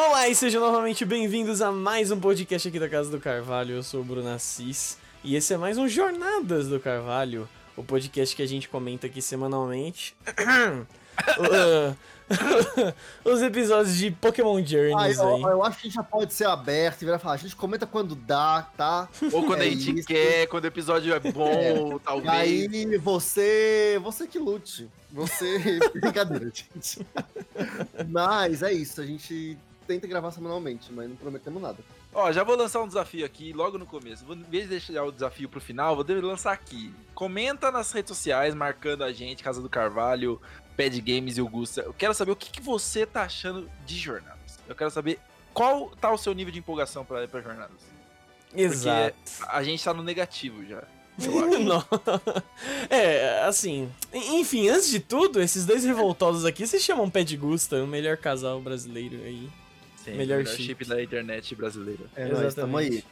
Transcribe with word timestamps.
Olá 0.00 0.28
e 0.28 0.34
sejam 0.34 0.60
novamente 0.60 1.04
bem-vindos 1.04 1.60
a 1.60 1.72
mais 1.72 2.12
um 2.12 2.20
podcast 2.20 2.68
aqui 2.68 2.78
da 2.78 2.88
Casa 2.88 3.10
do 3.10 3.18
Carvalho. 3.18 3.74
Eu 3.74 3.82
sou 3.82 4.00
o 4.00 4.04
Bruno 4.04 4.28
Assis 4.28 4.96
e 5.24 5.34
esse 5.34 5.52
é 5.52 5.56
mais 5.56 5.76
um 5.76 5.88
Jornadas 5.88 6.68
do 6.68 6.78
Carvalho, 6.78 7.48
o 7.76 7.82
podcast 7.82 8.36
que 8.36 8.40
a 8.42 8.46
gente 8.46 8.68
comenta 8.68 9.08
aqui 9.08 9.20
semanalmente. 9.20 10.14
Uh, 11.36 11.96
Os 13.28 13.42
episódios 13.42 13.96
de 13.96 14.12
Pokémon 14.12 14.56
Ah, 14.58 14.62
Journeys 14.62 15.18
eu, 15.18 15.34
aí. 15.34 15.42
eu 15.42 15.64
acho 15.64 15.78
que 15.82 15.90
já 15.90 16.00
pode 16.00 16.32
ser 16.32 16.46
aberto 16.46 17.02
e 17.02 17.04
virar 17.06 17.18
falar, 17.18 17.34
a 17.34 17.38
gente 17.38 17.56
comenta 17.56 17.88
quando 17.88 18.14
dá, 18.14 18.68
tá? 18.76 19.08
Ou 19.32 19.42
quando 19.44 19.62
É 19.62 19.66
a 19.66 19.68
gente 19.70 19.98
isso. 19.98 20.06
quer, 20.06 20.46
quando 20.46 20.62
o 20.62 20.66
episódio 20.68 21.12
é 21.12 21.18
bom, 21.18 21.96
E 21.96 21.98
talvez. 21.98 22.32
aí 22.32 22.96
você, 22.98 23.98
você 24.00 24.28
que 24.28 24.38
lute. 24.38 24.88
Você, 25.10 25.80
brincadeira, 26.00 26.44
gente. 26.54 27.04
Mas 28.08 28.62
é 28.62 28.72
isso, 28.72 29.00
a 29.00 29.04
gente 29.04 29.58
tenta 29.88 30.06
gravar 30.06 30.30
semanalmente, 30.30 30.92
mas 30.92 31.08
não 31.08 31.16
prometemos 31.16 31.60
nada. 31.60 31.78
Ó, 32.12 32.30
já 32.30 32.44
vou 32.44 32.56
lançar 32.56 32.82
um 32.82 32.86
desafio 32.86 33.24
aqui 33.24 33.52
logo 33.52 33.78
no 33.78 33.86
começo. 33.86 34.24
Vou, 34.24 34.36
em 34.36 34.42
vez 34.42 34.64
de 34.64 34.70
deixar 34.70 35.02
o 35.02 35.10
desafio 35.10 35.48
pro 35.48 35.60
final, 35.60 35.96
vou 35.96 36.04
lançar 36.20 36.52
aqui. 36.52 36.94
Comenta 37.14 37.72
nas 37.72 37.90
redes 37.90 38.10
sociais, 38.10 38.54
marcando 38.54 39.02
a 39.02 39.12
gente, 39.12 39.42
Casa 39.42 39.62
do 39.62 39.68
Carvalho, 39.68 40.40
Pad 40.76 41.00
Games 41.00 41.38
e 41.38 41.40
Augusta. 41.40 41.80
Eu 41.80 41.94
quero 41.94 42.12
saber 42.12 42.32
o 42.32 42.36
que, 42.36 42.50
que 42.50 42.60
você 42.60 43.06
tá 43.06 43.22
achando 43.22 43.68
de 43.86 43.96
jornadas. 43.96 44.58
Eu 44.68 44.74
quero 44.74 44.90
saber 44.90 45.18
qual 45.54 45.90
tá 46.00 46.12
o 46.12 46.18
seu 46.18 46.34
nível 46.34 46.52
de 46.52 46.58
empolgação 46.58 47.04
pra, 47.04 47.26
pra 47.26 47.40
jornadas. 47.40 47.80
Exato. 48.54 49.16
A 49.48 49.62
gente 49.62 49.82
tá 49.82 49.94
no 49.94 50.02
negativo 50.02 50.64
já. 50.64 50.82
Não. 51.18 51.84
É, 52.88 53.42
assim. 53.42 53.90
Enfim, 54.12 54.68
antes 54.68 54.88
de 54.88 55.00
tudo, 55.00 55.40
esses 55.40 55.66
dois 55.66 55.84
revoltosos 55.84 56.44
aqui 56.44 56.66
se 56.66 56.78
chamam 56.78 57.10
Pé 57.10 57.24
de 57.24 57.36
Gusta, 57.36 57.82
o 57.82 57.86
melhor 57.86 58.16
casal 58.16 58.60
brasileiro 58.60 59.16
aí. 59.24 59.48
Sim, 60.10 60.16
Melhor 60.16 60.38
melhor 60.38 60.54
chip. 60.54 60.66
chip 60.66 60.84
da 60.84 61.02
internet 61.02 61.54
brasileira. 61.54 62.04
É 62.16 62.26
nóis, 62.26 62.54
tamo 62.54 62.76
aí. 62.76 63.04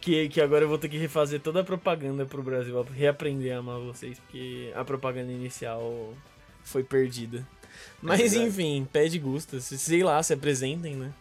Que, 0.00 0.28
que 0.30 0.40
agora 0.40 0.64
eu 0.64 0.68
vou 0.68 0.78
ter 0.78 0.88
que 0.88 0.96
refazer 0.96 1.40
toda 1.40 1.60
a 1.60 1.64
propaganda 1.64 2.24
pro 2.24 2.42
Brasil, 2.42 2.82
reaprender 2.84 3.54
a 3.54 3.58
amar 3.58 3.78
vocês, 3.80 4.18
porque 4.18 4.72
a 4.74 4.82
propaganda 4.84 5.30
inicial 5.30 6.14
foi 6.64 6.82
perdida. 6.82 7.46
Mas 8.00 8.18
verdade. 8.20 8.42
enfim, 8.44 8.88
Pé 8.90 9.08
de 9.08 9.18
Gusta, 9.18 9.60
se- 9.60 9.78
sei 9.78 10.02
lá, 10.02 10.22
se 10.22 10.32
apresentem, 10.32 10.96
né? 10.96 11.12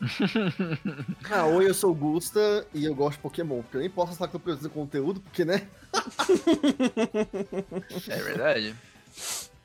Ah, 1.30 1.46
oi, 1.46 1.68
eu 1.68 1.74
sou 1.74 1.90
o 1.90 1.94
Gusta 1.94 2.66
e 2.74 2.84
eu 2.84 2.94
gosto 2.94 3.16
de 3.16 3.22
Pokémon, 3.22 3.62
porque 3.62 3.76
eu 3.76 3.80
nem 3.80 3.90
posso 3.90 4.14
falar 4.16 4.28
que 4.30 4.36
eu 4.36 4.40
tô 4.40 4.44
produzindo 4.44 4.70
conteúdo, 4.70 5.20
porque, 5.20 5.44
né? 5.44 5.66
É 8.08 8.16
verdade. 8.22 8.74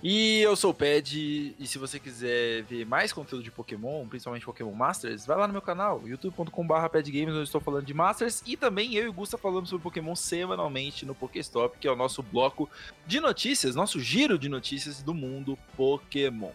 E 0.03 0.41
eu 0.41 0.55
sou 0.55 0.71
o 0.71 0.73
Ped, 0.73 1.55
e 1.59 1.67
se 1.67 1.77
você 1.77 1.99
quiser 1.99 2.63
ver 2.63 2.85
mais 2.85 3.13
conteúdo 3.13 3.43
de 3.43 3.51
Pokémon, 3.51 4.07
principalmente 4.07 4.45
Pokémon 4.45 4.73
Masters, 4.73 5.27
vai 5.27 5.37
lá 5.37 5.45
no 5.45 5.53
meu 5.53 5.61
canal, 5.61 6.01
youtube.com.br 6.05 6.89
pedgames, 6.91 7.29
onde 7.29 7.37
eu 7.37 7.43
estou 7.43 7.61
falando 7.61 7.85
de 7.85 7.93
Masters, 7.93 8.41
e 8.45 8.57
também 8.57 8.95
eu 8.95 9.05
e 9.05 9.07
o 9.07 9.13
Gusta 9.13 9.37
falamos 9.37 9.69
sobre 9.69 9.83
Pokémon 9.83 10.15
semanalmente 10.15 11.05
no 11.05 11.13
Pokéstop, 11.13 11.77
que 11.77 11.87
é 11.87 11.91
o 11.91 11.95
nosso 11.95 12.23
bloco 12.23 12.67
de 13.05 13.19
notícias, 13.19 13.75
nosso 13.75 13.99
giro 13.99 14.39
de 14.39 14.49
notícias 14.49 15.03
do 15.03 15.13
mundo 15.13 15.55
Pokémon. 15.77 16.51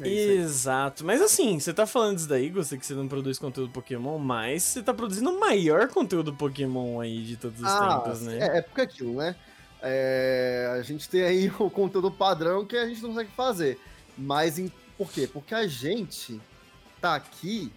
É 0.00 0.08
isso. 0.08 0.30
Exato. 0.30 1.04
Mas 1.04 1.20
assim, 1.20 1.60
você 1.60 1.72
tá 1.72 1.86
falando 1.86 2.16
disso 2.16 2.28
daí, 2.28 2.48
Gusta, 2.48 2.78
que 2.78 2.86
você 2.86 2.94
não 2.94 3.06
produz 3.06 3.38
conteúdo 3.38 3.70
Pokémon, 3.70 4.18
mas 4.18 4.62
você 4.62 4.82
tá 4.82 4.94
produzindo 4.94 5.30
o 5.30 5.38
maior 5.38 5.88
conteúdo 5.88 6.32
Pokémon 6.32 7.00
aí 7.00 7.22
de 7.22 7.36
todos 7.36 7.60
os 7.60 7.72
tempos, 7.72 8.22
né? 8.22 8.38
É, 8.38 8.58
é 8.58 8.62
porque 8.62 8.80
é 8.80 8.84
aquilo, 8.84 9.14
né? 9.16 9.36
É, 9.82 10.72
a 10.78 10.82
gente 10.82 11.08
tem 11.08 11.22
aí 11.22 11.52
o 11.58 11.68
conteúdo 11.68 12.10
padrão 12.10 12.64
que 12.64 12.76
a 12.76 12.86
gente 12.86 13.02
não 13.02 13.10
consegue 13.10 13.30
fazer. 13.32 13.80
Mas 14.16 14.58
em, 14.58 14.72
por 14.96 15.10
quê? 15.10 15.26
Porque 15.26 15.54
a 15.54 15.66
gente 15.66 16.40
tá 17.00 17.16
aqui 17.16 17.72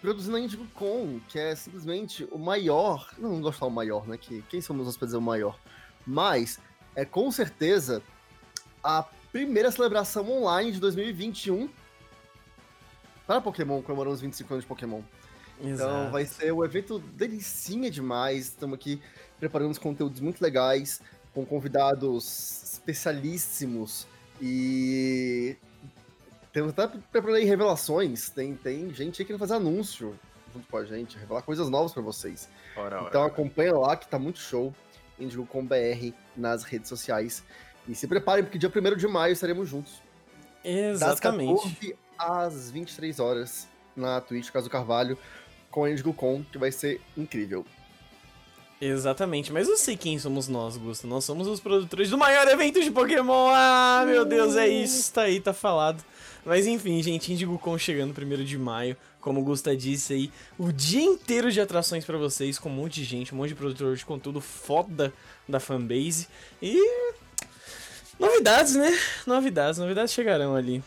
produzindo 0.00 0.36
a 0.36 0.40
Indigo 0.40 0.66
Con, 0.74 1.20
que 1.28 1.38
é 1.38 1.54
simplesmente 1.54 2.26
o 2.32 2.38
maior. 2.38 3.08
Não, 3.16 3.30
não 3.30 3.40
gosto 3.40 3.54
de 3.54 3.58
falar 3.60 3.72
o 3.72 3.74
maior, 3.74 4.06
né? 4.08 4.18
Que, 4.18 4.42
quem 4.48 4.60
somos 4.60 4.86
nós 4.86 4.96
pra 4.96 5.06
dizer 5.06 5.18
o 5.18 5.22
maior? 5.22 5.58
Mas 6.06 6.58
é 6.96 7.04
com 7.04 7.30
certeza 7.30 8.02
a 8.82 9.04
primeira 9.30 9.70
celebração 9.70 10.28
online 10.30 10.72
de 10.72 10.80
2021 10.80 11.68
para 13.26 13.40
Pokémon, 13.40 13.80
comemorando 13.82 14.14
os 14.14 14.20
25 14.20 14.54
anos 14.54 14.64
de 14.64 14.68
Pokémon. 14.68 15.02
Então 15.60 15.70
Exato. 15.70 16.10
vai 16.10 16.24
ser 16.24 16.52
um 16.52 16.64
evento 16.64 16.98
delicinha 16.98 17.90
demais. 17.90 18.46
Estamos 18.46 18.74
aqui 18.74 19.00
preparando 19.38 19.70
uns 19.70 19.78
conteúdos 19.78 20.20
muito 20.20 20.40
legais, 20.40 21.00
com 21.34 21.44
convidados 21.44 22.62
especialíssimos 22.72 24.06
e 24.40 25.56
temos 26.52 26.72
até 26.76 26.88
preparando 27.10 27.36
aí 27.36 27.44
revelações. 27.44 28.30
Tem, 28.30 28.54
tem 28.54 28.92
gente 28.92 29.22
aí 29.22 29.26
querendo 29.26 29.40
fazer 29.40 29.54
anúncio 29.54 30.18
junto 30.52 30.66
com 30.66 30.76
a 30.76 30.84
gente, 30.84 31.16
revelar 31.16 31.42
coisas 31.42 31.68
novas 31.68 31.92
para 31.92 32.02
vocês. 32.02 32.48
Ora, 32.76 32.98
ora. 32.98 33.08
Então 33.08 33.24
acompanha 33.24 33.72
lá 33.72 33.96
que 33.96 34.08
tá 34.08 34.18
muito 34.18 34.38
show. 34.38 34.74
Indigo.com.br 35.18 36.14
nas 36.36 36.64
redes 36.64 36.88
sociais. 36.88 37.44
E 37.86 37.94
se 37.94 38.06
preparem, 38.06 38.42
porque 38.42 38.58
dia 38.58 38.70
1 38.74 38.96
de 38.96 39.06
maio 39.06 39.32
estaremos 39.32 39.68
juntos. 39.68 40.02
Das 40.64 41.02
Exatamente. 41.02 41.62
14 41.62 41.96
às 42.18 42.70
23 42.70 43.20
horas 43.20 43.68
na 43.94 44.20
Twitch, 44.20 44.50
Caso 44.50 44.68
Carvalho, 44.68 45.18
com 45.70 45.84
a 45.84 45.90
IndigoCon, 45.90 46.42
que 46.50 46.58
vai 46.58 46.72
ser 46.72 47.00
incrível. 47.16 47.64
Exatamente, 48.80 49.52
mas 49.52 49.68
eu 49.68 49.76
sei 49.76 49.94
quem 49.94 50.18
somos 50.18 50.48
nós, 50.48 50.78
Gusto. 50.78 51.06
Nós 51.06 51.24
somos 51.24 51.46
os 51.46 51.60
produtores 51.60 52.08
do 52.08 52.16
maior 52.16 52.48
evento 52.48 52.82
de 52.82 52.90
Pokémon. 52.90 53.50
Ah, 53.52 54.04
meu 54.06 54.24
Deus, 54.24 54.56
é 54.56 54.66
isso. 54.66 55.12
Tá 55.12 55.22
aí, 55.22 55.38
tá 55.38 55.52
falado. 55.52 56.02
Mas 56.46 56.66
enfim, 56.66 57.02
gente, 57.02 57.30
IndigoCon 57.30 57.76
chegando 57.76 58.14
1 58.18 58.42
de 58.42 58.56
maio. 58.56 58.96
Como 59.20 59.40
o 59.40 59.44
Gusta 59.44 59.76
disse 59.76 60.14
aí, 60.14 60.32
o 60.58 60.72
dia 60.72 61.02
inteiro 61.02 61.52
de 61.52 61.60
atrações 61.60 62.06
pra 62.06 62.16
vocês, 62.16 62.58
com 62.58 62.70
um 62.70 62.72
monte 62.72 62.94
de 62.94 63.04
gente, 63.04 63.34
um 63.34 63.36
monte 63.36 63.50
de 63.50 63.54
produtor 63.54 63.94
de 63.94 64.06
conteúdo 64.06 64.40
foda 64.40 65.12
da 65.46 65.60
fanbase. 65.60 66.26
E. 66.62 66.74
Novidades, 68.18 68.74
né? 68.76 68.98
Novidades, 69.26 69.78
novidades 69.78 70.14
chegarão 70.14 70.56
ali. 70.56 70.82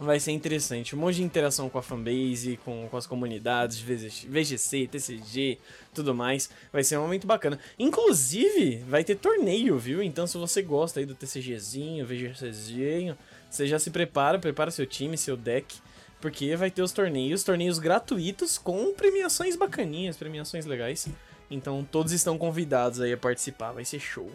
Vai 0.00 0.20
ser 0.20 0.30
interessante. 0.30 0.94
Um 0.94 1.00
monte 1.00 1.16
de 1.16 1.24
interação 1.24 1.68
com 1.68 1.76
a 1.76 1.82
fanbase, 1.82 2.56
com, 2.64 2.88
com 2.88 2.96
as 2.96 3.04
comunidades, 3.04 3.80
VGC, 3.80 4.86
TCG, 4.86 5.58
tudo 5.92 6.14
mais. 6.14 6.48
Vai 6.72 6.84
ser 6.84 6.96
um 6.98 7.02
momento 7.02 7.26
bacana. 7.26 7.58
Inclusive, 7.76 8.76
vai 8.88 9.02
ter 9.02 9.16
torneio, 9.16 9.76
viu? 9.76 10.00
Então, 10.00 10.24
se 10.24 10.38
você 10.38 10.62
gosta 10.62 11.00
aí 11.00 11.06
do 11.06 11.16
TCGzinho, 11.16 12.06
VGCzinho, 12.06 13.18
você 13.50 13.66
já 13.66 13.76
se 13.80 13.90
prepara, 13.90 14.38
prepara 14.38 14.70
seu 14.70 14.86
time, 14.86 15.18
seu 15.18 15.36
deck, 15.36 15.74
porque 16.20 16.54
vai 16.54 16.70
ter 16.70 16.82
os 16.82 16.92
torneios, 16.92 17.42
torneios 17.42 17.80
gratuitos 17.80 18.56
com 18.56 18.94
premiações 18.94 19.56
bacaninhas, 19.56 20.16
premiações 20.16 20.64
legais. 20.64 21.08
Então, 21.50 21.86
todos 21.90 22.12
estão 22.12 22.38
convidados 22.38 23.00
aí 23.00 23.12
a 23.12 23.16
participar, 23.16 23.72
vai 23.72 23.84
ser 23.84 23.98
show. 23.98 24.30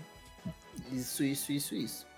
Isso, 0.92 1.24
isso, 1.24 1.54
isso, 1.54 1.74
isso. 1.74 2.13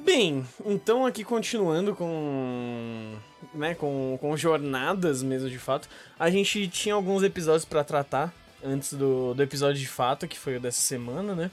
Bem, 0.00 0.44
então 0.64 1.06
aqui 1.06 1.24
continuando 1.24 1.94
com, 1.94 3.14
né, 3.54 3.74
com, 3.74 4.18
com 4.20 4.36
jornadas 4.36 5.22
mesmo 5.22 5.48
de 5.48 5.58
fato, 5.58 5.88
a 6.18 6.28
gente 6.30 6.68
tinha 6.68 6.94
alguns 6.94 7.22
episódios 7.22 7.64
pra 7.64 7.84
tratar 7.84 8.34
antes 8.62 8.94
do, 8.94 9.34
do 9.34 9.42
episódio 9.42 9.80
de 9.80 9.88
fato, 9.88 10.26
que 10.26 10.38
foi 10.38 10.56
o 10.56 10.60
dessa 10.60 10.80
semana, 10.80 11.34
né? 11.34 11.50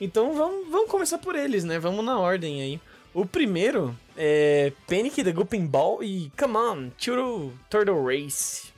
Então 0.00 0.34
vamos, 0.34 0.70
vamos 0.70 0.90
começar 0.90 1.18
por 1.18 1.34
eles, 1.34 1.64
né? 1.64 1.78
Vamos 1.78 2.04
na 2.04 2.18
ordem 2.18 2.60
aí. 2.62 2.80
O 3.12 3.24
primeiro 3.24 3.96
é 4.16 4.72
Panic 4.88 5.22
the 5.22 5.30
Gooping 5.30 5.66
Ball 5.66 6.02
e 6.02 6.32
Come 6.36 6.56
On, 6.56 6.90
Turtle, 6.98 7.52
Turtle 7.70 8.04
Race. 8.04 8.74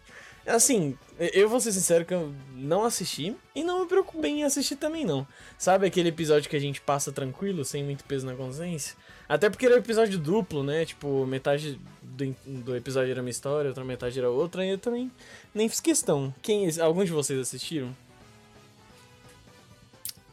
Assim, 0.47 0.97
eu 1.19 1.49
vou 1.49 1.59
ser 1.59 1.73
sincero 1.73 2.05
que 2.05 2.15
eu 2.15 2.33
não 2.55 2.85
assisti 2.85 3.35
e 3.55 3.65
não 3.65 3.81
me 3.81 3.87
preocupei 3.87 4.31
em 4.31 4.45
assistir 4.45 4.77
também 4.77 5.05
não. 5.05 5.27
Sabe 5.59 5.87
aquele 5.87 6.11
episódio 6.11 6.49
que 6.49 6.57
a 6.57 6.61
gente 6.61 6.81
passa 6.81 7.11
tranquilo, 7.11 7.65
sem 7.65 7.83
muito 7.83 8.05
peso 8.05 8.27
na 8.27 8.35
consciência? 8.35 8.95
Até 9.29 9.51
porque 9.51 9.67
era 9.67 9.75
um 9.75 9.79
episódio 9.79 10.19
duplo, 10.19 10.63
né? 10.63 10.85
Tipo, 10.85 11.27
metade 11.27 11.81
do, 12.03 12.37
do 12.45 12.77
episódio 12.77 13.11
era 13.11 13.21
uma 13.21 13.31
história, 13.31 13.69
outra 13.69 13.85
metade 13.85 14.19
era 14.19 14.31
outra, 14.31 14.65
e 14.65 14.71
eu 14.71 14.79
também 14.79 15.11
nem 15.55 15.69
fiz 15.69 15.81
questão. 15.81 16.33
Quem, 16.43 16.69
alguns 16.81 17.07
de 17.07 17.13
vocês 17.13 17.41
assistiram? 17.41 17.95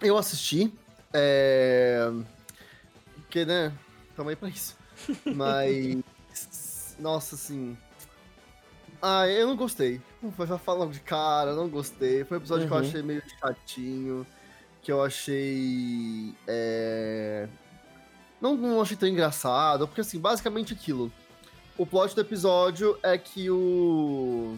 Eu 0.01 0.17
assisti, 0.17 0.71
é... 1.13 2.09
Porque, 3.15 3.45
né, 3.45 3.71
tamo 4.15 4.29
aí 4.29 4.35
pra 4.35 4.49
isso. 4.49 4.75
Mas, 5.25 6.95
nossa, 6.99 7.35
assim... 7.35 7.77
Ah, 9.01 9.27
eu 9.27 9.47
não 9.47 9.55
gostei. 9.55 9.99
Já 10.47 10.57
falar 10.57 10.85
de 10.87 10.99
cara, 11.01 11.53
não 11.53 11.67
gostei. 11.67 12.23
Foi 12.23 12.37
um 12.37 12.39
episódio 12.39 12.67
que 12.67 12.73
eu 12.73 12.77
Uhum. 12.77 12.83
achei 12.83 13.01
meio 13.01 13.23
chatinho, 13.39 14.27
que 14.81 14.91
eu 14.91 15.03
achei... 15.03 16.33
É... 16.47 17.47
Não, 18.43 18.57
não 18.57 18.81
achei 18.81 18.97
tão 18.97 19.07
engraçado, 19.07 19.87
porque, 19.87 20.01
assim, 20.01 20.19
basicamente 20.19 20.73
aquilo. 20.73 21.09
O 21.77 21.85
plot 21.85 22.13
do 22.13 22.19
episódio 22.19 22.99
é 23.01 23.17
que 23.17 23.49
o... 23.49 24.57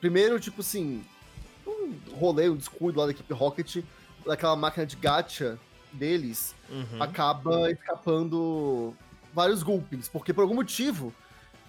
Primeiro, 0.00 0.40
tipo 0.40 0.60
assim, 0.60 1.04
um 1.64 1.94
rolê, 2.16 2.48
um 2.48 2.56
descuido 2.56 2.98
lá 2.98 3.06
da 3.06 3.12
equipe 3.12 3.32
Rocket, 3.32 3.84
daquela 4.26 4.56
máquina 4.56 4.84
de 4.84 4.96
gacha 4.96 5.56
deles, 5.92 6.52
Uhum. 6.68 7.00
acaba 7.00 7.70
escapando 7.70 8.92
vários 9.32 9.62
Gulpings, 9.62 10.08
porque 10.08 10.34
por 10.34 10.42
algum 10.42 10.54
motivo 10.54 11.14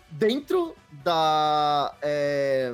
dentro 0.09 0.75
da, 1.03 1.93
é, 2.01 2.73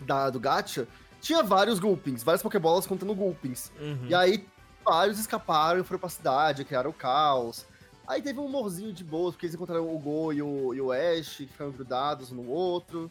da 0.00 0.30
do 0.30 0.38
gacha, 0.38 0.86
tinha 1.20 1.42
vários 1.42 1.80
Gulpings, 1.80 2.22
várias 2.22 2.40
Pokébolas 2.40 2.86
contando 2.86 3.14
Gulpings. 3.14 3.72
Uhum. 3.80 4.06
E 4.08 4.14
aí, 4.14 4.46
vários 4.84 5.18
escaparam 5.18 5.80
e 5.80 5.84
foram 5.84 6.00
pra 6.00 6.08
cidade, 6.08 6.64
criaram 6.64 6.90
o 6.90 6.94
caos. 6.94 7.66
Aí 8.06 8.20
teve 8.20 8.40
um 8.40 8.46
humorzinho 8.46 8.92
de 8.92 9.04
boas, 9.04 9.34
porque 9.34 9.46
eles 9.46 9.54
encontraram 9.54 9.94
o 9.94 9.98
Go 9.98 10.32
e 10.32 10.42
o, 10.42 10.74
e 10.74 10.80
o 10.80 10.92
Ash, 10.92 11.36
que 11.36 11.46
ficaram 11.46 11.70
grudados 11.70 12.32
um 12.32 12.36
no 12.36 12.50
outro. 12.50 13.10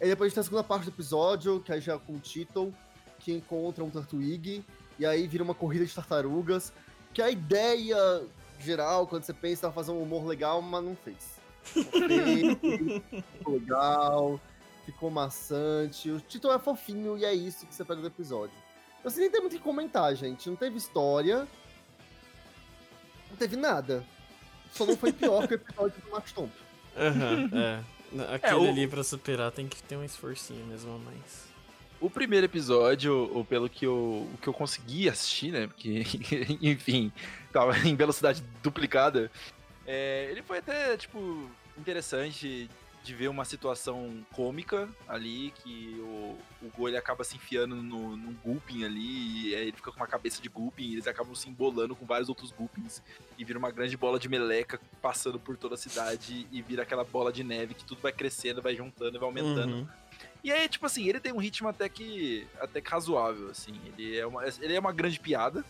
E 0.00 0.06
depois 0.06 0.26
a 0.26 0.28
gente 0.28 0.34
tem 0.34 0.40
a 0.42 0.44
segunda 0.44 0.62
parte 0.62 0.84
do 0.84 0.90
episódio, 0.90 1.60
que 1.60 1.72
aí 1.72 1.80
já 1.80 1.94
é 1.94 1.98
com 1.98 2.14
o 2.14 2.18
Tito, 2.18 2.72
que 3.18 3.32
encontra 3.32 3.82
um 3.82 3.90
Tartwig, 3.90 4.64
e 4.98 5.06
aí 5.06 5.26
vira 5.26 5.42
uma 5.42 5.54
corrida 5.54 5.84
de 5.84 5.94
tartarugas, 5.94 6.72
que 7.12 7.22
a 7.22 7.30
ideia 7.30 8.22
geral, 8.60 9.06
quando 9.06 9.24
você 9.24 9.32
pensa, 9.32 9.62
tava 9.62 9.74
fazendo 9.74 9.98
um 9.98 10.02
humor 10.02 10.26
legal, 10.26 10.60
mas 10.60 10.84
não 10.84 10.94
fez. 10.94 11.38
ficou 13.38 13.54
legal, 13.58 14.40
ficou 14.84 15.10
maçante. 15.10 16.10
O 16.10 16.20
Tito 16.20 16.50
é 16.50 16.58
fofinho 16.58 17.16
e 17.16 17.24
é 17.24 17.32
isso 17.32 17.66
que 17.66 17.74
você 17.74 17.84
pega 17.84 18.00
do 18.00 18.06
episódio. 18.06 18.54
Assim, 19.04 19.20
nem 19.20 19.30
tem 19.30 19.40
muito 19.40 19.54
o 19.54 19.56
que 19.56 19.62
comentar, 19.62 20.14
gente. 20.14 20.48
Não 20.48 20.56
teve 20.56 20.76
história, 20.76 21.46
não 23.30 23.36
teve 23.36 23.56
nada. 23.56 24.04
Só 24.72 24.84
não 24.84 24.96
foi 24.96 25.12
pior 25.12 25.46
que 25.46 25.54
o 25.54 25.56
episódio 25.56 26.00
do 26.02 26.10
Max 26.10 26.30
Stomp. 26.30 26.50
Aham, 26.96 27.50
é. 27.56 28.34
Aquele 28.34 28.54
o- 28.54 28.68
ali 28.70 28.86
pra 28.88 29.02
superar 29.04 29.50
tem 29.52 29.66
que 29.68 29.82
ter 29.82 29.96
um 29.96 30.04
esforcinho 30.04 30.64
mesmo 30.66 30.94
a 30.94 30.98
mais. 30.98 31.46
O 32.00 32.08
primeiro 32.08 32.46
episódio, 32.46 33.12
ou 33.34 33.44
pelo 33.44 33.68
que 33.68 33.84
eu, 33.84 34.28
o 34.32 34.38
que 34.40 34.48
eu 34.48 34.52
consegui 34.52 35.08
assistir, 35.08 35.50
né? 35.52 35.66
Porque, 35.66 36.04
enfim, 36.62 37.10
tava 37.52 37.76
em 37.80 37.94
velocidade 37.96 38.42
duplicada. 38.62 39.30
é, 39.86 40.28
ele 40.30 40.42
foi 40.42 40.58
até, 40.58 40.96
tipo, 40.96 41.50
interessante 41.76 42.70
de 43.08 43.14
ver 43.14 43.28
uma 43.28 43.46
situação 43.46 44.22
cômica 44.32 44.86
ali, 45.08 45.50
que 45.62 45.96
o, 45.98 46.38
o 46.60 46.70
Go 46.76 46.88
ele 46.88 46.98
acaba 46.98 47.24
se 47.24 47.36
enfiando 47.36 47.74
no, 47.74 48.14
num 48.18 48.34
Gulpin 48.44 48.84
ali, 48.84 49.48
e 49.48 49.54
ele 49.54 49.72
fica 49.72 49.90
com 49.90 49.96
uma 49.96 50.06
cabeça 50.06 50.42
de 50.42 50.48
Gulpin, 50.50 50.82
e 50.82 50.92
eles 50.92 51.06
acabam 51.06 51.34
se 51.34 51.48
embolando 51.48 51.96
com 51.96 52.04
vários 52.04 52.28
outros 52.28 52.52
Gulpins, 52.52 53.02
e 53.38 53.44
vira 53.44 53.58
uma 53.58 53.70
grande 53.70 53.96
bola 53.96 54.18
de 54.18 54.28
meleca 54.28 54.78
passando 55.00 55.40
por 55.40 55.56
toda 55.56 55.74
a 55.74 55.78
cidade, 55.78 56.46
e 56.52 56.60
vira 56.60 56.82
aquela 56.82 57.02
bola 57.02 57.32
de 57.32 57.42
neve 57.42 57.72
que 57.72 57.84
tudo 57.84 58.02
vai 58.02 58.12
crescendo, 58.12 58.60
vai 58.60 58.76
juntando 58.76 59.16
e 59.16 59.18
vai 59.18 59.26
aumentando. 59.26 59.72
Uhum. 59.72 59.88
E 60.44 60.52
aí, 60.52 60.68
tipo 60.68 60.84
assim, 60.84 61.08
ele 61.08 61.18
tem 61.18 61.32
um 61.32 61.38
ritmo 61.38 61.66
até 61.66 61.88
que, 61.88 62.46
até 62.60 62.78
que 62.82 62.90
razoável, 62.90 63.48
assim. 63.48 63.74
Ele 63.86 64.18
é 64.18 64.26
uma, 64.26 64.44
ele 64.46 64.74
é 64.74 64.78
uma 64.78 64.92
grande 64.92 65.18
piada, 65.18 65.64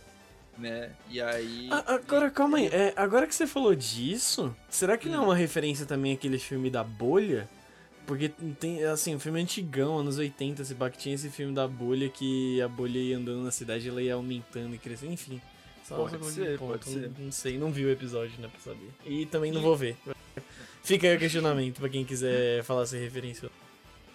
né? 0.59 0.93
E 1.09 1.21
aí... 1.21 1.69
Ah, 1.71 1.95
agora, 1.95 2.31
calma 2.31 2.59
aí. 2.59 2.67
É, 2.67 2.93
agora 2.97 3.27
que 3.27 3.35
você 3.35 3.47
falou 3.47 3.75
disso, 3.75 4.55
será 4.69 4.99
que 4.99 5.09
não 5.09 5.23
é 5.23 5.27
uma 5.27 5.37
referência 5.37 5.87
também 5.87 6.13
àquele 6.13 6.39
filme 6.39 6.71
da 6.71 6.83
bolha? 6.83 7.49
Porque 8.07 8.31
tem, 8.59 8.83
assim, 8.85 9.15
um 9.15 9.21
filme 9.21 9.41
antigão, 9.41 9.99
anos 9.99 10.17
80, 10.17 10.65
se 10.65 10.75
pá, 10.75 10.89
que 10.89 10.97
tinha 10.97 11.15
esse 11.15 11.29
filme 11.29 11.55
da 11.55 11.69
bolha 11.69 12.09
que 12.09 12.61
a 12.63 12.69
bolha 12.69 12.99
ia 12.99 13.17
andando 13.19 13.43
na 13.43 13.51
cidade 13.51 13.89
ela 13.89 14.03
ia 14.03 14.15
aumentando 14.15 14.75
e 14.75 14.79
crescendo, 14.79 15.13
enfim. 15.13 15.41
Só 15.85 15.97
Pode 15.97 16.19
só 16.19 16.25
ser, 16.25 16.59
pode 16.59 16.85
ser. 16.85 17.11
Não, 17.11 17.25
não 17.27 17.33
sei, 17.33 17.59
não 17.59 17.71
vi 17.71 17.85
o 17.85 17.91
episódio, 17.91 18.41
né, 18.41 18.49
pra 18.49 18.61
saber. 18.61 18.91
E 19.07 19.27
também 19.27 19.53
não 19.53 19.61
vou 19.61 19.77
ver. 19.77 19.97
Fica 20.83 21.07
aí 21.07 21.17
o 21.17 21.19
questionamento 21.19 21.81
pra 21.81 21.89
quem 21.89 22.05
quiser 22.05 22.63
falar 22.65 22.87
se 22.87 22.97
referenciou. 22.99 23.53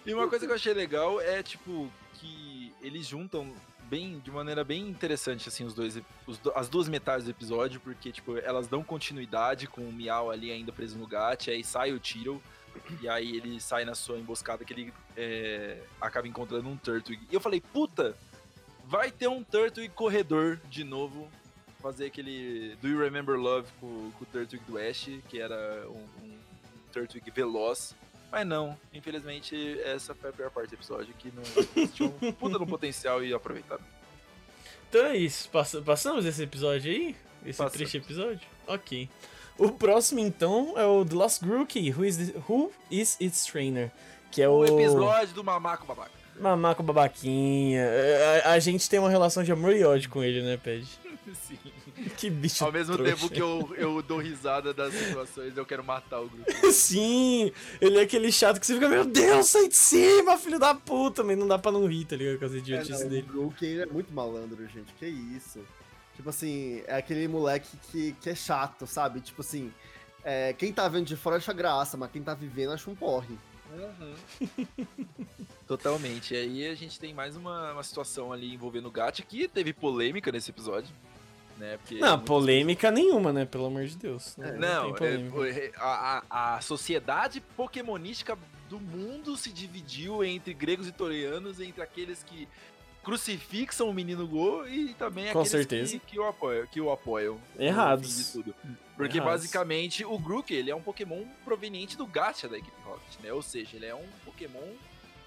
E 0.04 0.12
uma 0.12 0.28
coisa 0.28 0.44
que 0.44 0.50
eu 0.50 0.56
achei 0.56 0.74
legal 0.74 1.20
é, 1.20 1.42
tipo, 1.42 1.90
que 2.14 2.72
eles 2.82 3.06
juntam 3.06 3.52
bem, 3.88 4.18
de 4.18 4.30
maneira 4.30 4.64
bem 4.64 4.88
interessante, 4.88 5.48
assim, 5.48 5.64
os 5.64 5.74
dois, 5.74 6.00
os 6.26 6.40
as 6.54 6.68
duas 6.68 6.88
metades 6.88 7.24
do 7.24 7.30
episódio, 7.30 7.80
porque, 7.80 8.10
tipo, 8.10 8.36
elas 8.38 8.66
dão 8.66 8.82
continuidade 8.82 9.66
com 9.66 9.82
o 9.82 9.92
Miau 9.92 10.30
ali 10.30 10.50
ainda 10.50 10.72
preso 10.72 10.98
no 10.98 11.06
gato, 11.06 11.50
aí 11.50 11.62
sai 11.62 11.92
o 11.92 11.98
Tiro, 11.98 12.42
e 13.00 13.08
aí 13.08 13.36
ele 13.36 13.60
sai 13.60 13.84
na 13.84 13.94
sua 13.94 14.18
emboscada 14.18 14.64
que 14.64 14.72
ele 14.72 14.94
é, 15.16 15.82
acaba 16.00 16.26
encontrando 16.26 16.68
um 16.68 16.76
Turtwig. 16.76 17.26
E 17.30 17.34
eu 17.34 17.40
falei, 17.40 17.60
puta, 17.60 18.16
vai 18.84 19.10
ter 19.10 19.28
um 19.28 19.42
Turtwig 19.42 19.90
corredor 19.90 20.58
de 20.68 20.84
novo, 20.84 21.28
fazer 21.80 22.06
aquele 22.06 22.76
Do 22.80 22.88
You 22.88 22.98
Remember 22.98 23.36
Love 23.36 23.68
com, 23.80 24.10
com 24.12 24.24
o 24.24 24.26
Turtwig 24.26 24.64
do 24.64 24.78
Ash, 24.78 25.08
que 25.28 25.38
era 25.38 25.86
um, 25.88 26.04
um 26.24 26.38
Turtwig 26.92 27.30
veloz. 27.30 27.94
Mas 28.34 28.46
não, 28.46 28.76
infelizmente 28.92 29.80
essa 29.84 30.12
foi 30.14 30.30
a 30.30 30.32
pior 30.32 30.50
parte 30.50 30.70
do 30.70 30.74
episódio, 30.74 31.14
que 31.16 31.32
não 31.32 31.86
tinha 31.86 32.08
um 32.08 32.32
puta 32.34 32.58
no 32.58 32.66
potencial 32.66 33.22
e 33.24 33.32
aproveitaram. 33.32 33.82
Então 34.88 35.06
é 35.06 35.16
isso. 35.16 35.48
Passa- 35.50 35.80
passamos 35.80 36.24
esse 36.26 36.42
episódio 36.42 36.90
aí? 36.90 37.16
Esse 37.46 37.58
Passamos. 37.58 37.72
triste 37.74 37.96
episódio? 37.98 38.40
Ok. 38.66 39.08
O 39.56 39.70
próximo, 39.70 40.18
então, 40.18 40.74
é 40.76 40.84
o 40.84 41.04
The 41.04 41.14
Lost 41.14 41.42
Rookie, 41.42 41.92
Who 41.92 42.04
is, 42.04 42.16
the- 42.16 42.34
Who 42.48 42.72
is 42.90 43.16
Its 43.20 43.44
Trainer? 43.46 43.92
Que 44.32 44.42
é 44.42 44.48
o, 44.48 44.54
O 44.58 44.64
episódio 44.80 45.32
do 45.34 45.44
Mamaco 45.44 45.86
Babaca. 45.86 46.10
Mamaco 46.40 46.82
Babaquinha. 46.82 47.80
É, 47.82 48.42
A, 48.44 48.52
a 48.54 48.58
gente 48.58 48.90
tem 48.90 48.98
uma 48.98 49.08
relação 49.10 49.44
de 49.44 49.52
amor 49.52 49.76
e 49.76 49.84
ódio 49.84 50.10
com 50.10 50.24
ele, 50.24 50.42
né, 50.42 50.56
Ped? 50.56 50.84
Sim. 51.46 51.58
Que 52.16 52.28
bicho 52.28 52.64
Ao 52.64 52.70
mesmo 52.72 52.94
trouxa. 52.96 53.14
tempo 53.16 53.30
que 53.32 53.40
eu, 53.40 53.74
eu 53.76 54.02
dou 54.02 54.18
risada 54.18 54.74
das 54.74 54.92
situações, 54.92 55.56
eu 55.56 55.64
quero 55.64 55.82
matar 55.82 56.20
o 56.20 56.28
grupo. 56.28 56.50
Sim, 56.72 57.50
ele 57.80 57.98
é 57.98 58.02
aquele 58.02 58.30
chato 58.30 58.60
que 58.60 58.66
você 58.66 58.74
fica, 58.74 58.88
meu 58.88 59.04
Deus, 59.04 59.46
sai 59.46 59.68
de 59.68 59.76
cima, 59.76 60.36
filho 60.36 60.58
da 60.58 60.74
puta, 60.74 61.22
mas 61.24 61.36
não 61.38 61.46
dá 61.48 61.58
pra 61.58 61.72
não 61.72 61.86
rir, 61.86 62.04
tá 62.04 62.16
ligado? 62.16 62.38
Com 62.38 62.44
as 62.44 62.54
É, 62.54 62.58
idiotices 62.58 63.00
não, 63.00 63.06
o 63.06 63.10
dele. 63.10 63.22
Brook 63.22 63.64
ele 63.64 63.82
é 63.82 63.86
muito 63.86 64.12
malandro, 64.12 64.66
gente. 64.68 64.92
Que 64.98 65.06
isso? 65.06 65.60
Tipo 66.16 66.30
assim, 66.30 66.82
é 66.86 66.96
aquele 66.96 67.26
moleque 67.26 67.76
que, 67.90 68.12
que 68.20 68.30
é 68.30 68.34
chato, 68.34 68.86
sabe? 68.86 69.20
Tipo 69.20 69.40
assim, 69.40 69.72
é, 70.22 70.52
quem 70.52 70.72
tá 70.72 70.86
vendo 70.88 71.06
de 71.06 71.16
fora 71.16 71.36
acha 71.36 71.52
graça, 71.52 71.96
mas 71.96 72.10
quem 72.10 72.22
tá 72.22 72.34
vivendo 72.34 72.72
acha 72.72 72.88
um 72.90 72.94
porre. 72.94 73.34
Totalmente. 75.66 76.34
E 76.34 76.36
aí 76.36 76.66
a 76.68 76.74
gente 76.74 76.98
tem 77.00 77.12
mais 77.12 77.36
uma, 77.36 77.72
uma 77.72 77.82
situação 77.82 78.32
ali 78.32 78.54
envolvendo 78.54 78.86
o 78.86 78.90
Gacha, 78.90 79.22
que 79.22 79.48
teve 79.48 79.72
polêmica 79.72 80.30
nesse 80.30 80.50
episódio. 80.50 80.90
Né? 81.58 81.76
Porque 81.76 81.94
Não, 81.96 82.10
muitas 82.10 82.26
polêmica 82.26 82.90
nenhuma, 82.90 83.32
né? 83.32 83.44
Pelo 83.44 83.66
amor 83.66 83.84
de 83.84 83.96
Deus. 83.96 84.36
Não, 84.36 84.58
Não, 84.58 84.94
polêmica. 84.94 85.48
é, 85.48 85.72
a, 85.76 86.56
a, 86.56 86.60
sociedade 86.60 87.40
pokémonística 87.40 88.36
do 88.68 88.80
mundo 88.80 89.36
se 89.36 89.52
dividiu 89.52 90.24
entre 90.24 90.52
gregos 90.52 90.88
e 90.88 90.92
torianos, 90.92 91.60
entre 91.60 91.82
aqueles 91.82 92.22
que 92.24 92.48
crucifixam 93.04 93.88
o 93.88 93.94
menino 93.94 94.26
Go 94.26 94.66
e 94.66 94.94
também 94.94 95.24
Com 95.24 95.40
aqueles 95.40 95.50
certeza. 95.50 95.92
Que, 95.92 95.98
que 96.00 96.18
o 96.18 96.26
apoiam. 96.26 96.66
Que 96.66 96.80
o 96.80 96.90
apoiam 96.90 97.38
Errados. 97.58 98.32
tudo. 98.32 98.54
Porque 98.96 99.18
Errados. 99.18 99.42
basicamente 99.42 100.04
o 100.04 100.18
Grook 100.18 100.52
ele 100.52 100.70
é 100.70 100.74
um 100.74 100.82
Pokémon 100.82 101.22
proveniente 101.44 101.96
do 101.96 102.06
Gacha 102.06 102.48
da 102.48 102.56
equipe 102.56 102.76
Rocket, 102.82 103.20
né? 103.22 103.32
Ou 103.32 103.42
seja, 103.42 103.76
ele 103.76 103.86
é 103.86 103.94
um 103.94 104.06
Pokémon 104.24 104.72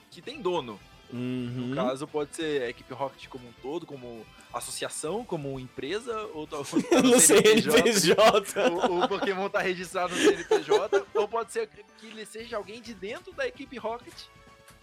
que 0.09 0.21
tem 0.21 0.41
dono. 0.41 0.79
Uhum. 1.11 1.67
No 1.67 1.75
caso, 1.75 2.07
pode 2.07 2.35
ser 2.35 2.63
a 2.63 2.69
equipe 2.69 2.93
Rocket 2.93 3.27
como 3.27 3.47
um 3.47 3.53
todo, 3.61 3.85
como 3.85 4.25
associação, 4.53 5.23
como 5.23 5.59
empresa, 5.59 6.17
ou 6.33 6.45
talvez 6.45 6.83
no 7.03 7.19
CNPJ. 7.19 8.69
o, 8.69 9.03
o 9.03 9.07
Pokémon 9.07 9.49
tá 9.49 9.59
registrado 9.59 10.15
no 10.15 10.21
CNPJ, 10.21 11.05
ou 11.13 11.27
pode 11.27 11.51
ser 11.51 11.69
que 11.97 12.07
ele 12.07 12.25
seja 12.25 12.57
alguém 12.57 12.81
de 12.81 12.93
dentro 12.93 13.31
da 13.33 13.47
equipe 13.47 13.77
Rocket. 13.77 14.13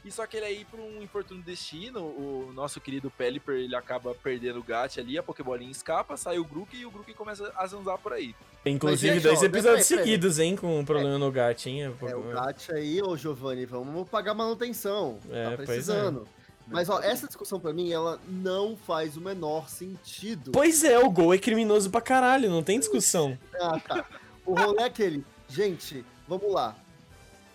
E 0.05 0.11
só 0.11 0.27
que 0.27 0.37
ele 0.37 0.45
aí, 0.45 0.65
por 0.67 0.79
um 0.79 1.03
infortúnio 1.03 1.43
destino, 1.43 2.01
o 2.01 2.53
nosso 2.55 2.79
querido 2.79 3.11
Pelipper, 3.11 3.57
ele 3.57 3.75
acaba 3.75 4.15
perdendo 4.15 4.59
o 4.59 4.63
Gat 4.63 5.01
ali, 5.01 5.17
a 5.17 5.23
Pokébolinha 5.23 5.71
escapa, 5.71 6.15
sai 6.17 6.39
o 6.39 6.45
Grook 6.45 6.77
e 6.77 6.85
o 6.85 6.91
Grook 6.91 7.15
começa 7.15 7.51
a 7.57 7.67
zanzar 7.67 7.97
por 7.97 8.13
aí. 8.13 8.35
Inclusive, 8.67 9.21
dois 9.21 9.43
episódios 9.43 9.87
seguidos, 9.87 10.39
hein, 10.39 10.57
com 10.57 10.79
um 10.79 10.85
problema 10.85 11.19
no 11.19 11.33
gato, 11.33 11.67
hein? 11.69 11.83
É, 11.85 12.17
o 12.17 12.23
Gacha 12.23 12.75
aí, 12.75 13.03
ô 13.03 13.17
Giovanni, 13.17 13.65
vamos 13.65 14.09
pagar 14.09 14.35
manutenção. 14.35 15.19
É, 15.31 15.51
tá 15.51 15.57
pois 15.57 15.69
precisando. 15.69 16.29
Mas 16.67 16.89
ó, 16.89 17.01
essa 17.01 17.27
discussão 17.27 17.61
pra 17.61 17.73
mim, 17.73 17.93
ela 17.93 18.19
não 18.27 18.77
faz 18.77 19.17
o 19.17 19.21
menor 19.21 19.69
sentido. 19.69 20.53
Pois 20.53 20.83
é, 20.85 20.99
o 20.99 21.11
gol 21.11 21.35
é 21.35 21.39
criminoso 21.39 21.91
pra 21.91 22.01
caralho, 22.01 22.51
não 22.51 22.63
tem 22.63 22.79
discussão. 22.79 23.39
Ah, 23.61 23.79
tá. 23.81 24.05
O 24.47 24.55
rolê 24.55 24.83
é 24.83 24.85
aquele. 24.87 25.25
Gente, 25.49 26.05
vamos 26.27 26.53
lá. 26.53 26.75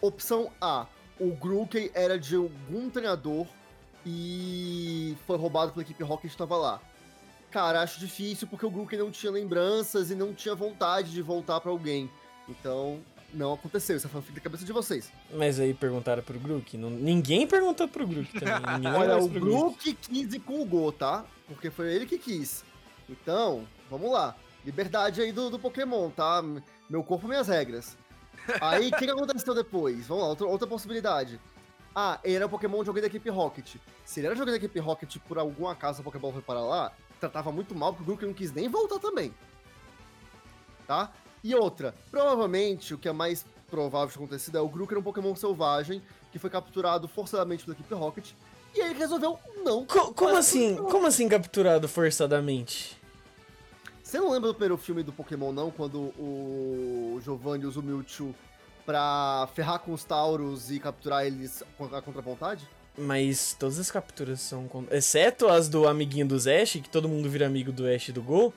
Opção 0.01 0.51
A. 0.61 0.85
O 1.19 1.35
Grookey 1.35 1.91
era 1.93 2.17
de 2.17 2.35
algum 2.35 2.89
treinador 2.89 3.45
e 4.05 5.15
foi 5.27 5.37
roubado 5.37 5.71
pela 5.71 5.83
equipe 5.83 6.03
Rocket 6.03 6.25
e 6.25 6.27
estava 6.27 6.55
lá. 6.55 6.81
Cara, 7.51 7.81
acho 7.81 7.99
difícil 7.99 8.47
porque 8.47 8.65
o 8.65 8.69
Grookey 8.69 8.97
não 8.97 9.11
tinha 9.11 9.31
lembranças 9.31 10.11
e 10.11 10.15
não 10.15 10.33
tinha 10.33 10.55
vontade 10.55 11.11
de 11.11 11.21
voltar 11.21 11.59
pra 11.59 11.71
alguém. 11.71 12.09
Então, 12.47 12.99
não 13.33 13.53
aconteceu. 13.53 13.97
Isso 13.97 14.07
é 14.07 14.09
fanfic 14.09 14.35
da 14.35 14.41
cabeça 14.41 14.65
de 14.65 14.71
vocês. 14.71 15.11
Mas 15.33 15.59
aí 15.59 15.73
perguntaram 15.73 16.23
pro 16.23 16.39
Grook. 16.39 16.77
Não, 16.77 16.89
ninguém 16.89 17.47
perguntou 17.47 17.87
pro 17.87 18.07
Grook 18.07 18.39
também. 18.39 18.87
Olha, 18.93 19.17
o 19.17 19.27
Grook. 19.27 19.93
Quis 19.93 20.33
ir 20.33 20.39
com 20.39 20.61
o 20.61 20.65
Go, 20.65 20.91
tá? 20.91 21.25
Porque 21.47 21.69
foi 21.69 21.93
ele 21.93 22.05
que 22.05 22.17
quis. 22.17 22.63
Então, 23.09 23.65
vamos 23.89 24.11
lá. 24.11 24.35
Liberdade 24.65 25.21
aí 25.21 25.31
do, 25.31 25.49
do 25.49 25.59
Pokémon, 25.59 26.09
tá? 26.09 26.43
Meu 26.89 27.03
corpo, 27.03 27.27
minhas 27.27 27.47
regras. 27.47 27.97
Aí, 28.61 28.89
o 28.89 28.91
que, 28.91 29.05
que 29.05 29.11
aconteceu 29.11 29.53
depois? 29.55 30.07
Vamos 30.07 30.23
lá, 30.23 30.29
outra, 30.29 30.47
outra 30.47 30.67
possibilidade. 30.67 31.39
Ah, 31.95 32.19
ele 32.23 32.35
era 32.35 32.45
o 32.45 32.49
Pokémon 32.49 32.83
de 32.83 32.89
alguém 32.89 33.01
da 33.01 33.07
equipe 33.07 33.29
Rocket. 33.29 33.75
Se 34.05 34.19
ele 34.19 34.27
era 34.27 34.35
alguém 34.35 34.51
da 34.53 34.57
equipe 34.57 34.79
Rocket 34.79 35.17
por 35.27 35.37
algum 35.37 35.67
acaso 35.67 36.01
a 36.01 36.03
Pokéball 36.03 36.31
foi 36.31 36.41
para 36.41 36.61
lá, 36.61 36.91
tratava 37.19 37.51
muito 37.51 37.73
mal, 37.75 37.91
porque 37.93 38.03
o 38.03 38.05
Grook 38.05 38.25
não 38.25 38.33
quis 38.33 38.51
nem 38.51 38.67
voltar 38.69 38.99
também. 38.99 39.33
Tá? 40.87 41.11
E 41.43 41.55
outra, 41.55 41.93
provavelmente 42.11 42.93
o 42.93 42.97
que 42.97 43.07
é 43.07 43.11
mais 43.13 43.45
provável 43.69 44.07
de 44.07 44.15
acontecido 44.15 44.57
é 44.57 44.61
o 44.61 44.67
Grook 44.67 44.91
era 44.91 44.99
um 44.99 45.03
Pokémon 45.03 45.35
selvagem 45.35 46.01
que 46.31 46.39
foi 46.39 46.49
capturado 46.49 47.07
forçadamente 47.07 47.63
pela 47.63 47.75
equipe 47.75 47.93
Rocket 47.93 48.31
e 48.75 48.81
ele 48.81 48.93
resolveu 48.93 49.39
não. 49.63 49.85
Co- 49.85 50.13
como 50.13 50.35
assim? 50.37 50.75
Como 50.75 51.07
assim 51.07 51.27
capturado 51.27 51.87
forçadamente? 51.87 52.98
Você 54.09 54.19
não 54.19 54.31
lembra 54.31 54.47
do 54.47 54.55
primeiro 54.55 54.75
filme 54.75 55.03
do 55.03 55.13
Pokémon, 55.13 55.51
não? 55.51 55.69
Quando 55.69 56.11
o 56.17 57.21
Giovanni 57.23 57.67
usa 57.67 57.79
o 57.79 57.83
Mewtwo 57.83 58.33
pra 58.83 59.47
ferrar 59.53 59.77
com 59.77 59.93
os 59.93 60.03
Tauros 60.03 60.71
e 60.71 60.79
capturar 60.79 61.27
eles 61.27 61.61
a 61.79 62.21
vontade? 62.21 62.67
Mas 62.97 63.55
todas 63.59 63.77
as 63.77 63.91
capturas 63.91 64.41
são. 64.41 64.67
Exceto 64.89 65.47
as 65.47 65.69
do 65.69 65.87
amiguinho 65.87 66.25
do 66.25 66.35
Ash, 66.37 66.71
que 66.71 66.89
todo 66.89 67.07
mundo 67.07 67.29
vira 67.29 67.45
amigo 67.45 67.71
do 67.71 67.85
Ash 67.85 68.09
e 68.09 68.11
do 68.11 68.23
Go. 68.23 68.51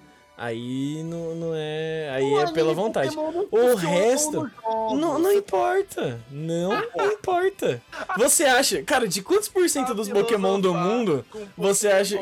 Aí 0.45 1.05
não, 1.05 1.37
não 1.37 1.53
é. 1.55 2.11
Aí 2.13 2.25
O 2.25 2.41
é 2.41 2.51
pela 2.53 2.75
vontade. 2.75 3.17
O 3.17 3.75
resto-. 3.77 4.51
Não, 4.99 5.17
não 5.17 5.33
importa. 5.33 6.19
Não 6.33 6.73
importa. 7.15 7.81
Você 8.19 8.43
acha. 8.43 8.83
Cara, 8.83 9.07
de 9.07 9.23
quantos 9.23 9.49
por 9.49 9.69
cento 9.69 9.95
dos 9.95 10.09
Pokémon 10.09 10.59
do 10.59 10.75
mundo. 10.75 11.25
Você 11.57 11.87
acha- 11.87 12.19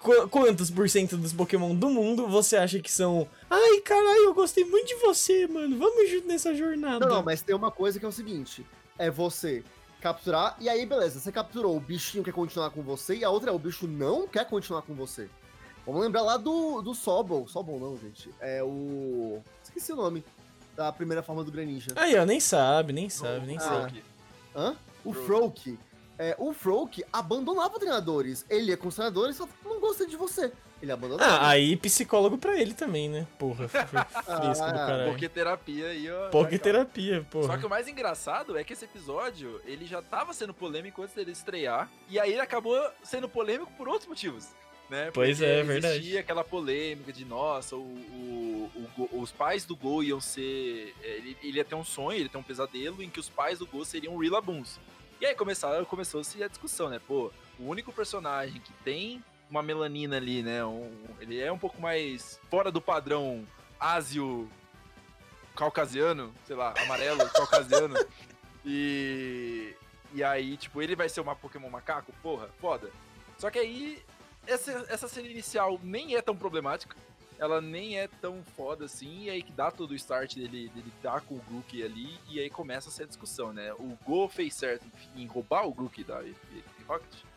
qu- 0.00 0.26
Quantos 0.30 0.70
por 0.70 0.88
cento 0.88 1.18
dos 1.18 1.34
Pokémon 1.34 1.74
do 1.74 1.90
mundo 1.90 2.26
você 2.28 2.56
acha 2.56 2.80
que 2.80 2.90
são. 2.90 3.28
Ai, 3.50 3.80
caralho, 3.80 4.24
eu 4.24 4.32
gostei 4.34 4.64
muito 4.64 4.86
de 4.88 4.94
você, 4.94 5.46
mano. 5.46 5.76
Vamos 5.78 6.10
junto 6.10 6.28
nessa 6.28 6.54
jornada. 6.54 7.04
Não, 7.06 7.16
não, 7.16 7.22
mas 7.22 7.42
tem 7.42 7.54
uma 7.54 7.70
coisa 7.70 7.98
que 8.00 8.06
é 8.06 8.08
o 8.08 8.12
seguinte: 8.12 8.64
é 8.98 9.10
você 9.10 9.62
capturar, 10.00 10.56
e 10.58 10.66
aí 10.66 10.86
beleza, 10.86 11.20
você 11.20 11.30
capturou, 11.30 11.76
o 11.76 11.80
bichinho 11.80 12.24
quer 12.24 12.32
continuar 12.32 12.70
com 12.70 12.80
você, 12.80 13.16
e 13.16 13.22
a 13.22 13.28
outra 13.28 13.50
é 13.50 13.52
o 13.52 13.58
bicho 13.58 13.86
não 13.86 14.26
quer 14.26 14.46
continuar 14.46 14.80
com 14.80 14.94
você. 14.94 15.28
Vamos 15.86 16.02
lembrar 16.02 16.22
lá 16.22 16.36
do, 16.36 16.82
do 16.82 16.94
Sobol. 16.94 17.48
Sobol 17.48 17.78
não, 17.80 17.96
gente. 17.98 18.30
É 18.40 18.62
o. 18.62 19.42
Esqueci 19.62 19.92
o 19.92 19.96
nome 19.96 20.24
da 20.76 20.92
primeira 20.92 21.22
forma 21.22 21.42
do 21.42 21.50
Greninja. 21.50 21.90
Aí, 21.96 22.16
ó, 22.18 22.24
nem 22.24 22.38
sabe, 22.40 22.92
nem 22.92 23.08
sabe, 23.08 23.46
nem 23.46 23.56
Ah. 23.56 23.60
sabe. 23.60 24.04
Hã? 24.54 24.76
O 25.04 25.12
Froak. 25.12 25.60
Froak. 25.62 25.78
É, 26.18 26.36
o 26.38 26.52
Froak 26.52 27.02
abandonava 27.12 27.78
treinadores. 27.78 28.44
Ele 28.50 28.70
ia 28.70 28.76
com 28.76 28.88
os 28.88 28.94
treinadores 28.94 29.36
e 29.36 29.38
só 29.38 29.48
não 29.64 29.80
gostei 29.80 30.06
de 30.06 30.16
você. 30.16 30.52
Ele 30.82 30.92
abandonava. 30.92 31.30
Ah, 31.30 31.48
aí 31.48 31.76
psicólogo 31.76 32.38
pra 32.38 32.58
ele 32.58 32.72
também, 32.74 33.08
né? 33.08 33.26
Porra, 33.38 33.68
fresco 33.68 33.94
do 33.94 33.98
Ah, 34.32 34.72
caralho. 34.72 35.10
Porque 35.10 35.28
terapia 35.28 35.86
aí, 35.88 36.10
ó. 36.10 36.28
Porque 36.30 36.58
terapia, 36.58 37.20
Só 37.22 37.28
porra. 37.40 37.58
que 37.58 37.66
o 37.66 37.70
mais 37.70 37.86
engraçado 37.88 38.56
é 38.56 38.64
que 38.64 38.72
esse 38.72 38.84
episódio, 38.86 39.60
ele 39.66 39.86
já 39.86 40.00
tava 40.02 40.32
sendo 40.32 40.52
polêmico 40.54 41.02
antes 41.02 41.14
dele 41.14 41.32
estrear, 41.32 41.90
e 42.08 42.18
aí 42.18 42.32
ele 42.32 42.40
acabou 42.40 42.78
sendo 43.02 43.28
polêmico 43.28 43.70
por 43.76 43.88
outros 43.88 44.08
motivos, 44.08 44.48
né? 44.90 45.10
Pois 45.12 45.38
Porque 45.38 45.50
é, 45.50 45.60
é 45.60 45.62
verdade. 45.62 45.94
Existia 45.98 46.20
aquela 46.20 46.42
polêmica 46.44 47.12
de, 47.12 47.24
nossa, 47.24 47.76
o, 47.76 47.80
o- 47.80 48.70
o 48.98 49.20
os 49.22 49.30
pais 49.32 49.64
do 49.64 49.74
Go 49.76 50.02
iam 50.02 50.20
ser... 50.20 50.94
Ele, 51.02 51.36
ele 51.42 51.56
ia 51.58 51.64
ter 51.64 51.74
um 51.74 51.84
sonho, 51.84 52.16
ele 52.16 52.24
ia 52.24 52.28
ter 52.28 52.38
um 52.38 52.42
pesadelo 52.42 53.02
em 53.02 53.08
que 53.08 53.20
os 53.20 53.28
pais 53.28 53.58
do 53.58 53.66
Go 53.66 53.84
seriam 53.84 54.16
Rillaboons. 54.18 54.78
E 55.20 55.26
aí 55.26 55.34
começaram, 55.34 55.84
começou-se 55.84 56.42
a 56.42 56.48
discussão, 56.48 56.88
né? 56.88 57.00
Pô, 57.06 57.30
o 57.58 57.68
único 57.68 57.92
personagem 57.92 58.60
que 58.60 58.72
tem 58.84 59.22
uma 59.50 59.62
melanina 59.62 60.16
ali, 60.16 60.42
né? 60.42 60.64
um- 60.64 60.90
ele 61.20 61.38
é 61.40 61.50
um 61.52 61.58
pouco 61.58 61.80
mais 61.80 62.40
fora 62.50 62.70
do 62.72 62.80
padrão 62.80 63.46
ásio 63.78 64.48
caucasiano, 65.54 66.32
sei 66.46 66.56
lá, 66.56 66.74
amarelo, 66.82 67.28
caucasiano. 67.30 67.94
E. 68.64 69.74
E 70.12 70.24
aí, 70.24 70.56
tipo, 70.56 70.82
ele 70.82 70.96
vai 70.96 71.08
ser 71.08 71.20
uma 71.20 71.36
Pokémon 71.36 71.70
macaco? 71.70 72.12
Porra, 72.20 72.48
foda. 72.60 72.90
Só 73.38 73.48
que 73.48 73.58
aí, 73.60 74.02
essa, 74.46 74.86
essa 74.88 75.08
cena 75.08 75.28
inicial 75.28 75.78
nem 75.82 76.16
é 76.16 76.22
tão 76.22 76.36
problemática. 76.36 76.96
Ela 77.38 77.60
nem 77.60 77.98
é 77.98 78.06
tão 78.06 78.42
foda 78.54 78.84
assim. 78.84 79.24
E 79.24 79.30
aí 79.30 79.42
que 79.42 79.52
dá 79.52 79.70
todo 79.70 79.92
o 79.92 79.94
start 79.94 80.34
dele, 80.34 80.68
dele 80.74 80.92
dar 81.02 81.22
com 81.22 81.34
o 81.36 81.40
Grook 81.48 81.82
ali. 81.82 82.18
E 82.28 82.38
aí 82.38 82.50
começa 82.50 82.90
essa 82.90 83.06
discussão, 83.06 83.52
né? 83.52 83.72
O 83.74 83.96
Go 84.04 84.28
fez 84.28 84.54
certo 84.54 84.84
em 85.16 85.26
roubar 85.26 85.66
o 85.66 85.72
Grook 85.72 86.04
da 86.04 86.22
Rocket. 86.86 87.29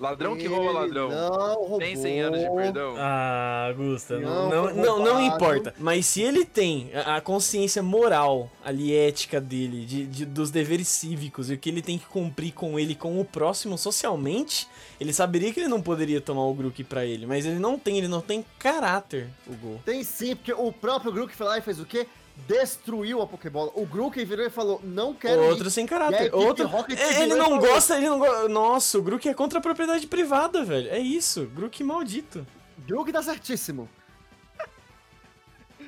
Ladrão 0.00 0.36
que 0.36 0.46
rouba 0.46 0.70
ladrão. 0.70 1.08
Não, 1.10 1.54
roubou. 1.56 1.78
Tem 1.80 1.96
100 1.96 2.20
anos 2.20 2.40
de 2.40 2.50
perdão. 2.54 2.94
Ah, 2.96 3.72
Gusta, 3.76 4.18
não, 4.20 4.48
Não, 4.48 4.74
não, 4.74 4.98
não, 5.04 5.20
importa. 5.20 5.74
Mas 5.78 6.06
se 6.06 6.22
ele 6.22 6.44
tem 6.44 6.90
a 6.94 7.16
a 7.16 7.20
consciência 7.20 7.82
moral, 7.82 8.48
ali, 8.64 8.94
ética 8.94 9.40
dele, 9.40 9.84
de, 9.84 10.06
de- 10.06 10.24
dos 10.24 10.50
deveres 10.52 10.86
cívicos 10.86 11.50
e 11.50 11.54
o 11.54 11.58
que 11.58 11.68
ele 11.68 11.82
tem 11.82 11.98
que 11.98 12.06
cumprir 12.06 12.52
com 12.52 12.78
ele, 12.78 12.94
com 12.94 13.20
o 13.20 13.24
próximo 13.24 13.76
socialmente, 13.76 14.68
ele 15.00 15.12
saberia 15.12 15.52
que 15.52 15.58
ele 15.60 15.68
não 15.68 15.82
poderia 15.82 16.20
tomar 16.20 16.42
o 16.44 16.54
Grook 16.54 16.84
pra 16.84 17.04
ele. 17.04 17.26
Mas 17.26 17.44
ele 17.44 17.58
não 17.58 17.76
tem, 17.78 17.98
ele 17.98 18.06
não 18.08 18.20
tem 18.20 18.44
caráter, 18.58 19.28
o 19.48 19.54
Gol. 19.54 19.80
Tem 19.84 20.04
sim, 20.04 20.36
porque 20.36 20.52
o 20.52 20.70
próprio 20.72 21.10
Grook 21.12 21.34
foi 21.34 21.46
lá 21.46 21.58
e 21.58 21.62
fez 21.62 21.80
o 21.80 21.84
quê? 21.84 22.06
Destruiu 22.46 23.20
a 23.20 23.26
Pokébola. 23.26 23.70
O 23.74 23.84
Grook 23.84 24.24
virou 24.24 24.46
e 24.46 24.50
falou: 24.50 24.80
não 24.84 25.12
quero 25.12 25.42
Outro 25.42 25.66
ir. 25.68 25.70
sem 25.70 25.84
E 25.84 25.86
a 25.86 25.88
caráter. 25.88 26.34
Outro. 26.34 26.66
Rocket 26.66 26.98
É, 26.98 27.22
Ele 27.22 27.34
não 27.34 27.46
falou, 27.46 27.60
gosta, 27.60 27.96
ele 27.96 28.08
não 28.08 28.18
gosta. 28.18 28.48
Nossa, 28.48 28.98
o 28.98 29.02
Grook 29.02 29.28
é 29.28 29.34
contra 29.34 29.58
a 29.58 29.62
propriedade 29.62 30.06
privada, 30.06 30.64
velho. 30.64 30.88
É 30.90 30.98
isso. 30.98 31.46
Grook 31.54 31.82
maldito. 31.84 32.46
Grook 32.86 33.12
tá 33.12 33.22
certíssimo. 33.22 33.88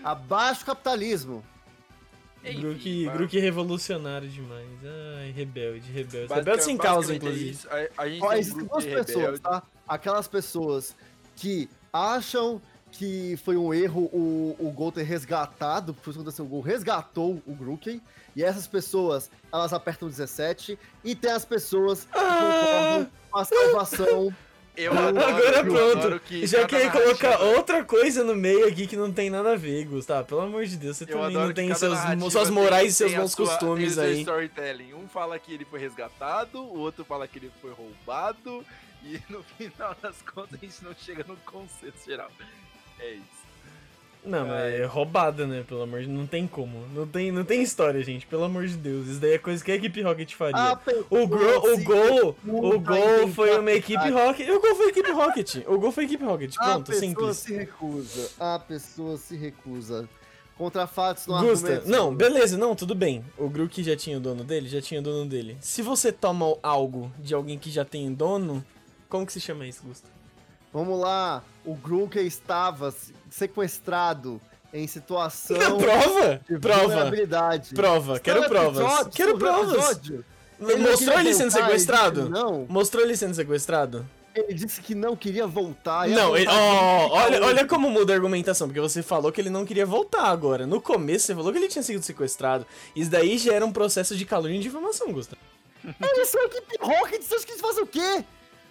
Abaixo 0.02 0.62
o 0.62 0.66
capitalismo. 0.66 1.44
Grook, 2.42 3.04
mas- 3.04 3.14
Grook 3.16 3.38
revolucionário 3.38 4.28
demais. 4.28 4.66
Ai, 5.18 5.30
rebelde, 5.30 5.90
rebelde. 5.92 6.32
Rebelde 6.32 6.64
sem 6.64 6.76
causa, 6.76 7.12
é 7.12 7.16
inclusive. 7.16 7.50
isso. 7.50 7.68
A, 7.68 8.02
a 8.02 8.08
gente 8.08 8.22
Ó, 8.22 8.28
tem 8.28 8.36
um 8.36 8.40
existem 8.40 8.64
duas 8.64 8.84
pessoas, 8.84 9.16
rebelde. 9.16 9.40
tá? 9.40 9.62
Aquelas 9.86 10.26
pessoas 10.26 10.96
que 11.36 11.68
acham 11.92 12.60
que 12.92 13.36
foi 13.44 13.56
um 13.56 13.72
erro 13.72 14.02
o, 14.12 14.56
o 14.58 14.70
Gol 14.70 14.92
ter 14.92 15.02
resgatado, 15.04 15.94
por 15.94 16.10
isso 16.10 16.12
que 16.12 16.22
aconteceu, 16.22 16.44
o 16.44 16.48
Gol 16.48 16.60
resgatou 16.60 17.40
o 17.46 17.54
Grookey, 17.54 18.02
e 18.36 18.42
essas 18.44 18.66
pessoas, 18.66 19.30
elas 19.52 19.72
apertam 19.72 20.08
17, 20.08 20.78
e 21.04 21.14
tem 21.14 21.30
as 21.30 21.44
pessoas 21.44 22.04
que 22.04 22.10
Ah! 22.18 23.06
concordam 23.06 23.10
com 23.30 23.38
a 23.38 23.44
salvação. 23.44 24.34
Eu 24.76 24.92
Agora 24.92 25.08
adoro, 25.08 25.26
Agora 25.36 25.56
eu 25.58 25.64
pronto. 25.64 25.98
adoro 25.98 26.20
que 26.20 26.46
Já 26.46 26.58
cada 26.66 26.68
quer 26.68 26.92
colocar 26.92 27.30
narrativa- 27.30 27.50
outra 27.58 27.84
coisa 27.84 28.22
no 28.24 28.34
meio 28.36 28.66
aqui 28.66 28.86
que 28.86 28.96
não 28.96 29.12
tem 29.12 29.28
nada 29.28 29.52
a 29.52 29.56
ver, 29.56 29.84
Gustavo. 29.84 30.26
Pelo 30.26 30.40
amor 30.42 30.64
de 30.64 30.76
Deus, 30.76 30.96
você 30.96 31.04
Eu 31.04 31.08
também 31.08 31.32
não 31.36 31.52
tem 31.52 31.74
seus, 31.74 31.98
suas 32.32 32.44
tem- 32.48 32.54
morais 32.54 32.92
e 32.92 32.94
seus 32.94 33.12
bons 33.12 33.32
sua- 33.32 33.46
costumes 33.46 33.98
aí. 33.98 34.20
storytelling. 34.20 34.94
Um 34.94 35.06
fala 35.08 35.38
que 35.38 35.52
ele 35.52 35.66
foi 35.66 35.80
resgatado, 35.80 36.62
o 36.62 36.78
outro 36.78 37.04
fala 37.04 37.26
que 37.28 37.38
ele 37.40 37.50
foi 37.60 37.72
roubado, 37.72 38.64
e 39.02 39.20
no 39.28 39.42
final 39.58 39.94
das 40.00 40.22
contas 40.22 40.54
a 40.62 40.64
gente 40.64 40.82
não 40.84 40.94
chega 40.94 41.24
num 41.28 41.36
consenso 41.44 42.06
geral. 42.06 42.30
É 43.00 43.12
isso. 43.14 43.30
Não, 44.24 44.46
mas 44.46 44.74
é 44.74 44.84
roubada, 44.84 45.46
né? 45.46 45.64
Pelo 45.66 45.82
amor 45.82 46.02
de 46.02 46.06
Não 46.06 46.26
tem 46.26 46.46
como. 46.46 46.86
Não 46.94 47.06
tem, 47.06 47.32
não 47.32 47.42
tem 47.42 47.62
história, 47.62 48.02
gente. 48.02 48.26
Pelo 48.26 48.44
amor 48.44 48.66
de 48.66 48.76
Deus. 48.76 49.06
Isso 49.06 49.18
daí 49.18 49.32
é 49.32 49.38
coisa 49.38 49.64
que 49.64 49.72
a 49.72 49.74
equipe 49.74 50.02
Rocket 50.02 50.34
faria. 50.34 50.72
A 50.72 50.76
pessoa 50.76 51.06
O, 51.08 51.26
Gro, 51.26 51.72
o 51.72 51.76
se 51.76 51.84
Gol, 51.84 52.36
o 52.46 52.72
a 52.74 52.76
Gol 52.76 53.28
foi 53.34 53.58
uma 53.58 53.72
equipe 53.72 53.96
a 53.96 54.26
Rocket. 54.26 54.46
O 54.50 54.60
Gol 54.60 54.74
foi 54.74 54.88
equipe 54.88 55.10
Rocket. 55.10 55.54
O 55.66 55.78
Gol 55.78 55.92
foi 55.92 56.04
equipe 56.04 56.22
Rocket. 56.24 56.54
A 56.58 56.64
Pronto, 56.64 56.86
pessoa 56.86 57.00
simples. 57.08 57.36
se 57.38 57.54
recusa. 57.54 58.30
A 58.38 58.58
pessoa 58.58 59.16
se 59.16 59.36
recusa. 59.36 60.08
Contra 60.58 60.86
fatos 60.86 61.26
no 61.26 61.40
Gusta, 61.40 61.82
não, 61.86 62.14
beleza, 62.14 62.58
não, 62.58 62.76
tudo 62.76 62.94
bem. 62.94 63.24
O 63.38 63.48
Grook 63.48 63.82
já 63.82 63.96
tinha 63.96 64.18
o 64.18 64.20
dono 64.20 64.44
dele? 64.44 64.68
Já 64.68 64.82
tinha 64.82 65.00
o 65.00 65.02
dono 65.02 65.24
dele. 65.24 65.56
Se 65.58 65.80
você 65.80 66.12
toma 66.12 66.54
algo 66.62 67.10
de 67.18 67.32
alguém 67.32 67.58
que 67.58 67.70
já 67.70 67.82
tem 67.82 68.12
dono, 68.12 68.62
como 69.08 69.24
que 69.24 69.32
se 69.32 69.40
chama 69.40 69.66
isso, 69.66 69.82
Gusta? 69.82 70.06
Vamos 70.72 70.98
lá. 70.98 71.42
O 71.64 71.74
Grookey 71.74 72.26
estava 72.26 72.94
sequestrado 73.30 74.40
em 74.72 74.86
situação 74.86 75.56
prova! 75.78 76.40
de 76.48 76.58
Prova! 76.58 77.12
Prova, 77.74 78.20
quero 78.20 78.48
provas. 78.48 79.08
Quero 79.14 79.36
provas! 79.36 79.74
episódio, 79.74 80.24
ele 80.60 80.88
Mostrou 80.88 81.18
ele 81.18 81.34
sendo 81.34 81.50
sequestrado? 81.50 82.20
Ele 82.20 82.28
não, 82.30 82.66
Mostrou 82.68 83.02
ele 83.02 83.16
sendo 83.16 83.34
sequestrado? 83.34 84.06
ele 84.32 84.54
disse 84.54 84.80
que 84.80 84.94
não 84.94 85.16
queria 85.16 85.46
voltar. 85.46 86.08
Não, 86.08 86.36
ele, 86.36 86.46
fica 86.46 86.56
olha, 86.56 87.44
olha 87.44 87.66
como 87.66 87.90
muda 87.90 88.12
a 88.12 88.16
argumentação, 88.16 88.68
porque 88.68 88.80
você 88.80 89.02
falou 89.02 89.32
que 89.32 89.40
ele 89.40 89.50
não 89.50 89.64
queria 89.64 89.84
voltar 89.84 90.26
agora. 90.26 90.66
No 90.66 90.80
começo 90.80 91.26
você 91.26 91.34
falou 91.34 91.52
que 91.52 91.58
ele 91.58 91.68
tinha 91.68 91.82
sido 91.82 92.02
sequestrado. 92.02 92.64
Isso 92.94 93.10
daí 93.10 93.38
já 93.38 93.54
era 93.54 93.66
um 93.66 93.72
processo 93.72 94.16
de 94.16 94.24
calúnia 94.24 94.56
e 94.56 94.60
difamação, 94.60 95.12
Gusta. 95.12 95.36
Eles 95.84 96.28
são 96.28 96.44
equipe 96.44 96.76
Rocket, 96.80 97.22
vocês 97.22 97.44
quis 97.44 97.60
fazer 97.60 97.80
o 97.80 97.86
quê? 97.86 98.24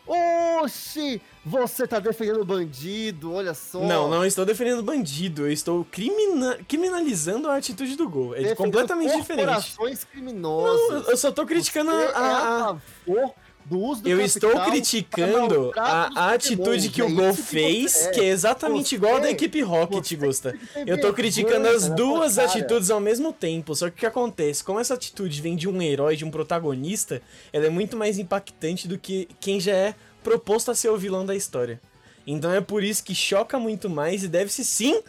Oxi, 0.09 1.21
você 1.45 1.87
tá 1.87 1.99
defendendo 1.99 2.41
o 2.41 2.45
bandido, 2.45 3.33
olha 3.33 3.53
só. 3.53 3.79
Não, 3.79 4.09
não 4.09 4.25
estou 4.25 4.45
defendendo 4.45 4.81
bandido, 4.81 5.43
eu 5.45 5.51
estou 5.51 5.85
crimina- 5.85 6.57
criminalizando 6.67 7.47
a 7.49 7.55
atitude 7.57 7.95
do 7.95 8.09
gol. 8.09 8.33
É 8.33 8.37
Defendendo 8.37 8.57
completamente 8.57 9.15
diferente. 9.15 9.45
corporações 9.45 9.99
Não, 10.03 10.11
criminosas. 10.11 11.07
eu 11.07 11.17
só 11.17 11.31
tô 11.31 11.45
criticando 11.45 11.91
Você 11.91 12.03
a- 12.15 12.19
a- 12.19 12.27
é 12.27 12.33
a 12.33 12.59
favor 13.05 13.33
do 13.69 13.79
uso 13.79 14.01
do 14.01 14.09
Eu 14.09 14.19
estou 14.19 14.51
criticando 14.65 15.71
a, 15.77 16.09
a 16.15 16.33
atitude 16.33 16.57
Pokémons, 16.57 16.87
que 16.87 17.01
o 17.03 17.13
Gol 17.15 17.33
fez, 17.33 18.07
é. 18.07 18.11
que 18.11 18.19
é 18.21 18.25
exatamente 18.29 18.89
Você- 18.89 18.95
igual 18.95 19.17
a 19.17 19.19
da 19.19 19.29
equipe 19.31 19.61
Rocket, 19.61 20.13
Gusta. 20.15 20.57
Eu 20.87 20.99
tô 20.99 21.13
criticando 21.13 21.67
as 21.67 21.87
duas 21.89 22.35
cara. 22.35 22.47
atitudes 22.47 22.89
ao 22.89 22.99
mesmo 22.99 23.31
tempo. 23.31 23.75
Só 23.75 23.89
que 23.89 23.95
o 23.95 23.99
que 23.99 24.05
acontece? 24.05 24.63
Como 24.63 24.79
essa 24.79 24.95
atitude 24.95 25.41
vem 25.41 25.55
de 25.55 25.69
um 25.69 25.81
herói, 25.81 26.15
de 26.15 26.25
um 26.25 26.31
protagonista, 26.31 27.21
ela 27.53 27.67
é 27.67 27.69
muito 27.69 27.95
mais 27.95 28.17
impactante 28.17 28.87
do 28.87 28.97
que 28.97 29.27
quem 29.39 29.59
já 29.59 29.73
é 29.73 29.95
proposto 30.23 30.71
a 30.71 30.75
ser 30.75 30.89
o 30.89 30.97
vilão 30.97 31.25
da 31.25 31.35
história. 31.35 31.79
Então 32.25 32.51
é 32.51 32.61
por 32.61 32.83
isso 32.83 33.03
que 33.03 33.13
choca 33.15 33.57
muito 33.59 33.89
mais 33.89 34.23
e 34.23 34.27
deve-se 34.27 34.65
sim 34.65 35.01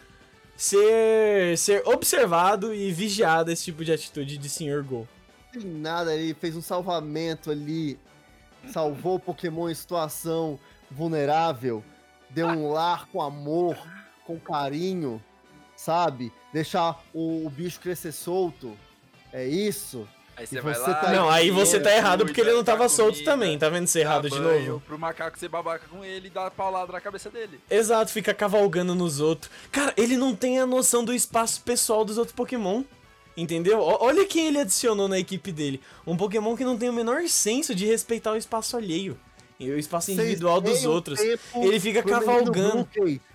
ser, 0.55 1.57
ser 1.57 1.81
observado 1.87 2.73
e 2.73 2.91
vigiado 2.91 3.51
esse 3.51 3.65
tipo 3.65 3.83
de 3.83 3.91
atitude 3.91 4.37
de 4.37 4.49
Sr. 4.49 4.83
Go. 4.83 5.07
Tem 5.51 5.63
nada, 5.63 6.15
ele 6.15 6.33
fez 6.33 6.55
um 6.55 6.61
salvamento 6.61 7.51
ali, 7.51 7.97
salvou 8.69 9.15
o 9.15 9.19
Pokémon 9.19 9.69
em 9.69 9.75
situação 9.75 10.59
vulnerável, 10.89 11.83
deu 12.29 12.47
um 12.47 12.71
lar 12.71 13.07
com 13.07 13.21
amor, 13.21 13.77
com 14.25 14.39
carinho, 14.39 15.21
sabe? 15.75 16.31
Deixar 16.53 17.01
o, 17.13 17.45
o 17.45 17.49
bicho 17.49 17.79
crescer 17.79 18.11
solto. 18.11 18.77
É 19.33 19.45
isso. 19.47 20.07
Aí 20.35 20.45
E 20.45 20.47
você 20.47 20.61
vai 20.61 20.73
você 20.73 20.79
lá. 20.81 20.93
tá- 20.95 21.11
Não, 21.11 21.29
aí 21.29 21.51
você 21.51 21.79
tá 21.79 21.93
errado 21.95 22.25
porque 22.25 22.41
ele 22.41 22.53
não 22.53 22.63
tava 22.63 22.87
solto 22.89 23.13
comida, 23.15 23.31
também, 23.31 23.57
tá 23.59 23.69
vendo 23.69 23.87
ser 23.87 23.99
dá 23.99 24.09
errado 24.09 24.29
de 24.29 24.39
novo? 24.39 24.79
Pro 24.81 24.97
macaco 24.97 25.37
ser 25.37 25.49
babaca 25.49 25.85
com 25.89 26.03
ele 26.03 26.27
e 26.27 26.29
dar 26.29 26.49
paulada 26.51 26.91
na 26.91 27.01
cabeça 27.01 27.29
dele. 27.29 27.59
Exato, 27.69 28.11
fica 28.11 28.33
cavalgando 28.33 28.95
nos 28.95 29.19
outros. 29.19 29.51
Cara, 29.71 29.93
ele 29.97 30.17
não 30.17 30.35
tem 30.35 30.59
a 30.59 30.65
noção 30.65 31.03
do 31.03 31.13
espaço 31.13 31.61
pessoal 31.61 32.03
dos 32.05 32.17
outros 32.17 32.35
Pokémon. 32.35 32.83
Entendeu? 33.35 33.79
Olha 33.81 34.25
quem 34.25 34.47
ele 34.47 34.59
adicionou 34.59 35.07
na 35.07 35.17
equipe 35.17 35.51
dele. 35.51 35.81
Um 36.05 36.17
Pokémon 36.17 36.55
que 36.55 36.65
não 36.65 36.77
tem 36.77 36.89
o 36.89 36.93
menor 36.93 37.27
senso 37.29 37.73
de 37.73 37.85
respeitar 37.85 38.33
o 38.33 38.37
espaço 38.37 38.75
alheio. 38.75 39.17
E 39.59 39.69
o 39.69 39.77
espaço 39.79 40.11
individual 40.11 40.59
dos 40.59 40.85
outros. 40.85 41.19
Ele 41.19 41.79
fica 41.79 42.01
cavalgando. 42.03 42.87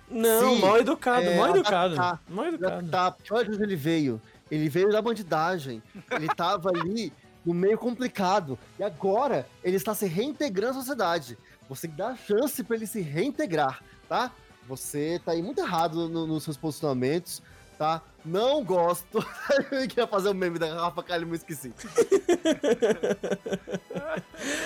Não, 0.09 0.55
Sim, 0.55 0.59
mal 0.61 0.77
educado, 0.77 1.25
é, 1.25 1.35
mal 1.37 1.49
educado. 1.55 1.95
adaptar, 1.95 2.23
Mal 2.29 2.45
educado. 2.47 2.73
adaptar, 2.75 3.11
porque 3.11 3.33
olha 3.33 3.45
de 3.45 3.51
onde 3.55 3.63
ele 3.63 3.75
veio. 3.75 4.21
Ele 4.49 4.69
veio 4.69 4.89
da 4.91 5.01
bandidagem. 5.01 5.81
Ele 6.11 6.27
tava 6.27 6.69
ali 6.69 7.11
no 7.45 7.53
meio 7.53 7.77
complicado. 7.77 8.57
E 8.79 8.83
agora 8.83 9.47
ele 9.63 9.75
está 9.77 9.93
se 9.95 10.05
reintegrando 10.05 10.77
à 10.77 10.81
sociedade. 10.81 11.37
Você 11.67 11.87
dá 11.87 12.15
chance 12.15 12.63
para 12.63 12.75
ele 12.77 12.87
se 12.87 13.01
reintegrar, 13.01 13.83
tá? 14.07 14.31
Você 14.67 15.19
tá 15.25 15.31
aí 15.33 15.41
muito 15.41 15.59
errado 15.59 16.07
no- 16.07 16.25
nos 16.27 16.43
seus 16.43 16.55
posicionamentos, 16.55 17.41
tá? 17.77 18.01
Não 18.25 18.63
gosto. 18.63 19.25
Eu 19.71 19.87
queria 19.87 20.07
fazer 20.07 20.29
o 20.29 20.33
meme 20.33 20.57
da 20.59 20.73
Rafa 20.73 21.03
Kalimann, 21.03 21.35
esqueci. 21.35 21.73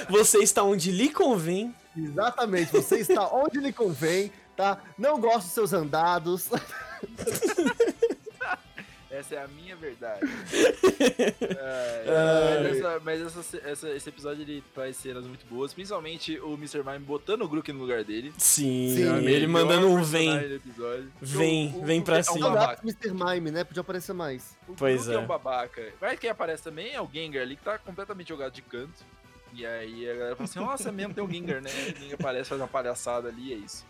Você 0.10 0.40
está 0.40 0.64
onde 0.64 0.92
lhe 0.92 1.10
convém. 1.10 1.76
Exatamente, 1.96 2.72
você 2.72 3.00
está 3.00 3.28
onde 3.28 3.60
lhe 3.60 3.74
convém, 3.74 4.32
tá? 4.56 4.78
Não 4.98 5.20
gosto 5.20 5.44
dos 5.44 5.52
seus 5.52 5.74
andados. 5.74 6.48
Essa 9.12 9.36
é 9.36 9.44
a 9.44 9.48
minha 9.48 9.76
verdade. 9.76 10.22
É, 11.02 12.06
Ai. 12.08 12.64
mas 12.64 12.78
essa- 12.78 13.00
mas 13.04 13.22
essa- 13.22 13.58
essa- 13.70 13.90
esse 13.90 14.10
episódio 14.10 14.42
ele 14.44 14.64
traz 14.74 14.96
cenas 14.98 15.26
muito 15.26 15.46
boas, 15.48 15.74
principalmente 15.74 16.40
o 16.40 16.54
Mr. 16.54 16.84
Mime 16.84 17.00
botando 17.00 17.42
o 17.44 17.48
Grook 17.48 17.72
no 17.72 17.80
lugar 17.80 18.04
dele. 18.04 18.34
Sim, 18.38 18.94
Sim, 18.96 19.02
ele 19.26 19.48
Melhor 19.48 19.50
mandando 19.50 19.88
um 19.90 20.02
vem. 20.04 20.60
Vem, 21.22 21.74
O- 21.74 21.80
o- 21.82 21.86
vem 21.86 22.02
pra 22.02 22.18
é 22.18 22.20
um 22.20 22.24
cima. 22.24 22.50
babaca. 22.50 22.76
Saudades 22.78 22.96
do 22.96 23.08
Mr. 23.10 23.34
Mime, 23.36 23.52
né? 23.52 23.64
Podia 23.64 23.82
aparecer 23.82 24.14
mais. 24.14 24.58
O 24.68 24.74
Pois 24.74 25.02
Grook 25.06 25.12
é. 25.18 25.20
é. 25.22 25.24
um 25.24 25.28
babaca. 25.28 25.94
Mas 26.00 26.20
quem 26.20 26.30
aparece 26.30 26.64
também 26.64 26.94
é 26.94 27.02
o 27.02 27.10
Gengar 27.12 27.42
ali, 27.42 27.56
que 27.56 27.64
tá 27.64 27.78
completamente 27.78 28.30
jogado 28.30 28.54
de 28.54 28.62
canto. 28.62 29.04
E 29.54 29.66
aí 29.66 30.10
a 30.10 30.14
galera 30.14 30.36
fala 30.36 30.50
assim, 30.50 30.60
nossa, 30.60 30.92
mesmo 30.92 31.14
tem 31.14 31.24
o 31.24 31.30
Gengar, 31.30 31.62
né? 31.62 31.70
O 31.70 32.00
Gengar 32.00 32.16
aparece, 32.20 32.50
faz 32.50 32.62
uma 32.62 32.68
palhaçada 32.68 33.28
ali 33.30 33.50
e 33.50 33.54
é 33.54 33.58
isso. 33.58 33.86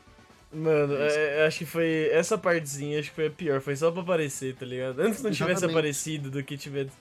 Mano, 0.54 0.94
Isso. 0.94 1.18
é, 1.18 1.46
acho 1.46 1.60
que 1.60 1.66
foi. 1.66 2.10
Essa 2.12 2.38
partezinha 2.38 3.00
acho 3.00 3.10
que 3.10 3.16
foi 3.16 3.28
a 3.28 3.32
pior. 3.32 3.62
Foi 3.62 3.76
só 3.76 3.90
pra 3.90 4.02
aparecer, 4.02 4.54
tá 4.56 4.66
ligado? 4.66 5.00
Antes 5.00 5.24
não 5.24 5.32
tivesse 5.32 5.52
Exatamente. 5.60 5.78
aparecido 5.78 6.30
do 6.30 6.44
que 6.44 6.58
tivesse. 6.58 6.92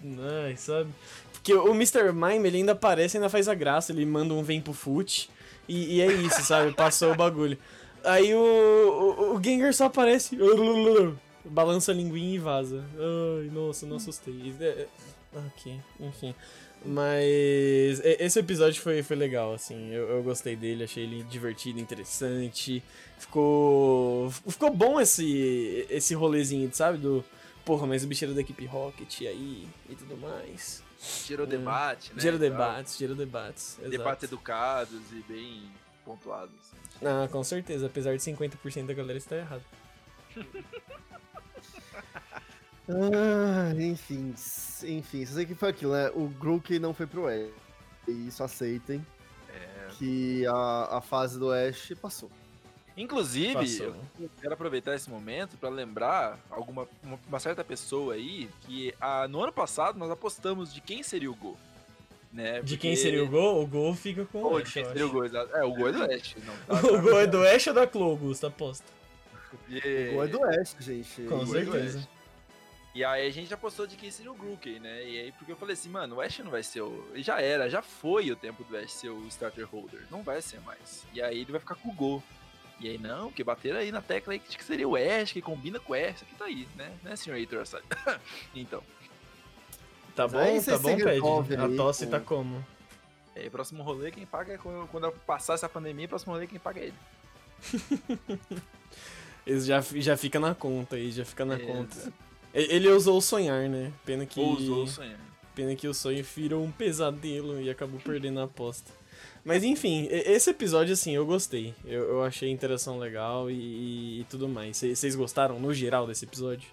Ai, 0.45 0.57
sabe? 0.57 0.91
Porque 1.33 1.53
o 1.55 1.75
Mr. 1.75 2.13
Mime, 2.13 2.49
ele 2.49 2.59
ainda 2.59 2.73
aparece, 2.73 3.17
ainda 3.17 3.29
faz 3.29 3.49
a 3.49 3.55
graça, 3.55 3.91
ele 3.93 4.07
manda 4.07 4.33
um 4.35 4.43
vem 4.43 4.61
pro 4.61 4.73
foot. 4.73 5.29
E, 5.69 5.97
e 5.97 6.01
é 6.01 6.07
isso, 6.13 6.43
sabe? 6.43 6.73
Passou 6.73 7.13
o 7.13 7.17
bagulho. 7.17 7.59
Aí 8.05 8.35
o, 8.35 8.39
o, 8.39 9.37
o 9.37 9.43
Gengar 9.43 9.73
só 9.75 9.87
aparece. 9.87 10.37
Balança 11.45 11.91
a 11.91 11.95
linguinha 11.95 12.35
e 12.35 12.39
vaza. 12.39 12.85
Ai, 12.97 13.51
nossa, 13.51 13.87
não 13.87 13.97
assustei. 13.97 14.55
É, 14.61 14.65
é, 14.65 14.87
ok, 15.35 15.81
enfim. 15.99 16.35
Mas 16.85 18.01
esse 18.05 18.39
episódio 18.39 18.81
foi, 18.81 19.03
foi 19.03 19.17
legal, 19.17 19.53
assim. 19.53 19.93
Eu, 19.93 20.09
eu 20.09 20.23
gostei 20.23 20.57
dele, 20.57 20.85
achei 20.85 21.03
ele 21.05 21.23
divertido, 21.25 21.79
interessante. 21.79 22.83
Ficou. 23.19 24.31
Ficou 24.31 24.75
bom 24.75 25.01
esse, 25.01 25.87
esse 25.91 26.15
rolezinho, 26.15 26.71
sabe? 26.73 26.99
Do. 26.99 27.25
Porra, 27.65 27.87
mas 27.87 28.03
o 28.03 28.07
bicho 28.07 28.25
era 28.25 28.33
da 28.33 28.41
equipe 28.41 28.65
Rocket 28.65 29.21
aí 29.23 29.69
e 29.89 29.95
tudo 29.95 30.17
mais. 30.17 30.83
Gerou 31.27 31.47
É. 31.47 31.51
debate, 31.51 32.13
né? 32.15 32.23
Tal. 32.23 32.39
debates, 32.39 32.99
gera 32.99 33.15
debates. 33.15 33.79
Debates 33.89 34.25
educados 34.25 35.01
e 35.13 35.23
bem 35.31 35.63
pontuados. 36.05 36.55
Ah, 37.03 37.29
com 37.31 37.45
certeza, 37.45 37.87
apesar 37.87 38.17
de 38.17 38.23
50% 38.23 38.87
da 38.87 38.95
galera 38.95 39.19
estar 39.19 39.37
errado. 39.37 39.63
Ah, 42.89 43.73
enfim, 43.79 44.35
enfim, 44.85 45.25
só 45.27 45.35
sei 45.35 45.47
que 45.47 45.55
foi 45.55 45.69
aquilo, 45.71 45.93
né? 45.93 46.11
O 46.15 46.27
Grook 46.29 46.79
não 46.79 46.93
foi 46.93 47.07
pro 47.07 47.27
Ash. 47.29 47.51
E 48.09 48.29
isso 48.29 48.43
aceitem. 48.43 49.05
Que 49.99 50.47
a, 50.47 50.99
a 50.99 51.01
fase 51.01 51.39
do 51.39 51.51
Ash 51.53 51.93
passou. 52.01 52.31
Inclusive, 52.97 53.55
Passou. 53.55 53.95
eu 54.21 54.31
quero 54.41 54.55
aproveitar 54.55 54.95
esse 54.95 55.09
momento 55.09 55.57
pra 55.57 55.69
lembrar 55.69 56.39
alguma 56.51 56.87
uma, 57.03 57.19
uma 57.29 57.41
certa 57.41 57.65
pessoa 57.65 58.15
aí 58.15 58.49
que 58.63 58.95
ah, 59.01 59.27
no 59.29 59.41
ano 59.43 59.53
passado 59.53 59.99
nós 59.99 60.11
apostamos 60.11 60.73
de 60.73 60.81
quem 60.81 61.03
seria 61.03 61.31
o 61.31 61.35
Go. 61.35 61.57
Né? 62.33 62.61
De 62.63 62.77
quem 62.77 62.93
Porque- 62.93 63.03
seria 63.03 63.25
o 63.25 63.29
gol? 63.29 63.63
O 63.63 63.67
gol 63.67 63.95
fica 63.95 64.25
com 64.27 64.39
o 64.39 64.45
Ou 64.53 64.57
Ash, 64.59 64.65
de 64.69 64.73
quem 64.75 64.83
eu 64.83 64.89
seria 64.89 65.05
o 65.05 65.09
acho. 65.09 65.15
Go, 65.19 65.25
exato. 65.25 65.57
É, 65.57 65.65
o 65.65 65.75
Go 65.75 65.89
é 65.89 65.93
do 65.93 66.03
Ash. 66.05 66.37
Não, 66.45 66.57
tá, 66.81 66.87
O 66.87 67.03
gol 67.03 67.21
é 67.21 67.27
do 67.27 67.43
Ash 67.47 67.67
ou 67.69 67.75
da 67.75 67.87
Clo, 67.87 68.05
Augusto? 68.05 68.47
Aposta. 68.47 68.87
E- 69.69 70.13
Ou 70.15 70.25
é 70.25 70.29
do 70.29 70.45
Ash, 70.45 70.77
gente. 70.81 71.23
Com 71.23 71.45
Gol 71.45 71.57
é 71.57 71.65
certeza. 71.65 71.99
Ash. 72.01 72.09
E 72.95 73.05
aí 73.05 73.27
a 73.27 73.31
gente 73.31 73.53
apostou 73.55 73.87
de 73.87 73.97
quem 73.97 74.11
seria 74.11 74.33
o 74.33 74.35
Grookey, 74.35 74.81
né? 74.81 75.05
E 75.09 75.21
aí 75.21 75.33
porque 75.33 75.53
eu 75.53 75.57
falei 75.57 75.75
assim, 75.75 75.89
mano, 75.89 76.17
o 76.17 76.21
Ash 76.21 76.39
não 76.41 76.51
vai 76.51 76.63
ser 76.63 76.81
o... 76.81 77.09
ele 77.13 77.23
Já 77.23 77.41
era, 77.41 77.71
já 77.71 77.81
foi 77.83 78.31
o 78.33 78.37
tempo 78.37 78.65
do 78.65 78.77
Ash 78.77 78.93
ser 78.93 79.11
o 79.11 79.27
starter 79.29 79.65
holder. 79.67 80.03
Não 80.11 80.23
vai 80.25 80.43
ser 80.43 80.61
mais. 80.63 81.07
E 81.15 81.23
aí 81.23 81.41
ele 81.41 81.53
vai 81.53 81.61
ficar 81.61 81.77
com 81.77 81.89
o 81.89 81.93
Go. 81.93 82.23
E 82.81 82.89
aí, 82.89 82.99
não, 82.99 83.31
que 83.31 83.45
bateram 83.45 83.79
aí 83.79 83.93
na 83.93 84.01
tecla 84.01 84.33
aí 84.33 84.39
que 84.41 84.65
seria 84.65 84.89
o 84.89 84.97
Ash, 84.97 85.33
que 85.33 85.41
combina 85.43 85.79
com 85.79 85.93
o 85.93 85.97
Ash. 85.97 86.17
Isso 86.17 86.25
aqui 86.25 86.35
tá 86.35 86.47
aí, 86.47 86.67
né? 86.77 86.93
Né, 87.03 87.15
senhor 87.15 87.37
Heitor 87.37 87.63
então, 88.55 88.83
Tá 90.17 90.27
bom, 90.27 90.39
aí 90.39 90.63
tá 90.63 90.79
bom, 90.79 90.97
Ped. 90.97 91.57
A 91.57 91.69
tosse 91.77 92.05
com- 92.07 92.11
tá 92.11 92.21
como? 92.21 92.67
e 93.37 93.41
aí, 93.41 93.51
próximo 93.51 93.83
rolê, 93.85 94.11
quem 94.11 94.27
paga 94.27 94.55
é 94.55 94.59
quando, 94.59 94.89
quando 94.89 95.05
eu 95.05 95.13
passar 95.13 95.55
essa 95.55 95.69
pandemia, 95.69 96.09
próximo 96.09 96.33
rolê, 96.33 96.47
quem 96.47 96.59
paga 96.59 96.81
é 96.81 96.85
ele. 96.87 96.95
Ele 99.47 99.61
já, 99.61 99.81
já 99.81 100.17
fica 100.17 100.39
na 100.39 100.55
conta 100.55 100.97
aí, 100.97 101.11
já 101.11 101.25
fica 101.25 101.45
na 101.45 101.55
É, 101.55 101.59
conta. 101.59 101.97
exato. 101.97 102.13
Ele 102.53 102.89
ousou 102.89 103.19
o 103.19 103.23
sonhar, 103.23 103.69
né? 103.69 103.93
Pena 104.05 104.27
que. 104.27 104.41
Ousou 104.41 104.87
sonhar. 104.87 105.19
Pena 105.55 105.75
que 105.75 105.87
o 105.87 105.95
sonho 105.95 106.25
virou 106.25 106.65
um 106.65 106.71
pesadelo 106.71 107.61
e 107.61 107.69
acabou 107.69 108.01
perdendo 108.01 108.41
a 108.41 108.45
aposta. 108.45 108.91
Mas 109.45 109.65
enfim, 109.65 110.07
esse 110.11 110.51
episódio, 110.51 110.93
assim, 110.93 111.15
eu 111.15 111.25
gostei. 111.25 111.75
Eu, 111.85 112.03
eu 112.03 112.25
achei 112.25 112.49
a 112.49 112.53
interação 112.53 112.99
legal 112.99 113.51
e, 113.51 114.21
e 114.21 114.27
tudo 114.29 114.49
mais. 114.49 114.77
Vocês 114.77 115.15
gostaram, 115.15 115.59
no 115.59 115.73
geral, 115.73 116.07
desse 116.07 116.25
episódio? 116.25 116.69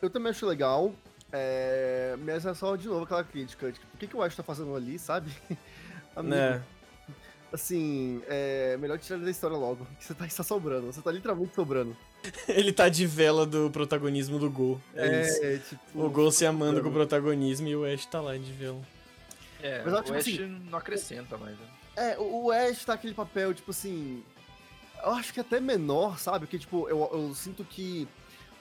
Eu 0.00 0.08
também 0.08 0.30
acho 0.30 0.46
legal. 0.46 0.92
É... 1.32 2.16
Mas 2.24 2.46
é 2.46 2.54
só 2.54 2.76
de 2.76 2.86
novo 2.86 3.04
aquela 3.04 3.24
crítica. 3.24 3.70
Tipo, 3.72 3.86
o 3.94 3.98
que, 3.98 4.06
que 4.06 4.16
o 4.16 4.22
Ash 4.22 4.36
tá 4.36 4.42
fazendo 4.42 4.74
ali, 4.74 4.98
sabe? 4.98 5.30
Amigo, 6.14 6.34
Né? 6.34 6.62
Assim, 7.52 8.22
é 8.26 8.76
melhor 8.76 8.98
tirar 8.98 9.16
ele 9.16 9.24
da 9.24 9.30
história 9.30 9.56
logo. 9.56 9.86
Que 9.98 10.04
você 10.04 10.14
tá, 10.14 10.26
está 10.26 10.42
sobrando. 10.44 10.86
Você 10.86 11.00
tá 11.00 11.10
literalmente 11.10 11.54
sobrando. 11.54 11.96
Ele 12.48 12.72
tá 12.72 12.88
de 12.88 13.06
vela 13.06 13.46
do 13.46 13.70
protagonismo 13.70 14.38
do 14.38 14.50
Gol. 14.50 14.80
É, 14.94 15.22
isso. 15.22 15.68
tipo. 15.68 16.04
O 16.04 16.10
Gol 16.10 16.30
se 16.30 16.44
amando 16.44 16.82
com 16.82 16.88
o 16.88 16.92
protagonismo 16.92 17.68
e 17.68 17.76
o 17.76 17.84
Ash 17.84 18.06
tá 18.06 18.20
lá 18.20 18.36
de 18.36 18.52
vela. 18.52 18.80
É, 19.62 19.82
Mas 19.84 19.94
o 19.94 20.02
que, 20.02 20.12
Ash 20.12 20.18
assim, 20.18 20.60
não 20.70 20.78
acrescenta 20.78 21.36
mais, 21.36 21.56
né? 21.58 21.66
É, 21.96 22.16
o 22.18 22.50
Ash 22.50 22.84
tá 22.84 22.94
aquele 22.94 23.14
papel, 23.14 23.52
tipo 23.54 23.70
assim. 23.70 24.22
Eu 25.02 25.12
acho 25.12 25.32
que 25.32 25.40
até 25.40 25.60
menor, 25.60 26.18
sabe? 26.18 26.40
Porque, 26.40 26.58
tipo, 26.58 26.88
eu, 26.88 27.08
eu 27.12 27.34
sinto 27.34 27.64
que 27.64 28.06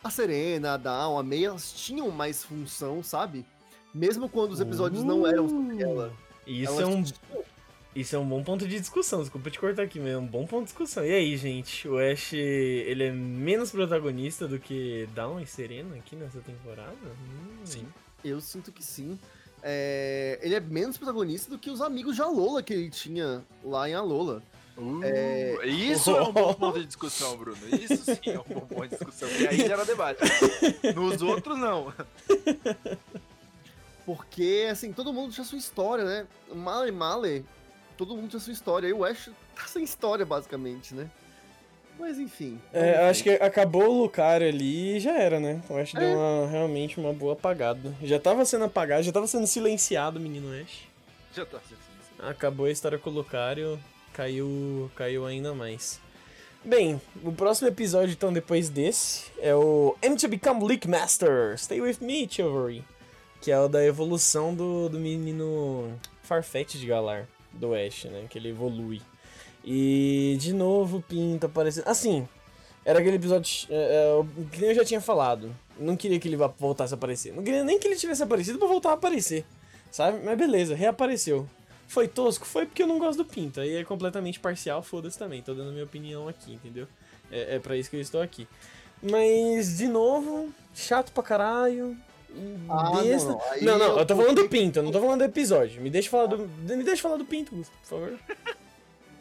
a 0.03 0.09
Serena, 0.09 0.73
a 0.73 0.77
Dawn, 0.77 1.17
a 1.17 1.23
May, 1.23 1.45
elas 1.45 1.71
tinham 1.73 2.09
mais 2.11 2.43
função, 2.43 3.01
sabe? 3.03 3.45
Mesmo 3.93 4.29
quando 4.29 4.51
os 4.51 4.59
episódios 4.59 5.03
não 5.03 5.25
eram 5.25 5.49
sobre 5.49 5.81
ela. 5.81 6.13
Isso 6.45 6.71
elas 6.73 6.79
é 6.79 6.85
um 6.85 7.03
tinham- 7.03 7.43
Isso 7.97 8.15
é 8.15 8.19
um 8.19 8.29
bom 8.29 8.43
ponto 8.43 8.67
de 8.67 8.79
discussão, 8.79 9.21
desculpa 9.21 9.49
te 9.49 9.60
cortar 9.60 9.81
aqui, 9.81 9.99
mas 9.99 10.10
é 10.10 10.17
um 10.19 10.27
bom 10.27 10.45
ponto 10.45 10.60
de 10.60 10.65
discussão. 10.65 11.03
E 11.03 11.12
aí, 11.12 11.36
gente, 11.36 11.88
o 11.88 11.97
Ash, 11.97 12.31
ele 12.31 13.05
é 13.05 13.12
menos 13.12 13.71
protagonista 13.71 14.47
do 14.47 14.60
que 14.60 15.10
Dawn 15.15 15.39
e 15.39 15.47
Serena 15.47 15.95
aqui 15.95 16.15
nessa 16.15 16.39
temporada? 16.41 16.95
Hum. 17.03 17.65
Sim. 17.65 17.88
Eu 18.23 18.39
sinto 18.39 18.71
que 18.71 18.83
sim. 18.83 19.17
É, 19.63 20.38
ele 20.43 20.53
é 20.53 20.60
menos 20.60 20.95
protagonista 20.95 21.49
do 21.49 21.57
que 21.57 21.71
os 21.71 21.81
amigos 21.81 22.15
de 22.15 22.21
Alola 22.21 22.62
que 22.62 22.71
ele 22.71 22.91
tinha 22.91 23.43
lá 23.63 23.89
em 23.89 23.95
Alola. 23.95 24.43
É... 25.01 25.65
Isso 25.65 26.12
é 26.12 26.21
um 26.21 26.31
bom 26.31 26.53
ponto 26.55 26.77
de 26.77 26.86
discussão, 26.86 27.36
Bruno. 27.36 27.57
Isso 27.81 28.05
sim 28.05 28.29
é 28.29 28.39
um 28.39 28.43
bom 28.43 28.67
ponto 28.67 28.83
de 28.83 28.89
discussão. 28.89 29.27
E 29.27 29.47
aí 29.47 29.57
gera 29.57 29.83
debate. 29.83 30.21
Nos 30.95 31.23
outros, 31.23 31.57
não. 31.57 31.91
Porque, 34.05 34.67
assim, 34.71 34.93
todo 34.93 35.12
mundo 35.12 35.33
tinha 35.33 35.43
sua 35.43 35.57
história, 35.57 36.05
né? 36.05 36.27
Male 36.53 36.91
Male, 36.91 37.43
todo 37.97 38.15
mundo 38.15 38.29
tinha 38.29 38.39
sua 38.39 38.53
história. 38.53 38.88
E 38.88 38.93
o 38.93 39.03
Ash 39.03 39.29
tá 39.55 39.63
sem 39.67 39.83
história, 39.83 40.25
basicamente, 40.25 40.93
né? 40.93 41.10
Mas 41.99 42.19
enfim. 42.19 42.60
É, 42.71 43.10
acho 43.10 43.23
que 43.23 43.31
acabou 43.31 43.88
o 43.89 44.01
Lucario 44.03 44.47
ali 44.47 44.97
e 44.97 44.99
já 44.99 45.17
era, 45.17 45.39
né? 45.39 45.62
Eu 45.67 45.77
acho 45.77 45.93
que 45.93 45.99
deu 45.99 46.15
uma- 46.15 46.47
realmente 46.47 46.99
uma 46.99 47.12
boa 47.12 47.33
apagada. 47.33 47.91
Já 48.03 48.19
tava 48.19 48.45
sendo 48.45 48.65
apagado, 48.65 49.01
já 49.03 49.12
tava 49.12 49.25
sendo 49.25 49.47
silenciado 49.47 50.19
o 50.19 50.21
menino 50.21 50.47
Ash. 50.62 50.83
Já 51.33 51.43
tá 51.45 51.57
assim, 51.57 51.73
assim. 51.75 52.29
Acabou 52.29 52.67
a 52.67 52.71
história 52.71 52.99
com 52.99 53.10
o 53.10 53.13
Lucario, 53.13 53.79
caiu, 54.13 54.91
caiu 54.95 55.25
ainda 55.25 55.53
mais. 55.55 55.99
Bem, 56.63 57.01
o 57.23 57.31
próximo 57.31 57.67
episódio, 57.67 58.12
então, 58.13 58.31
depois 58.33 58.69
desse, 58.69 59.31
é 59.39 59.55
o 59.55 59.95
M 60.01 60.15
to 60.17 60.27
Become 60.27 60.67
League 60.67 60.88
Master. 60.88 61.57
Stay 61.57 61.79
with 61.81 61.97
me, 62.01 62.27
Chivalry. 62.29 62.83
Que 63.41 63.51
é 63.51 63.60
o 63.60 63.67
da 63.67 63.83
evolução 63.86 64.53
do, 64.53 64.89
do 64.89 64.99
menino 64.99 65.93
Farfetch 66.23 66.73
de 66.75 66.86
Galar, 66.88 67.27
do 67.57 67.73
Ash, 67.73 68.05
né? 68.05 68.25
Que 68.29 68.37
ele 68.37 68.49
evolui. 68.49 69.01
E, 69.63 70.37
de 70.39 70.53
novo, 70.53 71.01
Pinto 71.01 71.45
aparecendo. 71.45 71.87
Assim, 71.87 72.27
era 72.85 72.99
aquele 72.99 73.17
episódio. 73.17 73.67
É, 73.69 73.75
é, 73.75 74.45
que 74.49 74.61
nem 74.61 74.69
eu 74.69 74.75
já 74.75 74.85
tinha 74.85 75.01
falado. 75.01 75.53
Não 75.77 75.97
queria 75.97 76.19
que 76.19 76.27
ele 76.27 76.37
voltasse 76.37 76.93
a 76.93 76.97
aparecer. 76.97 77.33
Não 77.33 77.43
queria 77.43 77.63
nem 77.63 77.77
que 77.77 77.87
ele 77.87 77.97
tivesse 77.97 78.23
aparecido 78.23 78.57
pra 78.57 78.67
voltar 78.67 78.91
a 78.91 78.93
aparecer. 78.93 79.45
Sabe? 79.91 80.19
Mas 80.23 80.37
beleza, 80.37 80.73
reapareceu. 80.73 81.47
Foi 81.87 82.07
tosco? 82.07 82.45
Foi 82.45 82.65
porque 82.65 82.83
eu 82.83 82.87
não 82.87 82.99
gosto 82.99 83.23
do 83.23 83.25
Pinto. 83.25 83.59
Aí 83.59 83.75
é 83.75 83.83
completamente 83.83 84.39
parcial, 84.39 84.81
foda-se 84.81 85.17
também. 85.17 85.41
Tô 85.41 85.53
dando 85.53 85.71
minha 85.71 85.83
opinião 85.83 86.27
aqui, 86.27 86.53
entendeu? 86.53 86.87
É, 87.31 87.55
é 87.55 87.59
pra 87.59 87.75
isso 87.75 87.89
que 87.89 87.95
eu 87.95 88.01
estou 88.01 88.21
aqui. 88.21 88.47
Mas, 89.01 89.77
de 89.77 89.87
novo, 89.87 90.49
chato 90.73 91.11
pra 91.11 91.23
caralho. 91.23 91.95
Ah, 92.69 92.91
não, 92.93 93.39
não, 93.61 93.77
não, 93.77 93.85
eu 93.93 93.97
eu 93.99 94.05
tô 94.05 94.15
falando 94.15 94.35
do 94.43 94.49
Pinto, 94.49 94.79
eu 94.79 94.83
não 94.83 94.91
tô 94.91 94.99
falando 94.99 95.19
do 95.19 95.25
episódio. 95.25 95.81
Me 95.81 95.89
deixa 95.89 96.09
falar 96.09 96.27
do. 96.27 96.37
Me 96.47 96.83
deixa 96.83 97.01
falar 97.01 97.17
do 97.17 97.25
Pinto, 97.25 97.51
por 97.55 97.65
favor. 97.83 98.19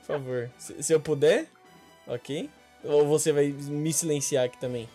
Por 0.01 0.07
favor. 0.07 0.51
Se, 0.59 0.83
se 0.83 0.93
eu 0.93 1.01
puder, 1.01 1.47
ok? 2.07 2.51
Ou 2.85 3.07
você 3.07 3.33
vai 3.33 3.47
me 3.49 3.93
silenciar 3.93 4.45
aqui 4.45 4.59
também? 4.59 4.89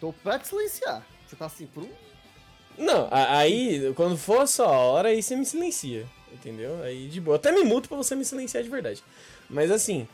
Tô 0.00 0.12
pra 0.12 0.38
te 0.38 0.48
silenciar. 0.48 1.06
Você 1.26 1.36
tá 1.36 1.46
assim 1.46 1.66
por 1.66 1.82
um. 1.82 1.88
Não, 2.78 3.08
a- 3.10 3.38
aí, 3.38 3.92
quando 3.94 4.16
for 4.16 4.40
a 4.42 4.46
sua 4.46 4.68
hora, 4.68 5.08
aí 5.08 5.22
você 5.22 5.36
me 5.36 5.44
silencia. 5.44 6.06
Entendeu? 6.32 6.82
Aí 6.82 7.08
de 7.08 7.20
boa. 7.20 7.34
Eu 7.34 7.36
até 7.36 7.52
me 7.52 7.62
muto 7.64 7.88
pra 7.88 7.96
você 7.96 8.14
me 8.14 8.24
silenciar 8.24 8.62
de 8.62 8.68
verdade. 8.68 9.02
Mas 9.48 9.70
assim, 9.70 10.06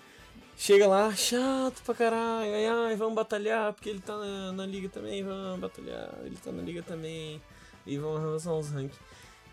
chega 0.56 0.86
lá, 0.86 1.14
chato 1.14 1.82
pra 1.84 1.94
caralho. 1.94 2.54
Ai, 2.54 2.66
ai, 2.66 2.96
vamos 2.96 3.14
batalhar, 3.14 3.72
porque 3.72 3.90
ele 3.90 4.00
tá 4.00 4.16
na, 4.16 4.52
na 4.52 4.66
liga 4.66 4.88
também, 4.88 5.22
vamos 5.22 5.60
batalhar. 5.60 6.10
Ele 6.24 6.36
tá 6.36 6.52
na 6.52 6.62
liga 6.62 6.82
também. 6.82 7.40
E 7.86 7.96
vamos 7.98 8.20
avançar 8.20 8.52
os 8.54 8.70
ranks. 8.70 8.96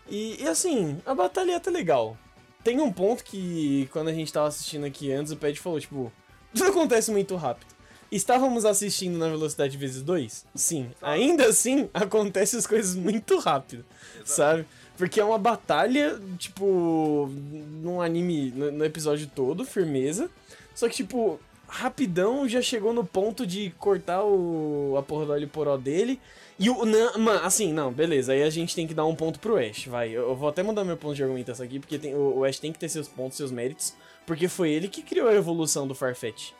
E, 0.08 0.42
e 0.42 0.46
assim, 0.46 1.00
a 1.04 1.14
batalha 1.14 1.52
é 1.52 1.56
até 1.56 1.70
legal. 1.70 2.16
Tem 2.62 2.80
um 2.80 2.92
ponto 2.92 3.24
que, 3.24 3.88
quando 3.92 4.08
a 4.08 4.12
gente 4.12 4.32
tava 4.32 4.48
assistindo 4.48 4.84
aqui 4.84 5.12
antes, 5.12 5.32
o 5.32 5.36
Pet 5.36 5.58
falou, 5.58 5.80
tipo, 5.80 6.12
tudo 6.54 6.70
acontece 6.70 7.10
muito 7.10 7.36
rápido. 7.36 7.74
Estávamos 8.10 8.64
assistindo 8.64 9.16
na 9.18 9.28
velocidade 9.28 9.76
vezes 9.76 10.02
2? 10.02 10.46
Sim. 10.54 10.90
Ainda 11.00 11.46
assim, 11.46 11.88
acontecem 11.94 12.58
as 12.58 12.66
coisas 12.66 12.96
muito 12.96 13.38
rápido, 13.38 13.84
sabe? 14.24 14.66
Porque 14.96 15.20
é 15.20 15.24
uma 15.24 15.38
batalha, 15.38 16.20
tipo, 16.36 17.30
num 17.80 18.02
anime, 18.02 18.50
no 18.50 18.84
episódio 18.84 19.30
todo, 19.34 19.64
firmeza. 19.64 20.28
Só 20.74 20.88
que, 20.88 20.96
tipo, 20.96 21.40
rapidão 21.68 22.48
já 22.48 22.60
chegou 22.60 22.92
no 22.92 23.04
ponto 23.04 23.46
de 23.46 23.70
cortar 23.78 24.24
o, 24.24 24.96
a 24.98 25.02
porra 25.02 25.26
do 25.26 25.32
alho 25.32 25.48
poró 25.48 25.76
dele. 25.76 26.20
E 26.58 26.68
o. 26.68 26.84
Mano, 26.84 27.40
assim, 27.44 27.72
não, 27.72 27.92
beleza. 27.92 28.32
Aí 28.32 28.42
a 28.42 28.50
gente 28.50 28.74
tem 28.74 28.86
que 28.86 28.92
dar 28.92 29.06
um 29.06 29.14
ponto 29.14 29.38
pro 29.38 29.56
Ash, 29.56 29.86
vai. 29.86 30.10
Eu, 30.10 30.28
eu 30.28 30.36
vou 30.36 30.48
até 30.48 30.62
mudar 30.62 30.84
meu 30.84 30.96
ponto 30.96 31.14
de 31.14 31.22
argumentação 31.22 31.64
aqui, 31.64 31.78
porque 31.78 31.98
tem, 31.98 32.14
o, 32.14 32.38
o 32.38 32.44
Ash 32.44 32.58
tem 32.58 32.72
que 32.72 32.78
ter 32.78 32.88
seus 32.88 33.08
pontos, 33.08 33.36
seus 33.36 33.50
méritos. 33.50 33.94
Porque 34.26 34.48
foi 34.48 34.70
ele 34.70 34.88
que 34.88 35.02
criou 35.02 35.28
a 35.28 35.34
evolução 35.34 35.86
do 35.86 35.94
Farfetch. 35.94 36.50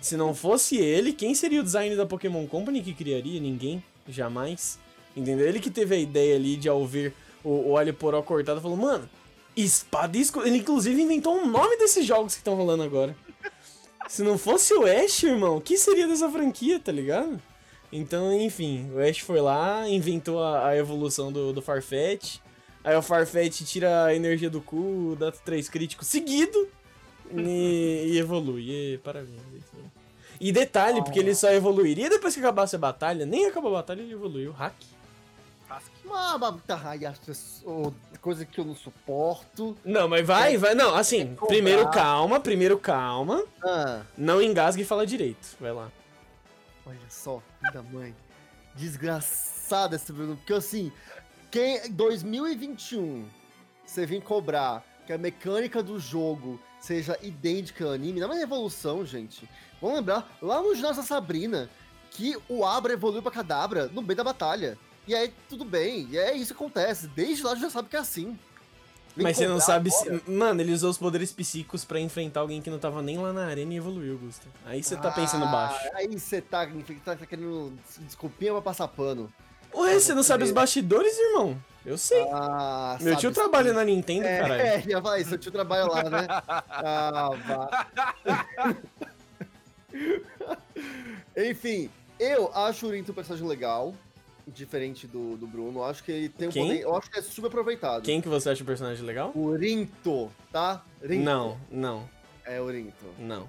Se 0.00 0.16
não 0.16 0.34
fosse 0.34 0.78
ele, 0.78 1.12
quem 1.12 1.34
seria 1.34 1.60
o 1.60 1.62
design 1.62 1.94
da 1.94 2.06
Pokémon 2.06 2.46
Company 2.46 2.80
que 2.80 2.94
criaria? 2.94 3.38
Ninguém. 3.40 3.82
Jamais. 4.08 4.78
Entendeu? 5.14 5.46
Ele 5.46 5.60
que 5.60 5.70
teve 5.70 5.94
a 5.94 5.98
ideia 5.98 6.36
ali 6.36 6.56
de 6.56 6.68
ao 6.68 6.86
ver 6.86 7.14
o, 7.44 7.74
o 7.74 7.92
poró 7.92 8.22
cortado, 8.22 8.60
falou, 8.60 8.76
mano, 8.76 9.08
espada 9.56 10.16
e 10.16 10.20
escudo. 10.20 10.46
Ele 10.46 10.58
inclusive 10.58 11.00
inventou 11.00 11.36
um 11.36 11.46
nome 11.46 11.76
desses 11.76 12.06
jogos 12.06 12.34
que 12.34 12.40
estão 12.40 12.54
rolando 12.54 12.82
agora. 12.82 13.14
Se 14.08 14.22
não 14.22 14.36
fosse 14.36 14.74
o 14.74 14.84
Ash, 14.84 15.22
irmão, 15.22 15.56
o 15.56 15.60
que 15.60 15.76
seria 15.76 16.06
dessa 16.06 16.28
franquia, 16.30 16.78
tá 16.78 16.92
ligado? 16.92 17.40
Então, 17.92 18.32
enfim, 18.32 18.90
o 18.94 18.98
Ash 18.98 19.18
foi 19.18 19.40
lá, 19.40 19.88
inventou 19.88 20.42
a, 20.42 20.68
a 20.68 20.76
evolução 20.76 21.30
do, 21.30 21.52
do 21.52 21.60
Farfetch. 21.60 22.38
Aí 22.82 22.96
o 22.96 23.02
Farfetch 23.02 23.62
tira 23.62 24.06
a 24.06 24.14
energia 24.14 24.50
do 24.50 24.60
cu, 24.60 25.16
dá 25.18 25.30
três 25.30 25.68
críticos 25.68 26.08
seguido 26.08 26.68
e, 27.30 28.12
e 28.12 28.18
evolui. 28.18 28.70
E, 28.70 28.98
parabéns. 28.98 29.40
E 30.40 30.50
detalhe, 30.50 31.02
porque 31.02 31.20
ele 31.20 31.34
só 31.34 31.52
evoluiria 31.52 32.10
depois 32.10 32.34
que 32.34 32.40
acabasse 32.40 32.74
a 32.74 32.78
batalha. 32.78 33.24
Nem 33.24 33.46
acabou 33.46 33.70
a 33.70 33.78
batalha, 33.78 34.00
ele 34.00 34.12
evoluiu. 34.12 34.50
Hack. 34.52 34.74
Uma 37.64 37.88
oh, 37.88 37.92
coisa 38.20 38.44
que 38.44 38.58
eu 38.58 38.64
não 38.64 38.74
suporto. 38.74 39.76
Não, 39.84 40.08
mas 40.08 40.26
vai, 40.26 40.56
vai. 40.56 40.74
Não, 40.74 40.94
assim, 40.94 41.34
cobrar. 41.34 41.46
primeiro 41.46 41.90
calma, 41.90 42.38
primeiro 42.38 42.78
calma. 42.78 43.42
Ah, 43.64 44.02
Não 44.16 44.42
engasgue 44.42 44.82
e 44.82 44.84
fala 44.84 45.06
direito. 45.06 45.56
Vai 45.60 45.72
lá. 45.72 45.90
olha 46.86 46.98
só, 47.08 47.42
da 47.72 47.82
mãe. 47.82 48.14
Desgraçada 48.74 49.96
esse 49.96 50.12
Bruno. 50.12 50.36
Porque 50.36 50.52
assim, 50.52 50.92
quem 51.50 51.90
2021 51.90 53.28
você 53.84 54.06
vem 54.06 54.20
cobrar 54.20 54.84
que 55.06 55.12
a 55.12 55.18
mecânica 55.18 55.82
do 55.82 55.98
jogo 55.98 56.60
seja 56.80 57.18
idêntica 57.22 57.84
ao 57.84 57.92
anime, 57.92 58.20
não 58.20 58.28
é 58.28 58.34
uma 58.34 58.42
evolução, 58.42 59.04
gente. 59.04 59.48
Vamos 59.80 59.96
lembrar, 59.96 60.30
lá 60.40 60.62
no 60.62 60.74
ginásio 60.74 61.02
da 61.02 61.08
Sabrina, 61.08 61.68
que 62.10 62.36
o 62.48 62.64
Abra 62.64 62.92
evoluiu 62.92 63.22
pra 63.22 63.30
Cadabra 63.30 63.88
no 63.88 64.02
meio 64.02 64.16
da 64.16 64.24
batalha. 64.24 64.78
E 65.06 65.14
aí, 65.14 65.32
tudo 65.48 65.64
bem, 65.64 66.06
e 66.10 66.18
é 66.18 66.34
isso 66.34 66.54
que 66.54 66.62
acontece. 66.62 67.08
Desde 67.08 67.42
lá 67.42 67.54
já 67.56 67.68
sabe 67.68 67.88
que 67.88 67.96
é 67.96 68.00
assim. 68.00 68.38
Vem 69.14 69.24
Mas 69.24 69.36
você 69.36 69.46
não 69.46 69.60
sabe 69.60 69.90
agora. 69.90 70.20
se. 70.24 70.30
Mano, 70.30 70.60
ele 70.62 70.72
usou 70.72 70.88
os 70.90 70.96
poderes 70.96 71.32
psíquicos 71.32 71.84
pra 71.84 72.00
enfrentar 72.00 72.40
alguém 72.40 72.62
que 72.62 72.70
não 72.70 72.78
tava 72.78 73.02
nem 73.02 73.18
lá 73.18 73.32
na 73.32 73.44
arena 73.46 73.74
e 73.74 73.76
evoluiu, 73.76 74.16
Gusto. 74.16 74.46
Aí 74.64 74.82
você 74.82 74.96
tá 74.96 75.10
pensando 75.10 75.44
Ah, 75.44 75.48
baixo. 75.48 75.90
Aí 75.94 76.06
você 76.08 76.40
tá, 76.40 76.66
tá, 77.04 77.16
tá 77.16 77.26
querendo 77.26 77.72
desculpinha 78.00 78.52
pra 78.52 78.62
passar 78.62 78.88
pano. 78.88 79.30
Ué, 79.74 79.98
você 79.98 80.14
não 80.14 80.22
sabe 80.22 80.44
os 80.44 80.50
bastidores, 80.50 81.16
irmão? 81.18 81.60
Eu 81.84 81.98
sei. 81.98 82.22
Ah, 82.32 82.96
Meu 83.00 83.16
tio 83.16 83.32
trabalha 83.32 83.72
na 83.72 83.84
Nintendo, 83.84 84.22
caralho. 84.24 84.62
É, 84.62 84.80
já 84.88 85.00
vai, 85.00 85.24
seu 85.24 85.36
tio 85.36 85.50
trabalha 85.50 85.84
lá, 85.84 86.04
né? 86.04 86.26
Ah, 86.48 87.30
vá. 87.46 87.86
Enfim, 91.36 91.90
eu 92.18 92.50
acho 92.54 92.86
o 92.86 92.88
Urinto 92.90 93.12
um 93.12 93.14
personagem 93.14 93.46
legal, 93.46 93.94
diferente 94.46 95.06
do, 95.06 95.36
do 95.36 95.46
Bruno. 95.46 95.80
Eu 95.80 95.84
acho 95.84 96.02
que 96.04 96.10
ele 96.12 96.28
tem 96.28 96.48
um 96.48 96.50
Quem? 96.50 96.66
poder. 96.68 96.80
Eu 96.82 96.96
acho 96.96 97.10
que 97.10 97.18
é 97.18 97.22
super 97.22 97.46
aproveitado. 97.48 98.02
Quem 98.02 98.20
que 98.20 98.28
você 98.28 98.50
acha 98.50 98.62
o 98.62 98.66
personagem 98.66 99.04
legal? 99.04 99.32
Urinto, 99.34 100.30
tá? 100.50 100.84
Rinto. 101.02 101.24
Não, 101.24 101.58
não, 101.70 102.08
É 102.44 102.60
Urinto. 102.60 103.04
não, 103.18 103.48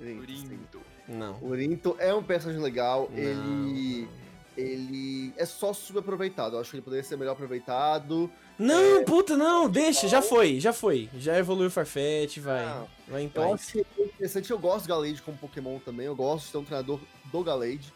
Urinto. 0.00 0.26
sim. 0.32 0.42
Lindo. 0.48 0.80
não. 1.08 1.38
Urinto 1.42 1.96
é 1.98 2.14
um 2.14 2.22
personagem 2.22 2.62
legal. 2.62 3.08
Não. 3.10 3.18
Ele. 3.18 4.08
Ele 4.56 5.32
é 5.36 5.46
só 5.46 5.72
subaproveitado. 5.72 6.56
Eu 6.56 6.60
acho 6.60 6.70
que 6.70 6.76
ele 6.76 6.82
poderia 6.82 7.04
ser 7.04 7.16
melhor 7.16 7.32
aproveitado. 7.32 8.30
Não, 8.58 9.04
puta, 9.04 9.34
não, 9.36 9.70
deixa, 9.70 10.06
já 10.06 10.20
foi, 10.20 10.60
já 10.60 10.72
foi. 10.72 11.08
Já 11.16 11.38
evoluiu 11.38 11.68
o 11.68 11.70
Farfetch, 11.70 12.38
vai. 12.38 12.66
Não. 12.66 12.88
Vai 13.08 13.22
em 13.22 13.24
Eu 13.26 13.30
paz. 13.30 13.52
acho 13.54 13.72
que 13.72 13.78
é 13.98 14.04
interessante. 14.04 14.50
Eu 14.50 14.58
gosto 14.58 14.84
do 14.84 14.88
Galade 14.88 15.22
como 15.22 15.38
Pokémon 15.38 15.78
também. 15.78 16.04
Eu 16.06 16.14
gosto 16.16 16.46
de 16.46 16.52
ter 16.52 16.58
um 16.58 16.64
treinador 16.64 17.00
do 17.32 17.42
Galade. 17.44 17.92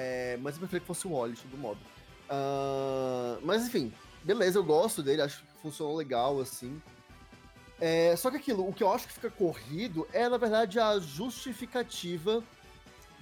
É, 0.00 0.38
mas 0.40 0.54
eu 0.54 0.60
preferia 0.60 0.78
que 0.78 0.86
fosse 0.86 1.08
o 1.08 1.10
Wally, 1.10 1.34
de 1.34 1.42
todo 1.42 1.58
modo. 1.58 1.80
Ah, 2.30 3.36
mas 3.42 3.66
enfim, 3.66 3.92
beleza, 4.22 4.56
eu 4.56 4.62
gosto 4.62 5.02
dele. 5.02 5.22
Acho 5.22 5.40
que 5.40 5.60
funcionou 5.60 5.96
legal, 5.96 6.40
assim. 6.40 6.80
É, 7.80 8.14
só 8.14 8.30
que 8.30 8.36
aquilo, 8.36 8.68
o 8.68 8.72
que 8.72 8.84
eu 8.84 8.92
acho 8.92 9.08
que 9.08 9.12
fica 9.12 9.28
corrido 9.28 10.06
é, 10.12 10.28
na 10.28 10.36
verdade, 10.36 10.78
a 10.78 11.00
justificativa 11.00 12.44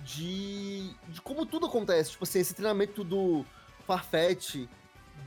de, 0.05 0.91
de 1.09 1.21
como 1.23 1.47
tudo 1.47 1.65
acontece. 1.65 2.11
Tipo 2.11 2.25
assim, 2.25 2.41
esse 2.41 2.53
treinamento 2.53 3.03
do 3.03 3.43
Farfetch, 3.87 4.69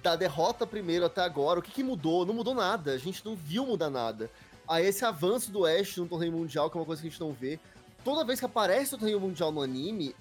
da 0.03 0.15
derrota 0.15 0.67
primeiro 0.67 1.05
até 1.05 1.21
agora, 1.21 1.59
o 1.59 1.63
que, 1.63 1.71
que 1.71 1.83
mudou? 1.83 2.27
Não 2.27 2.33
mudou 2.35 2.53
nada, 2.53 2.93
a 2.93 2.97
gente 2.99 3.25
não 3.25 3.35
viu 3.35 3.65
mudar 3.65 3.89
nada. 3.89 4.29
Aí 4.67 4.85
esse 4.85 5.03
avanço 5.03 5.51
do 5.51 5.65
Ash 5.65 5.97
no 5.97 6.07
torneio 6.07 6.31
mundial, 6.31 6.69
que 6.69 6.77
é 6.77 6.79
uma 6.79 6.85
coisa 6.85 7.01
que 7.01 7.07
a 7.07 7.11
gente 7.11 7.19
não 7.19 7.33
vê. 7.33 7.59
Toda 8.03 8.23
vez 8.23 8.39
que 8.39 8.45
aparece 8.45 8.93
o 8.93 8.99
torneio 8.99 9.19
mundial 9.19 9.51
no 9.51 9.63
anime, 9.63 10.15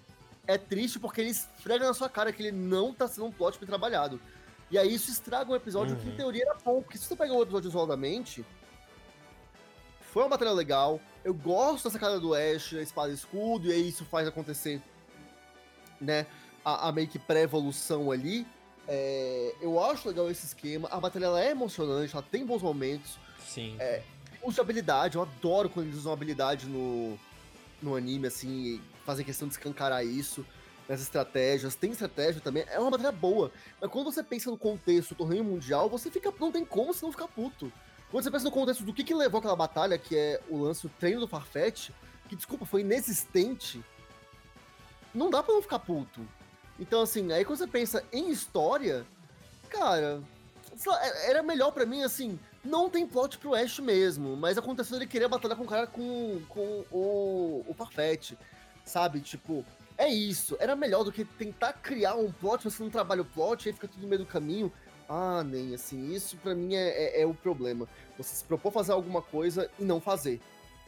é 0.48 0.58
triste 0.58 0.98
porque 0.98 1.20
ele 1.20 1.30
esfrega 1.30 1.86
na 1.86 1.94
sua 1.94 2.08
cara 2.08 2.32
que 2.32 2.42
ele 2.42 2.50
não 2.52 2.92
tá 2.92 3.06
sendo 3.06 3.26
um 3.26 3.30
plot 3.30 3.58
bem 3.58 3.66
trabalhado. 3.68 4.20
E 4.70 4.76
aí 4.76 4.92
isso 4.92 5.10
estraga 5.10 5.50
um 5.52 5.54
episódio 5.54 5.94
que 5.96 6.06
em 6.06 6.10
Uhum. 6.10 6.16
teoria 6.16 6.42
era 6.42 6.54
bom, 6.64 6.82
porque 6.82 6.98
se 6.98 7.04
você 7.04 7.14
pegar 7.14 7.34
o 7.34 7.42
episódio 7.42 7.68
isoladamente, 7.68 8.44
foi 10.12 10.22
uma 10.22 10.30
batalha 10.30 10.52
legal. 10.52 11.00
Eu 11.24 11.34
gosto 11.34 11.84
dessa 11.84 11.98
cara 11.98 12.18
do 12.18 12.34
Ash, 12.34 12.74
a 12.74 12.82
espada 12.82 13.10
e 13.10 13.14
escudo, 13.14 13.68
e 13.68 13.72
aí 13.72 13.88
isso 13.88 14.04
faz 14.06 14.26
acontecer, 14.26 14.80
né, 16.00 16.26
a, 16.64 16.88
a 16.88 16.92
meio 16.92 17.08
que 17.08 17.18
pré-evolução 17.18 18.10
ali. 18.10 18.46
É, 18.86 19.54
eu 19.60 19.82
acho 19.82 20.08
legal 20.08 20.30
esse 20.30 20.46
esquema. 20.46 20.88
A 20.90 20.98
batalha 20.98 21.26
ela 21.26 21.42
é 21.42 21.50
emocionante, 21.50 22.14
ela 22.14 22.22
tem 22.30 22.44
bons 22.46 22.62
momentos. 22.62 23.18
Sim. 23.46 23.76
Uso 24.42 24.54
de 24.54 24.60
habilidade, 24.60 25.16
eu 25.16 25.22
adoro 25.22 25.68
quando 25.68 25.86
eles 25.86 25.98
usam 25.98 26.12
habilidade 26.12 26.66
no, 26.66 27.18
no 27.82 27.96
anime, 27.96 28.28
assim, 28.28 28.80
fazem 29.08 29.24
questão 29.24 29.48
de 29.48 29.54
escancarar 29.54 30.04
isso 30.04 30.44
nas 30.86 31.00
estratégias. 31.00 31.74
Tem 31.74 31.90
estratégia 31.90 32.42
também, 32.42 32.66
é 32.68 32.78
uma 32.78 32.90
batalha 32.90 33.10
boa. 33.10 33.50
Mas 33.80 33.90
quando 33.90 34.12
você 34.12 34.22
pensa 34.22 34.50
no 34.50 34.58
contexto 34.58 35.14
do 35.14 35.18
torneio 35.18 35.42
mundial, 35.42 35.88
você 35.88 36.10
fica. 36.10 36.30
Não 36.38 36.52
tem 36.52 36.62
como 36.62 36.92
você 36.92 37.06
não 37.06 37.10
ficar 37.10 37.26
puto. 37.26 37.72
Quando 38.10 38.24
você 38.24 38.30
pensa 38.30 38.44
no 38.44 38.50
contexto 38.50 38.84
do 38.84 38.92
que, 38.92 39.02
que 39.02 39.14
levou 39.14 39.38
aquela 39.38 39.56
batalha, 39.56 39.96
que 39.96 40.14
é 40.14 40.40
o 40.50 40.58
lance, 40.58 40.86
o 40.86 40.90
treino 40.90 41.20
do 41.20 41.28
Farfetch, 41.28 41.88
que, 42.28 42.36
desculpa, 42.36 42.66
foi 42.66 42.82
inexistente, 42.82 43.82
não 45.14 45.30
dá 45.30 45.42
pra 45.42 45.54
não 45.54 45.62
ficar 45.62 45.78
puto. 45.78 46.20
Então, 46.78 47.00
assim, 47.00 47.32
aí 47.32 47.44
quando 47.44 47.58
você 47.58 47.66
pensa 47.66 48.04
em 48.12 48.30
história, 48.30 49.06
cara, 49.68 50.22
lá, 50.86 51.06
é, 51.06 51.30
era 51.30 51.42
melhor 51.42 51.70
para 51.72 51.84
mim, 51.84 52.02
assim, 52.02 52.38
não 52.64 52.88
tem 52.88 53.06
plot 53.06 53.38
pro 53.38 53.54
Ash 53.54 53.78
mesmo, 53.78 54.36
mas 54.36 54.56
aconteceu 54.56 54.96
ele 54.96 55.06
querer 55.06 55.28
batalhar 55.28 55.56
com 55.56 55.64
o 55.64 55.68
cara 55.68 55.86
com, 55.86 56.40
com 56.48 56.84
o, 56.90 57.64
o 57.66 57.74
Farfetch, 57.74 58.32
sabe? 58.88 59.20
Tipo, 59.20 59.64
é 59.96 60.08
isso. 60.08 60.56
Era 60.60 60.74
melhor 60.74 61.04
do 61.04 61.12
que 61.12 61.24
tentar 61.24 61.72
criar 61.74 62.14
um 62.14 62.32
plot, 62.32 62.64
você 62.64 62.82
não 62.82 62.90
trabalha 62.90 63.22
o 63.22 63.24
plot, 63.24 63.68
aí 63.68 63.74
fica 63.74 63.88
tudo 63.88 64.02
no 64.02 64.08
meio 64.08 64.20
do 64.20 64.26
caminho. 64.26 64.72
Ah, 65.08 65.42
nem 65.42 65.74
assim, 65.74 66.12
isso 66.12 66.36
para 66.36 66.54
mim 66.54 66.74
é, 66.74 66.88
é, 66.88 67.22
é, 67.22 67.26
o 67.26 67.32
problema. 67.32 67.88
Você 68.18 68.36
se 68.36 68.44
propõe 68.44 68.70
a 68.70 68.74
fazer 68.74 68.92
alguma 68.92 69.22
coisa 69.22 69.70
e 69.78 69.84
não 69.84 70.00
fazer. 70.00 70.40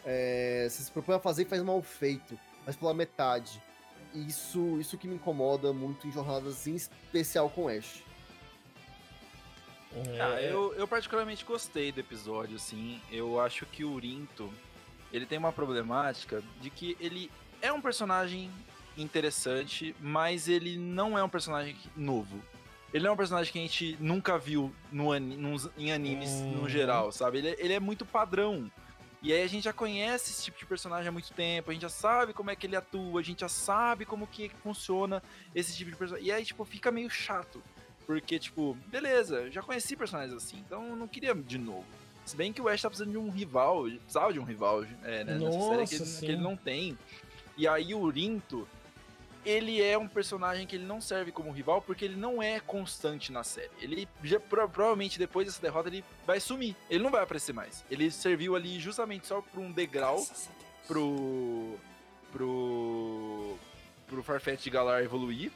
É, 0.05 0.67
você 0.69 0.83
se 0.83 0.91
propõe 0.91 1.17
a 1.17 1.21
fazer 1.21 1.43
e 1.43 1.47
faz 1.47 1.63
mal 1.63 1.83
feito, 1.83 2.39
mas 2.67 2.77
pela 2.77 2.93
metade. 2.93 3.63
Isso, 4.13 4.79
isso 4.79 4.99
que 4.99 5.09
me 5.09 5.15
incomoda 5.15 5.73
muito 5.73 6.07
em 6.07 6.13
jornadas, 6.13 6.67
em 6.67 6.75
especial 6.75 7.49
com 7.49 7.69
Ash. 7.69 8.03
Ah, 10.21 10.41
eu, 10.41 10.75
eu 10.75 10.87
particularmente 10.87 11.45
gostei 11.45 11.91
do 11.91 12.01
episódio, 12.01 12.57
assim. 12.57 13.01
Eu 13.11 13.41
acho 13.41 13.67
que 13.67 13.85
o 13.85 13.97
Rinto, 13.97 14.53
ele 15.13 15.27
tem 15.27 15.39
uma 15.39 15.53
problemática 15.53 16.43
de 16.61 16.71
que 16.71 16.97
ele 17.01 17.31
é 17.63 17.73
um 17.73 17.81
personagem 17.81 18.51
interessante, 18.97 19.95
mas 20.01 20.49
ele 20.49 20.77
não 20.77 21.19
é 21.19 21.23
um 21.23 21.29
personagem 21.29 21.77
novo. 21.97 22.41
Ele 22.93 23.05
não 23.05 23.11
é 23.11 23.15
um 23.15 23.17
personagem 23.17 23.53
que 23.53 23.59
a 23.59 23.63
gente 23.63 23.97
nunca 24.01 24.37
viu 24.37 24.75
no, 24.91 25.19
nos, 25.19 25.71
em 25.79 25.93
animes 25.93 26.41
no 26.41 26.69
geral, 26.69 27.13
sabe? 27.13 27.39
Ele, 27.39 27.57
ele 27.59 27.73
é 27.73 27.81
muito 27.81 28.05
padrão. 28.05 28.71
E 29.23 29.33
aí 29.33 29.43
a 29.43 29.47
gente 29.47 29.65
já 29.65 29.73
conhece 29.73 30.33
esse 30.33 30.45
tipo 30.45 30.59
de 30.59 30.67
personagem 30.67 31.09
há 31.09 31.13
muito 31.13 31.33
tempo, 31.33 31.71
a 31.71 31.75
gente 31.75 31.83
já 31.83 31.91
sabe 31.91 32.33
como 32.33 32.51
é 32.51 32.57
que 32.57 32.67
ele 32.67 32.75
atua, 32.75 33.21
a 33.21 33.23
gente 33.23 33.41
já 33.41 33.49
sabe 33.49 34.07
como 34.07 34.27
que 34.27 34.49
funciona 34.63 35.23
esse 35.55 35.77
tipo 35.77 35.91
de 35.91 35.97
personagem. 35.97 36.29
E 36.29 36.33
aí, 36.33 36.45
tipo, 36.45 36.65
fica 36.65 36.91
meio 36.91 37.11
chato. 37.11 37.63
Porque, 38.07 38.39
tipo, 38.39 38.77
beleza, 38.87 39.51
já 39.51 39.63
conheci 39.63 39.95
personagens 39.95 40.35
assim, 40.35 40.59
então 40.67 40.89
eu 40.89 40.97
não 40.97 41.07
queria 41.07 41.35
de 41.35 41.59
novo. 41.59 41.85
Se 42.25 42.35
bem 42.37 42.53
que 42.53 42.61
o 42.61 42.69
Ash 42.69 42.83
tá 42.83 42.89
precisando 42.89 43.13
de 43.13 43.19
um 43.19 43.31
rival, 43.31 43.85
precisava 43.85 44.33
de 44.33 44.41
um 44.41 44.45
rival, 44.45 44.85
é, 45.05 45.25
né? 45.25 45.35
Nossa, 45.35 45.77
nessa 45.77 45.87
série 45.87 45.87
que 45.87 45.95
ele, 45.95 46.21
que 46.21 46.27
ele 46.27 46.43
não 46.43 46.57
tem. 46.57 46.99
E 47.61 47.69
aí 47.69 47.95
o 47.95 48.09
Rinto, 48.09 48.67
ele 49.45 49.83
é 49.83 49.99
um 49.99 50.09
personagem 50.09 50.67
que 50.67 50.77
ele 50.77 50.87
não 50.87 50.99
serve 50.99 51.31
como 51.31 51.53
rival 51.53 51.83
porque 51.83 52.07
ele 52.07 52.17
não 52.17 52.43
é 52.43 52.59
constante 52.59 53.31
na 53.31 53.45
série. 53.45 53.69
Ele 53.83 54.09
já, 54.25 54.41
provavelmente 54.41 55.19
depois 55.19 55.47
dessa 55.47 55.61
derrota 55.61 55.91
ele 55.91 56.03
vai 56.27 56.41
sumir. 56.41 56.75
Ele 56.89 57.05
não 57.05 57.11
vai 57.11 57.23
aparecer 57.23 57.53
mais. 57.53 57.85
Ele 57.91 58.11
serviu 58.11 58.57
ali 58.57 58.81
justamente 58.81 59.27
só 59.27 59.43
para 59.43 59.61
um 59.61 59.71
degrau 59.71 60.27
pro 60.87 61.79
pro 62.33 63.59
pro 64.07 64.23
Farfetch 64.23 64.63
de 64.63 64.71
Galar 64.71 65.03
evoluir. 65.03 65.53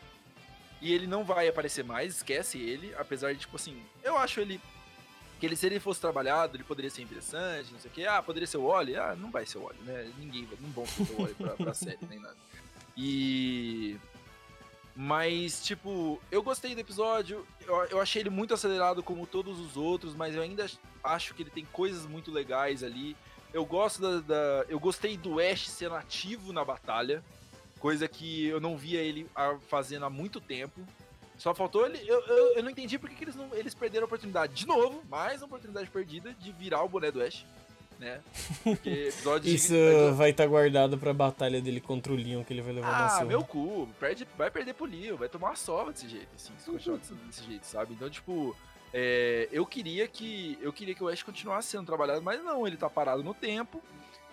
E 0.83 0.93
ele 0.93 1.07
não 1.07 1.25
vai 1.25 1.49
aparecer 1.49 1.85
mais, 1.85 2.17
esquece 2.17 2.59
ele, 2.59 2.95
apesar 2.99 3.33
de 3.33 3.41
tipo 3.41 3.57
assim, 3.57 3.83
eu 4.03 4.19
acho 4.19 4.41
ele 4.41 4.61
que 5.45 5.49
ele 5.49 5.57
se 5.57 5.67
ele 5.67 5.79
fosse 5.79 6.01
trabalhado, 6.01 6.57
ele 6.57 6.65
poderia 6.65 6.91
ser 6.91 7.03
interessante, 7.03 7.71
não 7.71 7.79
sei 7.79 7.91
o 7.91 7.95
que. 7.95 8.07
Ah, 8.07 8.23
poderia 8.23 8.47
ser 8.47 8.57
o 8.57 8.65
Wally? 8.65 8.97
Ah, 8.97 9.15
não 9.15 9.31
vai 9.31 9.45
ser 9.45 9.59
o 9.59 9.65
Wally, 9.65 9.79
né? 9.83 10.11
Ninguém, 10.19 10.49
não 10.59 10.71
vão 10.71 10.87
ser 10.87 11.03
o 11.03 11.21
Wally 11.21 11.35
pra, 11.35 11.51
pra 11.51 11.75
série 11.75 11.99
nem 12.09 12.19
nada. 12.19 12.37
E. 12.97 13.99
Mas, 14.97 15.63
tipo, 15.63 16.21
eu 16.31 16.43
gostei 16.43 16.75
do 16.75 16.81
episódio, 16.81 17.45
eu, 17.67 17.75
eu 17.87 18.01
achei 18.01 18.23
ele 18.23 18.31
muito 18.31 18.55
acelerado 18.55 19.03
como 19.03 19.27
todos 19.27 19.59
os 19.59 19.77
outros, 19.77 20.15
mas 20.15 20.37
eu 20.37 20.41
ainda 20.41 20.71
acho 21.03 21.35
que 21.35 21.43
ele 21.43 21.51
tem 21.51 21.65
coisas 21.67 22.07
muito 22.07 22.31
legais 22.31 22.83
ali. 22.83 23.17
Eu 23.53 23.67
gosto 23.67 24.01
da, 24.01 24.21
da, 24.21 24.65
Eu 24.69 24.81
gostei 24.81 25.17
do 25.17 25.41
Ash 25.41 25.69
ser 25.69 25.91
nativo 25.91 26.53
na 26.53 26.65
batalha, 26.65 27.23
coisa 27.81 28.09
que 28.09 28.47
eu 28.47 28.61
não 28.61 28.79
via 28.79 29.01
ele 29.01 29.29
fazendo 29.69 30.07
há 30.07 30.11
muito 30.11 30.41
tempo. 30.41 30.81
Só 31.37 31.55
faltou 31.55 31.87
ele. 31.87 31.99
Eu, 32.07 32.21
eu, 32.21 32.57
eu 32.57 32.63
não 32.63 32.71
entendi 32.71 32.99
porque 32.99 33.15
que 33.15 33.25
eles, 33.25 33.35
não, 33.35 33.49
eles 33.55 33.75
perderam 33.75 34.05
a 34.05 34.07
oportunidade. 34.07 34.55
De 34.55 34.67
novo, 34.67 35.03
mais 35.09 35.41
uma 35.41 35.47
oportunidade 35.47 35.91
perdida 35.91 36.35
de 36.35 36.53
virar 36.53 36.83
o 36.83 36.89
boné 36.89 37.11
do 37.11 37.23
Ash 37.23 37.45
né? 37.99 38.21
Isso 39.45 39.75
vai 40.15 40.31
estar 40.31 40.45
tá 40.45 40.49
guardado 40.49 40.99
pra 40.99 41.13
batalha 41.13 41.61
dele 41.61 41.81
contra 41.81 42.13
o 42.13 42.17
Leon 42.17 42.45
que 42.45 42.53
ele 42.53 42.63
vai 42.63 42.73
levar 42.73 42.89
ah, 42.89 42.99
na 43.01 43.09
surra. 43.09 43.23
Ah, 43.23 43.25
meu 43.25 43.45
cu, 43.45 43.89
perde, 43.99 44.27
vai 44.37 44.51
perder 44.51 44.75
pro 44.75 44.87
Leon, 44.87 45.17
vai 45.17 45.29
tomar 45.29 45.51
uma 45.51 45.57
sova 45.57 45.93
desse 45.93 46.09
jeito, 46.09 46.29
assim, 46.35 46.53
se 46.59 46.71
continuar 46.71 46.99
desse 46.99 47.45
jeito, 47.45 47.67
sabe? 47.67 47.95
Então, 47.95 48.09
tipo, 48.11 48.57
é, 48.93 49.49
eu 49.51 49.65
queria 49.67 50.07
que 50.07 50.59
eu 50.61 50.73
queria 50.73 50.95
que 50.95 51.03
o 51.03 51.09
Ash 51.09 51.23
continuasse 51.23 51.69
sendo 51.69 51.87
trabalhado, 51.87 52.23
mas 52.23 52.43
não, 52.43 52.67
ele 52.67 52.77
tá 52.77 52.89
parado 52.89 53.23
no 53.23 53.35
tempo. 53.35 53.83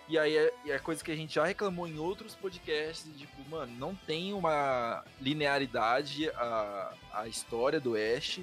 E 0.08 0.18
aí 0.18 0.36
é, 0.36 0.52
é 0.66 0.78
coisa 0.78 1.02
que 1.02 1.10
a 1.10 1.16
gente 1.16 1.34
já 1.34 1.44
reclamou 1.44 1.86
em 1.86 1.98
outros 1.98 2.34
podcasts, 2.34 3.06
tipo, 3.16 3.48
mano, 3.48 3.72
não 3.78 3.94
tem 3.94 4.32
uma 4.32 5.04
linearidade 5.20 6.28
a, 6.30 6.92
a 7.12 7.28
história 7.28 7.80
do 7.80 7.94
Ash. 7.94 8.40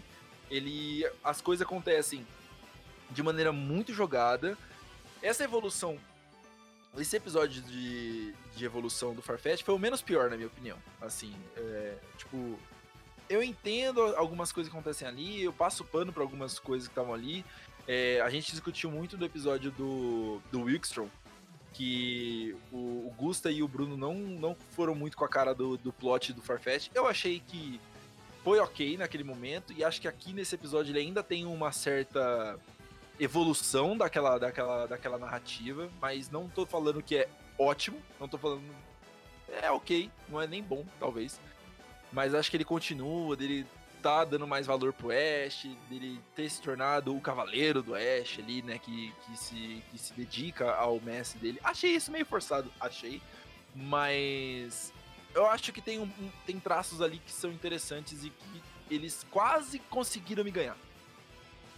Ele 0.49 1.05
as 1.23 1.41
coisas 1.41 1.65
acontecem 1.65 2.25
de 3.11 3.21
maneira 3.21 3.51
muito 3.51 3.93
jogada 3.93 4.57
essa 5.21 5.43
evolução, 5.43 5.99
esse 6.97 7.15
episódio 7.15 7.61
de, 7.61 8.33
de 8.55 8.65
evolução 8.65 9.13
do 9.13 9.21
Farfetch 9.21 9.63
foi 9.63 9.75
o 9.75 9.79
menos 9.79 10.01
pior, 10.01 10.29
na 10.29 10.35
minha 10.35 10.47
opinião. 10.47 10.77
Assim, 11.01 11.35
é, 11.55 11.97
tipo, 12.17 12.57
eu 13.29 13.43
entendo 13.43 14.01
algumas 14.15 14.51
coisas 14.51 14.71
que 14.71 14.77
acontecem 14.77 15.07
ali, 15.07 15.43
eu 15.43 15.53
passo 15.53 15.83
pano 15.83 16.11
para 16.11 16.23
algumas 16.23 16.57
coisas 16.57 16.87
que 16.87 16.91
estavam 16.91 17.13
ali. 17.13 17.45
É, 17.87 18.21
a 18.21 18.29
gente 18.29 18.51
discutiu 18.51 18.89
muito 18.89 19.17
do 19.17 19.25
episódio 19.25 19.71
do, 19.71 20.41
do 20.51 20.63
Wilkstrom, 20.63 21.09
que 21.73 22.55
o, 22.71 22.77
o, 23.07 23.13
Gusta 23.17 23.51
e 23.51 23.61
o 23.61 23.67
Bruno 23.67 23.95
não, 23.95 24.15
não 24.15 24.55
foram 24.71 24.95
muito 24.95 25.15
com 25.15 25.25
a 25.25 25.29
cara 25.29 25.53
do, 25.53 25.77
do 25.77 25.93
plot 25.93 26.33
do 26.33 26.41
Farfetch. 26.41 26.89
Eu 26.93 27.07
achei 27.07 27.39
que 27.39 27.79
foi 28.43 28.59
ok 28.59 28.97
naquele 28.97 29.23
momento, 29.23 29.73
e 29.73 29.83
acho 29.83 30.01
que 30.01 30.07
aqui 30.07 30.33
nesse 30.33 30.55
episódio 30.55 30.91
ele 30.91 30.99
ainda 30.99 31.21
tem 31.21 31.45
uma 31.45 31.71
certa 31.71 32.57
evolução 33.19 33.97
daquela, 33.97 34.37
daquela, 34.37 34.85
daquela 34.87 35.17
narrativa, 35.17 35.89
mas 36.01 36.29
não 36.29 36.47
tô 36.47 36.65
falando 36.65 37.03
que 37.03 37.17
é 37.17 37.29
ótimo, 37.57 38.01
não 38.19 38.27
tô 38.27 38.37
falando. 38.37 38.63
É 39.61 39.69
ok, 39.69 40.09
não 40.29 40.41
é 40.41 40.47
nem 40.47 40.63
bom, 40.63 40.85
talvez. 40.99 41.39
Mas 42.11 42.33
acho 42.33 42.49
que 42.49 42.57
ele 42.57 42.65
continua, 42.65 43.35
dele 43.35 43.65
tá 44.01 44.23
dando 44.23 44.47
mais 44.47 44.65
valor 44.65 44.93
pro 44.93 45.09
Ash, 45.09 45.67
dele 45.89 46.19
ter 46.35 46.49
se 46.49 46.61
tornado 46.61 47.15
o 47.15 47.21
cavaleiro 47.21 47.81
do 47.81 47.95
Ash 47.95 48.39
ali, 48.39 48.61
né? 48.61 48.79
Que, 48.79 49.13
que, 49.25 49.37
se, 49.37 49.83
que 49.91 49.97
se 49.97 50.13
dedica 50.13 50.73
ao 50.73 50.99
mestre 50.99 51.39
dele. 51.39 51.59
Achei 51.63 51.91
isso 51.91 52.11
meio 52.11 52.25
forçado, 52.25 52.71
achei. 52.79 53.21
Mas 53.75 54.93
eu 55.33 55.45
acho 55.47 55.71
que 55.71 55.81
tem, 55.81 55.99
um, 55.99 56.09
tem 56.45 56.59
traços 56.59 57.01
ali 57.01 57.19
que 57.19 57.31
são 57.31 57.51
interessantes 57.51 58.23
e 58.23 58.29
que 58.29 58.63
eles 58.89 59.25
quase 59.29 59.79
conseguiram 59.79 60.43
me 60.43 60.51
ganhar 60.51 60.77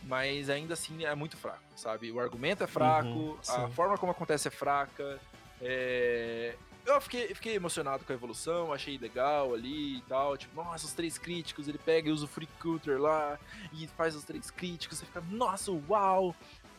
mas 0.04 0.50
ainda 0.50 0.74
assim 0.74 1.06
é 1.06 1.14
muito 1.14 1.38
fraco, 1.38 1.62
sabe? 1.76 2.12
O 2.12 2.20
argumento 2.20 2.64
é 2.64 2.68
fraco, 2.68 3.08
uhum, 3.08 3.38
a 3.48 3.70
forma 3.70 3.98
como 3.98 4.12
acontece 4.12 4.48
é 4.48 4.52
fraca. 4.52 5.20
É... 5.62 6.56
Eu 6.86 7.00
fiquei, 7.00 7.28
fiquei 7.36 7.56
emocionado 7.56 8.04
com 8.04 8.12
a 8.12 8.16
evolução, 8.16 8.74
achei 8.74 8.98
legal 8.98 9.54
ali 9.54 9.98
e 9.98 10.02
tal. 10.02 10.36
Tipo, 10.36 10.56
nossa, 10.64 10.86
os 10.86 10.94
três 10.94 11.18
críticos, 11.18 11.68
ele 11.68 11.78
pega 11.78 12.10
e 12.10 12.12
usa 12.12 12.26
o 12.26 12.28
Free 12.28 12.50
Culture 12.60 12.98
lá 12.98 13.40
e 13.72 13.88
faz 13.88 14.16
os 14.16 14.24
três 14.24 14.50
críticos. 14.50 14.98
Você 14.98 15.06
fica, 15.06 15.22
nossa, 15.30 15.72
uau! 15.88 16.36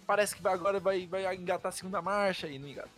Parece 0.07 0.35
que 0.35 0.47
agora 0.47 0.81
vai, 0.81 1.07
vai 1.07 1.35
engatar 1.37 1.71
a 1.71 1.73
segunda 1.73 2.03
marcha 2.03 2.49
e 2.49 2.59
não 2.59 2.69
engata. 2.69 2.91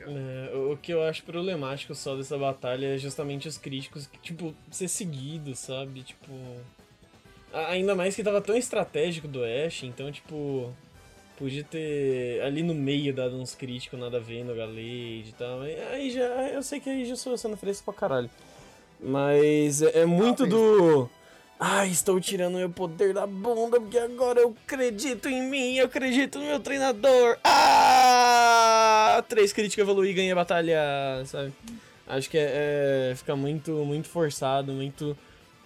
É, 0.00 0.54
o 0.54 0.76
que 0.76 0.92
eu 0.92 1.02
acho 1.02 1.24
problemático 1.24 1.94
só 1.94 2.14
dessa 2.14 2.38
batalha 2.38 2.94
é 2.94 2.98
justamente 2.98 3.48
os 3.48 3.58
críticos, 3.58 4.08
tipo, 4.22 4.54
ser 4.70 4.88
seguido, 4.88 5.54
sabe? 5.56 6.02
Tipo. 6.02 6.32
Ainda 7.52 7.94
mais 7.94 8.14
que 8.14 8.22
tava 8.22 8.40
tão 8.40 8.54
estratégico 8.54 9.26
do 9.26 9.42
Ash, 9.42 9.82
então, 9.82 10.12
tipo. 10.12 10.72
Podia 11.38 11.62
ter 11.62 12.42
ali 12.42 12.64
no 12.64 12.74
meio 12.74 13.14
dado 13.14 13.40
uns 13.40 13.54
críticos 13.54 13.98
nada 13.98 14.16
a 14.16 14.20
ver 14.20 14.44
no 14.44 14.56
Galade 14.56 15.28
e 15.28 15.34
tal. 15.38 15.60
Aí 15.92 16.10
já. 16.10 16.24
Eu 16.48 16.62
sei 16.62 16.80
que 16.80 16.90
aí 16.90 17.04
já 17.04 17.14
sou 17.14 17.38
sendo 17.38 17.56
fresco 17.56 17.84
pra 17.84 17.94
caralho. 17.94 18.30
Mas 19.00 19.80
é, 19.82 20.00
é 20.00 20.06
muito 20.06 20.44
do. 20.44 21.08
Ai, 21.60 21.88
ah, 21.88 21.90
estou 21.90 22.20
tirando 22.20 22.56
meu 22.56 22.70
poder 22.70 23.12
da 23.12 23.26
bunda 23.26 23.80
porque 23.80 23.98
agora 23.98 24.40
eu 24.40 24.54
acredito 24.64 25.28
em 25.28 25.42
mim, 25.42 25.74
eu 25.74 25.86
acredito 25.86 26.38
no 26.38 26.46
meu 26.46 26.60
treinador. 26.60 27.36
Ah! 27.42 29.24
Três 29.28 29.52
críticos 29.52 29.82
evoluir 29.82 30.10
e 30.12 30.14
ganhei 30.14 30.32
a 30.32 30.36
batalha, 30.36 30.78
sabe? 31.26 31.52
Acho 32.06 32.30
que 32.30 32.38
é, 32.38 33.10
é, 33.10 33.14
fica 33.16 33.34
muito, 33.34 33.72
muito 33.84 34.08
forçado, 34.08 34.72
muito 34.72 35.18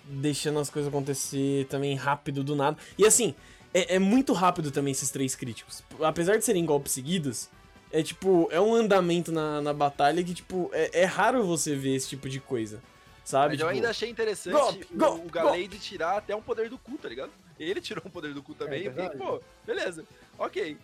deixando 0.04 0.58
as 0.58 0.70
coisas 0.70 0.88
acontecer 0.88 1.66
também 1.66 1.94
rápido 1.94 2.42
do 2.42 2.56
nada. 2.56 2.76
E 2.98 3.06
assim, 3.06 3.34
é, 3.74 3.96
é, 3.96 3.98
muito 3.98 4.32
rápido 4.32 4.70
também 4.70 4.92
esses 4.92 5.10
três 5.10 5.34
críticos. 5.34 5.82
Apesar 6.02 6.36
de 6.36 6.44
serem 6.44 6.64
golpes 6.66 6.92
seguidos, 6.92 7.48
É 7.94 8.02
tipo, 8.02 8.48
é 8.50 8.58
um 8.58 8.74
andamento 8.74 9.30
na, 9.30 9.60
na 9.60 9.74
batalha 9.74 10.24
que, 10.24 10.32
tipo, 10.32 10.70
é, 10.72 11.02
é 11.02 11.04
raro 11.04 11.44
você 11.44 11.76
ver 11.76 11.94
esse 11.94 12.08
tipo 12.08 12.26
de 12.26 12.40
coisa. 12.40 12.80
Sabe? 13.22 13.50
Mas 13.52 13.60
eu 13.60 13.66
Tipo, 13.66 13.76
ainda 13.76 13.90
achei 13.90 14.08
interessante 14.08 14.54
golpe, 14.54 14.86
o, 14.90 14.96
golpe, 14.98 15.26
o 15.26 15.30
Galade 15.30 15.78
tirar 15.78 16.16
até 16.16 16.34
um 16.34 16.40
poder 16.40 16.70
do 16.70 16.78
cu, 16.78 16.96
tá 16.96 17.06
ligado? 17.08 17.30
Ele 17.60 17.80
tirou 17.82 18.02
um 18.06 18.10
poder 18.10 18.32
do 18.32 18.42
cu 18.42 18.54
também. 18.54 18.80
É 18.80 18.82
e 18.84 18.86
eu 18.86 18.92
fiquei, 18.94 19.10
pô, 19.10 19.40
beleza, 19.66 20.04
ok. 20.38 20.76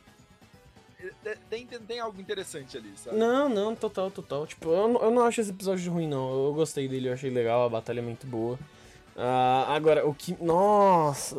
Tem, 1.48 1.64
tem, 1.66 1.79
tem 1.81 2.01
algo 2.01 2.20
interessante 2.20 2.77
ali, 2.77 2.92
sabe? 2.96 3.16
Não, 3.16 3.48
não, 3.48 3.74
total, 3.74 4.11
total. 4.11 4.46
Tipo, 4.46 4.68
eu, 4.70 4.88
não- 4.88 5.01
eu 5.03 5.11
não 5.11 5.24
acho 5.24 5.40
esse 5.40 5.51
episódio 5.51 5.90
ruim, 5.92 6.09
não. 6.09 6.46
Eu 6.46 6.53
gostei 6.53 6.88
dele, 6.88 7.09
eu 7.09 7.12
achei 7.12 7.31
legal, 7.31 7.64
a 7.64 7.68
batalha 7.68 8.01
é 8.01 8.03
muito 8.03 8.27
boa. 8.27 8.59
Ah, 9.18 9.66
agora, 9.74 10.07
o 10.07 10.14
que. 10.14 10.37
Nossa! 10.40 11.37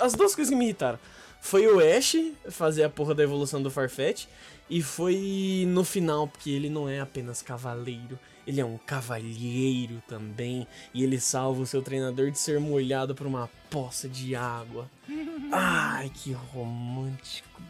As 0.00 0.14
duas 0.14 0.34
coisas 0.34 0.50
que 0.50 0.56
me 0.56 0.64
irritaram. 0.64 0.98
Foi 1.40 1.66
o 1.66 1.78
Ash 1.78 2.16
fazer 2.50 2.82
a 2.84 2.90
porra 2.90 3.14
da 3.14 3.22
evolução 3.22 3.62
do 3.62 3.70
Farfetch. 3.70 4.26
E 4.68 4.82
foi 4.82 5.64
no 5.68 5.84
final, 5.84 6.26
porque 6.26 6.50
ele 6.50 6.70
não 6.70 6.88
é 6.88 6.98
apenas 6.98 7.42
cavaleiro, 7.42 8.18
ele 8.46 8.62
é 8.62 8.64
um 8.64 8.78
cavalheiro 8.78 10.02
também. 10.08 10.66
E 10.92 11.04
ele 11.04 11.20
salva 11.20 11.60
o 11.62 11.66
seu 11.66 11.82
treinador 11.82 12.30
de 12.30 12.38
ser 12.38 12.58
molhado 12.58 13.14
por 13.14 13.26
uma 13.26 13.48
poça 13.70 14.08
de 14.08 14.34
água. 14.34 14.90
Ai, 15.52 16.10
que 16.14 16.32
romântico. 16.32 17.60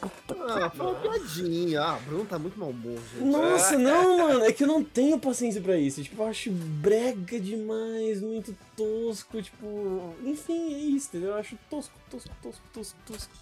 Ah, 0.00 0.70
foi 0.70 0.86
uma 0.86 0.94
piadinha. 0.96 1.80
Ah, 1.80 1.98
Bruno 2.04 2.24
tá 2.24 2.38
muito 2.38 2.58
mau 2.58 2.70
humor, 2.70 2.98
gente. 3.12 3.24
Nossa, 3.24 3.78
não, 3.78 4.18
mano, 4.18 4.44
é 4.44 4.52
que 4.52 4.64
eu 4.64 4.68
não 4.68 4.82
tenho 4.82 5.18
paciência 5.18 5.60
pra 5.60 5.76
isso. 5.76 6.02
Tipo, 6.02 6.22
eu 6.22 6.26
acho 6.26 6.50
brega 6.50 7.38
demais, 7.38 8.20
muito 8.20 8.56
tosco, 8.76 9.42
tipo. 9.42 10.14
Enfim, 10.24 10.74
é 10.74 10.78
isso, 10.78 11.08
entendeu? 11.08 11.30
Eu 11.30 11.36
acho 11.36 11.56
tosco, 11.70 11.94
tosco, 12.10 12.30
tosco, 12.42 12.62
tosco, 12.72 12.98
tosco. 13.06 13.32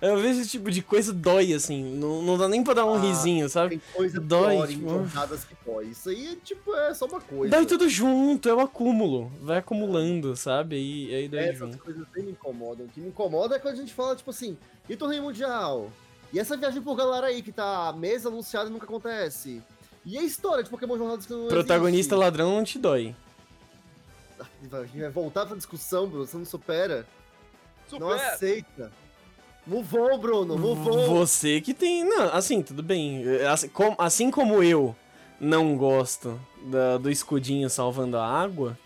Eu 0.00 0.16
vejo 0.18 0.40
esse 0.40 0.50
tipo 0.50 0.70
de 0.70 0.80
coisa 0.80 1.12
dói, 1.12 1.52
assim. 1.52 1.82
Não, 1.96 2.22
não 2.22 2.38
dá 2.38 2.48
nem 2.48 2.62
pra 2.62 2.72
dar 2.74 2.84
um 2.86 2.94
Ah, 2.94 2.98
risinho, 3.00 3.48
sabe? 3.48 3.70
Tem 3.70 3.82
coisa 3.92 4.20
Dói, 4.20 4.54
pior 4.56 4.68
tipo, 4.68 4.84
em 4.86 4.88
jornadas 4.88 5.44
que 5.44 5.56
dói. 5.66 5.86
Isso 5.86 6.08
aí, 6.08 6.36
tipo, 6.44 6.72
é 6.74 6.94
só 6.94 7.06
uma 7.06 7.20
coisa. 7.20 7.56
Dói 7.56 7.66
tudo 7.66 7.88
junto, 7.88 8.48
é 8.48 8.54
o 8.54 8.60
acúmulo. 8.60 9.30
Vai 9.42 9.58
acumulando, 9.58 10.36
sabe? 10.36 10.76
Aí, 10.76 11.14
aí 11.14 11.28
dói 11.28 11.40
Essas 11.40 11.58
junto. 11.58 11.78
coisas 11.78 12.06
bem 12.14 12.24
me 12.26 12.30
incomodam. 12.30 12.86
O 12.86 12.88
que 12.88 13.00
me 13.00 13.08
incomoda 13.08 13.56
é 13.56 13.58
quando 13.58 13.74
a 13.74 13.76
gente 13.78 13.92
fala, 13.92 14.14
tipo 14.14 14.30
assim, 14.30 14.56
e 14.88 14.94
torneio 14.96 15.22
mundial? 15.24 15.90
E 16.32 16.38
essa 16.38 16.56
viagem 16.56 16.80
por 16.80 16.94
galera 16.94 17.26
aí 17.26 17.42
que 17.42 17.50
tá 17.50 17.92
mês 17.98 18.24
anunciada 18.24 18.68
e 18.70 18.72
nunca 18.72 18.84
acontece? 18.84 19.60
E 20.06 20.16
a 20.16 20.22
história 20.22 20.62
de 20.62 20.70
Pokémon 20.70 20.96
Jornadas 20.96 21.26
que 21.26 21.32
não 21.32 21.48
Protagonista 21.48 22.14
existe? 22.14 22.24
ladrão 22.24 22.54
não 22.56 22.62
te 22.64 22.78
dói. 22.78 23.16
A 24.72 24.84
gente 24.84 25.00
vai 25.00 25.10
voltar 25.10 25.44
pra 25.46 25.56
discussão, 25.56 26.06
Bruno. 26.06 26.24
Você 26.26 26.36
não 26.36 26.44
supera. 26.44 27.04
Não 27.90 27.98
Super! 28.10 28.14
aceita. 28.14 28.92
Move 29.68 29.96
on, 29.98 30.18
Bruno. 30.18 30.58
Move 30.58 30.88
on. 30.90 31.06
Você 31.18 31.60
que 31.60 31.74
tem. 31.74 32.04
Não, 32.04 32.32
assim, 32.32 32.62
tudo 32.62 32.82
bem. 32.82 33.22
Assim, 33.46 33.68
com- 33.68 33.94
assim 33.98 34.30
como 34.30 34.62
eu 34.62 34.96
não 35.40 35.76
gosto 35.76 36.40
da- 36.64 36.96
do 36.98 37.10
escudinho 37.10 37.68
salvando 37.68 38.16
a 38.16 38.26
água, 38.26 38.76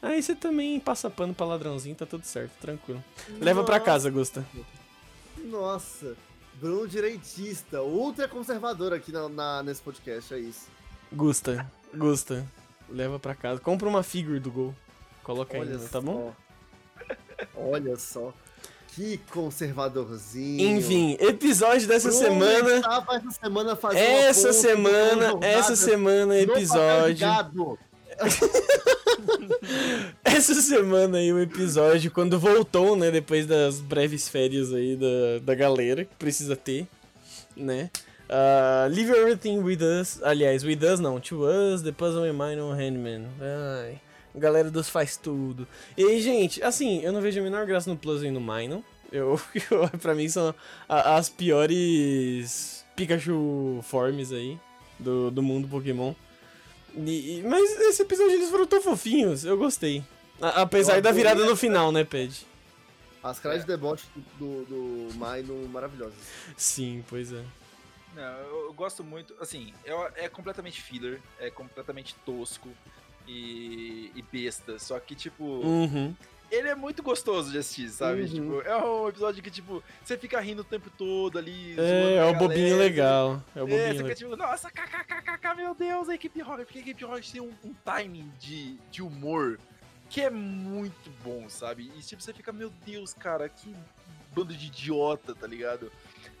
aí 0.00 0.22
você 0.22 0.34
também 0.34 0.80
passa 0.80 1.10
pano 1.10 1.34
pra 1.34 1.44
ladrãozinho, 1.46 1.94
tá 1.94 2.06
tudo 2.06 2.24
certo, 2.24 2.52
tranquilo. 2.60 3.02
Leva 3.40 3.62
pra 3.62 3.74
Nossa. 3.78 3.84
casa, 3.84 4.10
Gusta. 4.10 4.44
Nossa. 5.44 6.16
Bruno 6.54 6.86
direitista, 6.86 7.82
ultra 7.82 8.26
conservador 8.28 8.92
aqui 8.92 9.10
na, 9.12 9.28
na- 9.28 9.62
nesse 9.62 9.82
podcast, 9.82 10.32
é 10.32 10.38
isso. 10.38 10.66
Gusta, 11.12 11.70
Gusta. 11.94 12.46
Leva 12.88 13.18
pra 13.18 13.34
casa. 13.34 13.60
Compra 13.60 13.88
uma 13.88 14.02
figure 14.02 14.38
do 14.40 14.50
gol. 14.50 14.74
Coloca 15.22 15.56
aí, 15.56 15.60
Olha 15.60 15.78
tá 15.78 16.00
bom? 16.00 16.32
Olha 17.56 17.96
só. 17.96 18.32
Que 18.94 19.18
conservadorzinho. 19.30 20.76
Enfim, 20.76 21.16
episódio 21.18 21.88
dessa 21.88 22.10
Bruno 22.10 22.24
semana. 22.24 22.76
estava 22.76 23.16
essa 23.16 23.30
semana 23.30 23.76
fazendo 23.76 24.02
Essa 24.02 24.52
semana, 24.52 25.38
essa 25.40 25.76
semana, 25.76 26.34
de 26.34 26.42
episódio. 26.42 27.26
Essa 30.24 30.54
semana 30.54 31.18
aí 31.18 31.32
o 31.32 31.40
episódio, 31.40 32.10
quando 32.10 32.38
voltou, 32.38 32.96
né? 32.96 33.10
Depois 33.10 33.46
das 33.46 33.80
breves 33.80 34.28
férias 34.28 34.72
aí 34.72 34.96
da, 34.96 35.38
da 35.42 35.54
galera, 35.54 36.04
que 36.04 36.14
precisa 36.16 36.54
ter, 36.54 36.86
né? 37.56 37.90
Ah, 38.28 38.86
Leave 38.90 39.10
Everything 39.10 39.58
With 39.58 39.80
Us. 39.82 40.22
Aliás, 40.22 40.64
With 40.64 40.80
Us 40.84 41.00
não, 41.00 41.20
To 41.20 41.44
Us, 41.46 41.82
The 41.82 41.92
Puzzle 41.92 42.24
and 42.24 42.32
Mine 42.32 42.60
on 42.60 42.72
Handman. 42.72 43.26
Ai, 43.40 43.98
galera 44.34 44.70
dos 44.70 44.88
faz 44.88 45.16
tudo. 45.16 45.66
E 45.96 46.02
aí, 46.04 46.20
gente, 46.20 46.62
assim, 46.62 47.00
eu 47.02 47.12
não 47.12 47.20
vejo 47.20 47.40
a 47.40 47.42
menor 47.42 47.66
graça 47.66 47.90
no 47.90 47.96
Puzzle 47.96 48.28
e 48.28 48.30
no 48.30 48.40
Minor. 48.40 48.82
Eu, 49.10 49.38
eu, 49.70 49.88
pra 49.98 50.14
mim 50.14 50.28
são 50.28 50.54
a- 50.88 51.16
as 51.16 51.28
piores 51.28 52.84
Pikachu 52.96 53.80
forms 53.82 54.32
aí 54.32 54.58
do, 54.98 55.30
do 55.30 55.42
mundo 55.42 55.68
Pokémon. 55.68 56.14
E- 56.94 57.38
e- 57.38 57.42
mas 57.42 57.70
esse 57.80 58.02
episódio 58.02 58.32
eles 58.34 58.50
foram 58.50 58.66
tão 58.66 58.80
fofinhos, 58.82 59.44
eu 59.44 59.56
gostei. 59.56 60.02
A- 60.40 60.62
apesar 60.62 60.96
Eu 60.96 61.02
da 61.02 61.12
virada 61.12 61.44
no 61.44 61.56
final, 61.56 61.90
né, 61.92 62.04
Ped? 62.04 62.46
As 63.22 63.38
caras 63.38 63.60
de 63.60 63.66
deboche 63.68 64.04
do, 64.38 64.64
do, 64.64 65.08
do 65.12 65.14
Mino 65.14 65.68
maravilhosas. 65.68 66.18
Sim, 66.56 67.04
pois 67.08 67.32
é. 67.32 67.42
Não, 68.16 68.22
eu, 68.22 68.64
eu 68.66 68.72
gosto 68.74 69.02
muito, 69.04 69.34
assim, 69.40 69.72
eu- 69.84 70.08
é 70.16 70.28
completamente 70.28 70.82
filler, 70.82 71.20
é 71.38 71.48
completamente 71.50 72.14
tosco 72.26 72.68
e, 73.26 74.10
e 74.14 74.22
besta, 74.22 74.78
só 74.78 74.98
que, 75.00 75.14
tipo, 75.14 75.44
Uhum. 75.44 76.14
ele 76.50 76.68
é 76.68 76.74
muito 76.74 77.02
gostoso 77.02 77.50
de 77.50 77.58
assistir, 77.58 77.88
sabe? 77.90 78.22
Uhum. 78.22 78.28
Tipo, 78.28 78.60
é 78.62 78.76
um 78.76 79.08
episódio 79.08 79.42
que, 79.42 79.50
tipo, 79.50 79.82
você 80.04 80.18
fica 80.18 80.40
rindo 80.40 80.62
o 80.62 80.64
tempo 80.64 80.90
todo 80.90 81.38
ali. 81.38 81.74
É, 81.78 82.16
é 82.16 82.24
o 82.24 82.34
bobinho 82.34 82.76
legal. 82.76 83.42
É 83.56 83.60
o 83.62 83.66
É, 83.66 83.70
bobinho 83.70 83.88
você 83.88 83.98
fica 83.98 84.14
tipo, 84.14 84.36
nossa, 84.36 84.70
kkkk, 84.70 85.54
meu 85.56 85.74
Deus, 85.74 86.08
a 86.08 86.14
equipe 86.14 86.40
Rocket, 86.42 86.66
porque 86.66 86.78
a 86.78 86.82
equipe 86.82 87.04
Rocket 87.04 87.30
tem 87.30 87.40
um, 87.40 87.52
um 87.64 87.74
timing 87.84 88.30
de, 88.38 88.76
de 88.90 89.02
humor 89.02 89.58
que 90.10 90.20
é 90.20 90.28
muito 90.28 91.10
bom, 91.24 91.48
sabe? 91.48 91.90
E 91.96 92.00
tipo, 92.02 92.22
você 92.22 92.34
fica, 92.34 92.52
meu 92.52 92.70
Deus, 92.84 93.14
cara, 93.14 93.48
que 93.48 93.74
bando 94.34 94.54
de 94.54 94.66
idiota, 94.66 95.34
tá 95.34 95.46
ligado? 95.46 95.90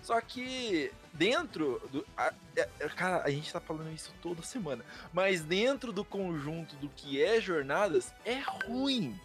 Só 0.02 0.20
que 0.20 0.92
dentro 1.12 1.80
do. 1.92 2.04
a- 2.16 2.32
é- 2.56 2.68
é- 2.80 2.88
cara, 2.88 3.22
a 3.24 3.30
gente 3.30 3.52
tá 3.52 3.60
falando 3.60 3.92
isso 3.94 4.12
toda 4.22 4.42
semana. 4.42 4.84
Mas 5.12 5.42
dentro 5.42 5.92
do 5.92 6.04
conjunto 6.04 6.74
do 6.76 6.88
que 6.88 7.22
é 7.22 7.40
jornadas, 7.40 8.12
é 8.24 8.38
ruim. 8.66 9.18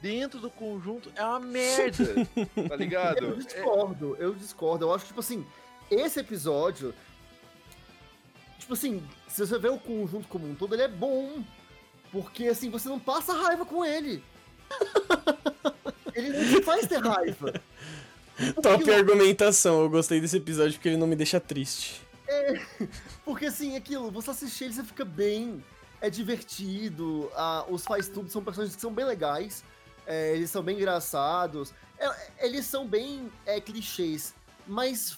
Dentro 0.00 0.38
do 0.40 0.50
conjunto 0.50 1.10
é 1.16 1.24
uma 1.24 1.40
merda, 1.40 2.04
tá 2.68 2.76
ligado? 2.76 3.24
Eu 3.24 3.32
É- 3.34 3.36
discordo, 3.36 4.16
eu 4.18 4.34
discordo. 4.34 4.84
Eu 4.86 4.94
acho, 4.94 5.06
tipo 5.06 5.20
assim, 5.20 5.46
esse 5.90 6.20
episódio. 6.20 6.94
Tipo 8.58 8.74
assim, 8.74 9.02
se 9.28 9.46
você 9.46 9.58
vê 9.58 9.68
o 9.68 9.78
conjunto 9.78 10.26
como 10.28 10.48
um 10.48 10.54
todo, 10.54 10.74
ele 10.74 10.82
é 10.82 10.88
bom. 10.88 11.42
Porque, 12.12 12.46
assim, 12.48 12.70
você 12.70 12.88
não 12.88 12.98
passa 12.98 13.32
raiva 13.32 13.64
com 13.66 13.84
ele. 13.84 14.22
ele 16.14 16.30
não 16.30 16.44
te 16.48 16.62
faz 16.62 16.86
ter 16.86 16.98
raiva. 16.98 17.52
Top 18.62 18.76
Porque, 18.76 18.90
argumentação, 18.90 19.82
eu 19.82 19.90
gostei 19.90 20.20
desse 20.20 20.36
episódio 20.36 20.74
porque 20.74 20.88
ele 20.88 20.96
não 20.96 21.06
me 21.06 21.16
deixa 21.16 21.40
triste. 21.40 22.02
porque 23.24 23.46
assim, 23.46 23.76
aquilo, 23.76 24.10
você 24.10 24.30
assistir 24.30 24.64
ele, 24.64 24.74
você 24.74 24.84
fica 24.84 25.04
bem. 25.04 25.64
É 26.00 26.10
divertido. 26.10 27.30
ah, 27.34 27.64
os 27.68 27.84
faz 27.84 28.08
tudo 28.08 28.30
são 28.30 28.44
personagens 28.44 28.76
que 28.76 28.82
são 28.82 28.92
bem 28.92 29.04
legais. 29.04 29.64
é, 30.06 30.34
eles 30.34 30.50
são 30.50 30.62
bem 30.62 30.76
engraçados. 30.76 31.72
é, 31.98 32.46
eles 32.46 32.66
são 32.66 32.86
bem 32.86 33.32
é, 33.46 33.60
clichês, 33.60 34.34
mas 34.66 35.16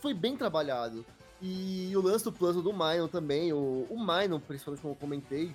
foi 0.00 0.14
bem 0.14 0.36
trabalhado. 0.36 1.04
E 1.42 1.92
o 1.94 2.00
lance 2.00 2.24
do 2.24 2.32
puzzle 2.32 2.62
do 2.62 2.72
Minor 2.72 3.08
também, 3.08 3.52
o, 3.52 3.86
o 3.90 3.98
Minor, 3.98 4.40
principalmente 4.40 4.80
como 4.80 4.94
eu 4.94 4.98
comentei. 4.98 5.54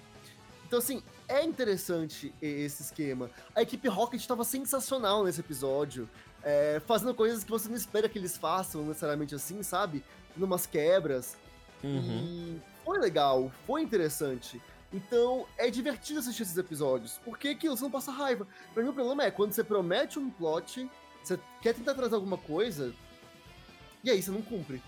Então, 0.67 0.77
assim, 0.77 1.01
é 1.27 1.43
interessante 1.43 2.31
esse 2.39 2.83
esquema. 2.83 3.31
A 3.55 3.63
equipe 3.63 3.87
Rocket 3.87 4.21
estava 4.21 4.43
sensacional 4.43 5.23
nesse 5.23 5.39
episódio, 5.39 6.07
é, 6.43 6.81
fazendo 6.85 7.13
coisas 7.13 7.43
que 7.43 7.51
você 7.51 7.67
não 7.67 7.75
espera 7.75 8.09
que 8.09 8.17
eles 8.17 8.37
façam 8.37 8.85
necessariamente 8.85 9.35
assim, 9.35 9.61
sabe? 9.63 10.03
Numas 10.35 10.65
quebras. 10.65 11.37
Uhum. 11.83 12.01
E 12.01 12.61
foi 12.85 12.99
legal, 12.99 13.51
foi 13.65 13.81
interessante. 13.81 14.61
Então, 14.91 15.45
é 15.57 15.69
divertido 15.69 16.19
assistir 16.19 16.43
esses 16.43 16.57
episódios, 16.57 17.19
porque 17.23 17.49
aquilo, 17.49 17.77
você 17.77 17.83
não 17.83 17.91
passa 17.91 18.11
raiva. 18.11 18.47
Pra 18.73 18.81
mim, 18.81 18.89
o 18.89 18.93
problema 18.93 19.23
é 19.23 19.31
quando 19.31 19.51
você 19.51 19.63
promete 19.63 20.17
um 20.17 20.29
plot, 20.29 20.89
você 21.23 21.39
quer 21.61 21.75
tentar 21.75 21.93
trazer 21.93 22.15
alguma 22.15 22.37
coisa, 22.37 22.93
e 24.03 24.09
aí 24.09 24.21
você 24.21 24.31
não 24.31 24.41
cumpre. 24.41 24.81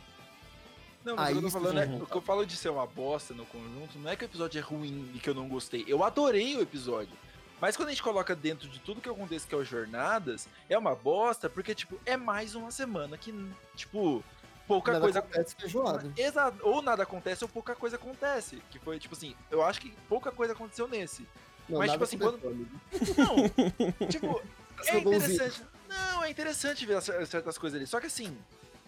Não, 1.04 1.16
mas 1.16 1.28
Aí 1.28 1.34
o, 1.34 1.40
que 1.40 1.46
eu 1.46 1.52
tô 1.52 1.60
falando 1.60 1.80
é, 1.80 1.86
o 1.86 2.06
que 2.06 2.16
eu 2.16 2.22
falo 2.22 2.46
de 2.46 2.56
ser 2.56 2.70
uma 2.70 2.86
bosta 2.86 3.34
no 3.34 3.46
conjunto, 3.46 3.98
não 4.00 4.10
é 4.10 4.16
que 4.16 4.24
o 4.24 4.26
episódio 4.26 4.60
é 4.60 4.62
ruim 4.62 5.10
e 5.16 5.20
que 5.20 5.30
eu 5.30 5.34
não 5.34 5.48
gostei. 5.48 5.84
Eu 5.88 6.04
adorei 6.04 6.56
o 6.56 6.62
episódio. 6.62 7.14
Mas 7.62 7.78
quando 7.78 7.90
a 7.90 7.92
gente 7.92 8.02
coloca 8.02 8.36
dentro 8.36 8.68
de 8.68 8.80
tudo 8.80 9.00
que 9.00 9.08
acontece 9.08 9.46
que 9.46 9.54
é 9.54 9.58
o 9.58 9.64
Jornadas, 9.64 10.48
é 10.68 10.76
uma 10.76 10.96
bosta, 10.96 11.48
porque, 11.48 11.76
tipo, 11.76 12.00
é 12.08 12.18
mais 12.18 12.56
uma 12.56 12.72
semana 12.72 13.16
que, 13.20 13.32
tipo, 13.76 14.24
pouca 14.68 14.94
Nada 14.94 15.04
coisa. 15.04 15.20
acontece 15.20 15.56
feijoado. 15.56 16.12
Exato, 16.18 16.58
ou 16.64 16.82
nada 16.82 17.04
acontece 17.04 17.44
ou 17.44 17.48
pouca 17.48 17.76
coisa 17.76 17.98
acontece. 17.98 18.60
Que 18.72 18.80
foi, 18.80 18.98
tipo 19.00 19.14
assim, 19.14 19.36
eu 19.52 19.62
acho 19.64 19.80
que 19.80 19.92
pouca 20.10 20.32
coisa 20.32 20.54
aconteceu 20.54 20.88
nesse. 20.88 21.28
Não, 21.70 21.78
Mas, 21.78 21.92
tipo 21.92 22.04
assim, 22.04 22.18
amigo. 22.18 22.68
Não, 23.16 24.08
tipo, 24.10 24.42
é 24.88 24.98
interessante. 24.98 25.64
Não, 25.88 26.24
é 26.24 26.30
interessante 26.32 26.86
ver 26.86 27.00
cer- 27.02 27.28
certas 27.28 27.58
coisas 27.60 27.78
ali. 27.78 27.86
Só 27.86 28.00
que 28.00 28.08
assim, 28.08 28.36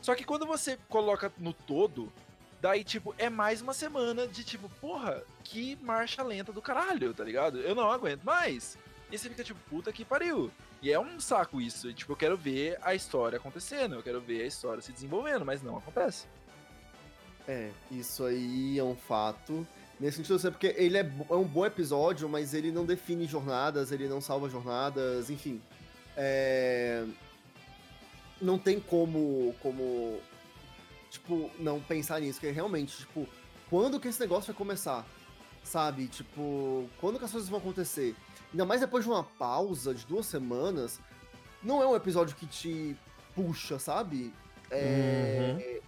Só 0.01 0.15
que 0.15 0.23
quando 0.23 0.47
você 0.47 0.79
coloca 0.89 1.31
no 1.37 1.53
todo, 1.53 2.11
daí, 2.63 2.81
tipo, 2.81 3.13
é 3.17 3.29
mais 3.29 3.61
uma 3.61 3.73
semana 3.73 4.25
de 4.25 4.41
tipo, 4.41 4.69
porra, 4.79 5.21
que 5.43 5.77
marcha 5.81 6.23
lenta 6.23 6.53
do 6.53 6.61
caralho, 6.61 7.13
tá 7.13 7.21
ligado? 7.21 7.59
Eu 7.59 7.75
não 7.75 7.91
aguento 7.91 8.23
mais. 8.23 8.77
E 9.11 9.17
você 9.17 9.27
fica 9.27 9.43
tipo, 9.43 9.59
puta 9.69 9.91
que 9.91 10.05
pariu. 10.05 10.49
E 10.81 10.89
é 10.89 10.97
um 10.97 11.19
saco 11.19 11.59
isso. 11.59 11.89
E, 11.89 11.93
tipo, 11.93 12.13
eu 12.13 12.15
quero 12.15 12.37
ver 12.37 12.77
a 12.81 12.95
história 12.95 13.37
acontecendo, 13.37 13.95
eu 13.95 14.01
quero 14.01 14.21
ver 14.21 14.43
a 14.43 14.45
história 14.45 14.81
se 14.81 14.93
desenvolvendo, 14.93 15.43
mas 15.43 15.61
não 15.61 15.77
acontece. 15.77 16.25
É, 17.45 17.69
isso 17.91 18.23
aí 18.23 18.79
é 18.79 18.83
um 18.83 18.95
fato. 18.95 19.67
Nesse 19.99 20.17
sentido, 20.17 20.35
assim, 20.35 20.49
porque 20.49 20.73
ele 20.77 20.97
é, 20.97 21.11
é 21.29 21.35
um 21.35 21.43
bom 21.43 21.65
episódio, 21.65 22.29
mas 22.29 22.53
ele 22.53 22.71
não 22.71 22.85
define 22.85 23.25
jornadas, 23.25 23.91
ele 23.91 24.07
não 24.07 24.21
salva 24.21 24.49
jornadas, 24.49 25.29
enfim. 25.29 25.61
É, 26.15 27.03
Não 28.41 28.57
tem 28.57 28.79
como, 28.79 29.53
como, 29.61 30.21
tipo, 31.13 31.49
não 31.59 31.79
pensar 31.79 32.19
nisso, 32.19 32.39
que 32.39 32.47
é 32.47 32.51
realmente, 32.51 32.97
tipo, 32.97 33.27
quando 33.69 33.99
que 33.99 34.07
esse 34.07 34.19
negócio 34.19 34.47
vai 34.51 34.57
começar? 34.57 35.05
Sabe? 35.63 36.07
Tipo, 36.07 36.89
quando 36.99 37.19
que 37.19 37.25
as 37.25 37.31
coisas 37.31 37.49
vão 37.49 37.59
acontecer? 37.59 38.15
Ainda 38.51 38.65
mais 38.65 38.81
depois 38.81 39.03
de 39.03 39.09
uma 39.09 39.23
pausa 39.23 39.93
de 39.93 40.05
duas 40.05 40.25
semanas, 40.25 40.99
não 41.61 41.81
é 41.81 41.87
um 41.87 41.95
episódio 41.95 42.35
que 42.35 42.45
te 42.45 42.97
puxa, 43.35 43.79
sabe? 43.79 44.33
É, 44.71 45.79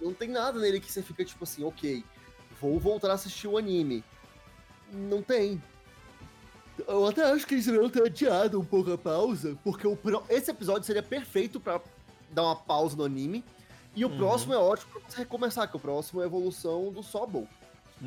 Não 0.00 0.14
tem 0.14 0.28
nada 0.28 0.58
nele 0.58 0.80
que 0.80 0.90
você 0.90 1.02
fica 1.02 1.24
tipo 1.24 1.44
assim, 1.44 1.62
ok, 1.62 2.02
vou 2.60 2.80
voltar 2.80 3.10
a 3.10 3.14
assistir 3.14 3.48
o 3.48 3.58
anime. 3.58 4.02
Não 4.92 5.22
tem. 5.22 5.62
Eu 6.88 7.06
até 7.06 7.22
acho 7.30 7.46
que 7.46 7.54
eles 7.54 7.66
deveriam 7.66 7.90
ter 7.90 8.02
adiado 8.02 8.58
um 8.58 8.64
pouco 8.64 8.90
a 8.92 8.98
pausa, 8.98 9.56
porque 9.62 9.86
o 9.86 9.98
esse 10.30 10.50
episódio 10.50 10.84
seria 10.84 11.02
perfeito 11.02 11.60
pra 11.60 11.80
dar 12.30 12.44
uma 12.44 12.56
pausa 12.56 12.96
no 12.96 13.04
anime. 13.04 13.44
E 13.94 14.04
o 14.04 14.08
Uhum. 14.08 14.16
próximo 14.16 14.54
é 14.54 14.58
ótimo 14.58 14.92
pra 14.92 15.00
você 15.08 15.18
recomeçar, 15.18 15.68
que 15.68 15.76
o 15.76 15.80
próximo 15.80 16.20
é 16.20 16.24
a 16.24 16.26
evolução 16.26 16.92
do 16.92 17.02
Sobol. 17.02 17.46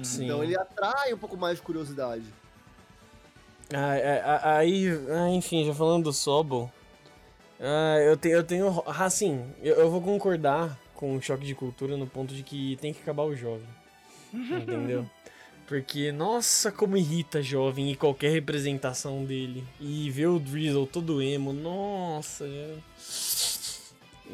Sim. 0.01 0.25
Então 0.25 0.43
ele 0.43 0.57
atrai 0.57 1.13
um 1.13 1.17
pouco 1.17 1.38
mais 1.38 1.57
de 1.57 1.63
curiosidade. 1.63 2.23
Ah, 3.73 3.95
é, 3.95 4.23
Aí, 4.43 4.88
ah, 5.09 5.29
enfim, 5.29 5.65
já 5.65 5.73
falando 5.73 6.05
do 6.05 6.13
Sobol, 6.13 6.71
ah, 7.59 7.97
eu, 7.99 8.17
tenho, 8.17 8.36
eu 8.36 8.43
tenho. 8.43 8.84
Assim, 8.86 9.45
eu, 9.61 9.75
eu 9.75 9.91
vou 9.91 10.01
concordar 10.01 10.77
com 10.95 11.15
o 11.15 11.21
choque 11.21 11.45
de 11.45 11.53
cultura 11.55 11.97
no 11.97 12.07
ponto 12.07 12.34
de 12.34 12.43
que 12.43 12.77
tem 12.81 12.93
que 12.93 13.01
acabar 13.01 13.23
o 13.23 13.36
jovem. 13.36 13.67
Entendeu? 14.34 15.09
Porque, 15.67 16.11
nossa, 16.11 16.71
como 16.71 16.97
irrita 16.97 17.41
jovem 17.41 17.89
e 17.91 17.95
qualquer 17.95 18.31
representação 18.31 19.23
dele. 19.23 19.63
E 19.79 20.09
ver 20.11 20.27
o 20.27 20.39
Drizzle 20.39 20.86
todo 20.86 21.21
emo, 21.21 21.53
nossa, 21.53 22.45
já, 22.47 23.53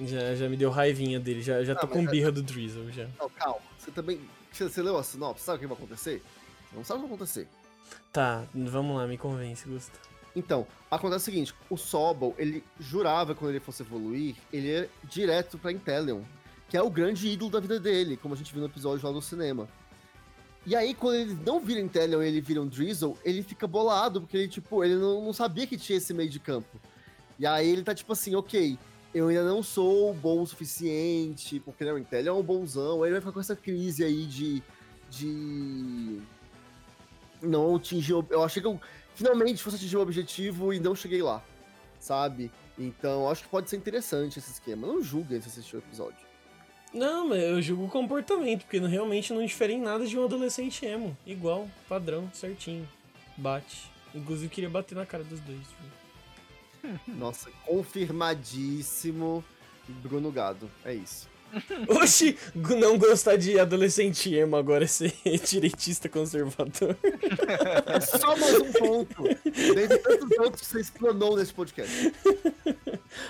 já, 0.06 0.36
já 0.36 0.50
me 0.50 0.56
deu 0.58 0.70
raivinha 0.70 1.20
dele. 1.20 1.42
Já, 1.42 1.64
já 1.64 1.74
Ah, 1.74 1.76
tô 1.76 1.88
com 1.88 2.00
é- 2.00 2.08
birra 2.08 2.32
do 2.32 2.42
Drizzle 2.42 2.92
já. 2.92 3.08
Não, 3.20 3.30
calma. 3.30 3.60
Você 3.78 3.92
também. 3.92 4.20
Você, 4.52 4.64
você 4.68 4.82
leu 4.82 4.98
a 4.98 5.04
sinopse, 5.04 5.44
sabe 5.44 5.58
o 5.58 5.60
que 5.62 5.68
vai 5.68 5.78
acontecer? 5.78 6.22
Você 6.70 6.76
não 6.76 6.84
sabe 6.84 7.00
o 7.00 7.04
que 7.04 7.08
vai 7.10 7.16
acontecer. 7.16 7.48
Tá, 8.12 8.46
vamos 8.54 8.98
lá, 8.98 9.08
me 9.08 9.18
convence, 9.18 9.68
Gusta. 9.68 9.98
Então, 10.36 10.66
acontece 10.90 11.24
o 11.24 11.26
seguinte, 11.26 11.54
o 11.70 11.78
Sobol, 11.78 12.36
ele 12.38 12.64
jurava 12.80 13.34
que 13.34 13.40
quando 13.40 13.52
ele 13.52 13.60
fosse 13.60 13.82
evoluir, 13.84 14.36
ele 14.54 14.68
ia 14.68 14.90
direto 15.04 15.58
pra 15.58 15.72
Inteleon, 15.72 16.22
que 16.68 16.78
é 16.78 16.82
o 16.82 16.90
grande 16.90 17.28
ídolo 17.28 17.50
da 17.52 17.60
vida 17.60 17.80
dele, 17.80 18.16
como 18.18 18.34
a 18.34 18.38
gente 18.38 18.52
viu 18.54 18.62
no 18.62 18.68
episódio 18.68 19.06
lá 19.06 19.12
do 19.12 19.22
cinema. 19.22 19.68
E 20.66 20.76
aí, 20.76 20.94
quando 20.94 21.16
ele 21.16 21.38
não 21.46 21.60
vira 21.60 21.80
Inteleon 21.80 22.22
e 22.22 22.28
ele 22.28 22.42
vira 22.42 22.62
um 22.62 22.68
Drizzle, 22.68 23.18
ele 23.26 23.42
fica 23.42 23.66
bolado, 23.66 24.22
porque 24.22 24.38
ele, 24.38 24.48
tipo, 24.48 24.84
ele 24.84 24.96
não, 24.96 25.24
não 25.26 25.34
sabia 25.34 25.66
que 25.66 25.78
tinha 25.78 25.98
esse 25.98 26.14
meio 26.14 26.30
de 26.30 26.40
campo. 26.40 26.80
E 27.40 27.46
aí 27.46 27.68
ele 27.68 27.84
tá 27.84 27.96
tipo 27.96 28.12
assim, 28.14 28.36
ok, 28.36 28.78
eu 29.14 29.28
ainda 29.28 29.44
não 29.44 29.64
sou 29.64 30.14
bom 30.14 30.42
o 30.42 30.48
suficiente, 30.48 31.60
porque 31.60 31.84
né, 31.84 31.92
o 31.92 31.98
Inteleon 31.98 32.38
é 32.38 32.40
um 32.40 32.44
bonzão, 32.44 33.04
aí 33.04 33.10
ele 33.10 33.14
vai 33.14 33.22
ficar 33.22 33.32
com 33.32 33.40
essa 33.40 33.56
crise 33.56 34.04
aí 34.04 34.26
de... 34.26 34.64
de... 35.10 36.20
Não 37.42 37.76
atingir... 37.76 38.14
Eu 38.30 38.44
achei 38.44 38.62
que 38.62 38.68
eu 38.68 38.80
finalmente 39.16 39.64
fosse 39.64 39.78
atingir 39.78 39.98
o 39.98 40.02
objetivo 40.02 40.74
e 40.74 40.80
não 40.80 40.96
cheguei 40.96 41.22
lá, 41.22 41.44
sabe? 42.00 42.52
Então, 42.78 43.30
acho 43.30 43.44
que 43.44 43.50
pode 43.50 43.70
ser 43.70 43.78
interessante 43.78 44.40
esse 44.40 44.52
esquema. 44.52 44.88
Não 44.88 45.02
julguem 45.02 45.42
se 45.42 45.50
assistir 45.50 45.76
o 45.76 45.80
episódio. 45.80 46.30
Não, 46.94 47.28
mas 47.28 47.42
eu 47.44 47.62
julgo 47.62 47.86
o 47.86 47.90
comportamento, 47.90 48.62
porque 48.64 48.80
realmente 48.80 49.34
não 49.34 49.46
difere 49.46 49.74
em 49.74 49.82
nada 49.82 50.06
de 50.06 50.18
um 50.18 50.24
adolescente 50.24 50.86
emo. 50.86 51.16
Igual, 51.26 51.70
padrão, 51.88 52.30
certinho. 52.34 52.88
Bate. 53.38 53.92
Inclusive 54.14 54.50
queria 54.50 54.70
bater 54.70 54.96
na 54.96 55.06
cara 55.06 55.24
dos 55.24 55.40
dois. 55.40 55.60
viu? 55.60 56.00
Nossa, 57.08 57.50
confirmadíssimo 57.66 59.44
Bruno 60.04 60.32
Gado. 60.32 60.70
É 60.86 60.94
isso. 60.94 61.28
Oxi, 61.90 62.38
não 62.54 62.98
gostar 62.98 63.36
de 63.36 63.60
adolescente 63.60 64.34
emo 64.36 64.56
agora 64.56 64.86
ser 64.86 65.14
direitista 65.44 66.08
conservador. 66.08 66.96
É 67.88 68.00
só 68.02 68.36
mais 68.38 68.56
um 68.56 68.72
ponto. 68.72 69.24
Dentre 69.24 69.98
tantos 69.98 70.38
outros 70.38 70.62
que 70.62 70.68
você 70.68 70.80
explanou 70.82 71.36
nesse 71.36 71.54
podcast. 71.54 72.14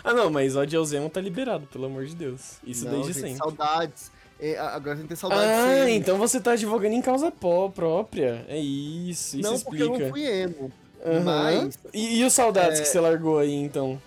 ah 0.04 0.14
não, 0.14 0.30
mas 0.30 0.56
ódio 0.56 0.80
aos 0.80 0.92
emo 0.92 1.10
tá 1.10 1.22
liberado, 1.22 1.66
pelo 1.68 1.86
amor 1.86 2.06
de 2.06 2.16
Deus. 2.16 2.58
Isso 2.64 2.86
Não, 2.86 2.92
desde 2.92 3.14
gente, 3.14 3.22
sempre. 3.22 3.38
Saudades. 3.38 4.12
É, 4.42 4.58
agora 4.58 4.94
a 4.94 4.98
gente 4.98 5.08
tem 5.08 5.18
saudades. 5.18 5.50
Ah, 5.50 5.90
então 5.90 6.18
você 6.18 6.40
tá 6.40 6.52
advogando 6.52 6.96
em 6.96 7.02
causa 7.02 7.30
pó 7.30 7.70
própria. 7.70 8.46
É 8.48 8.58
isso, 8.58 9.38
isso 9.38 9.50
Não, 9.50 9.60
porque 9.60 9.82
eu 9.84 9.88
explica. 9.88 10.06
não 10.06 10.12
fui 10.12 10.26
emo. 10.26 10.72
Aham. 11.06 11.24
Mas. 11.24 11.80
E, 11.94 12.20
e 12.20 12.24
os 12.26 12.34
saudades 12.34 12.80
É. 12.80 12.84
que 12.84 12.88
você 12.90 13.00
largou 13.00 13.38
aí, 13.40 13.54
então? 13.54 14.02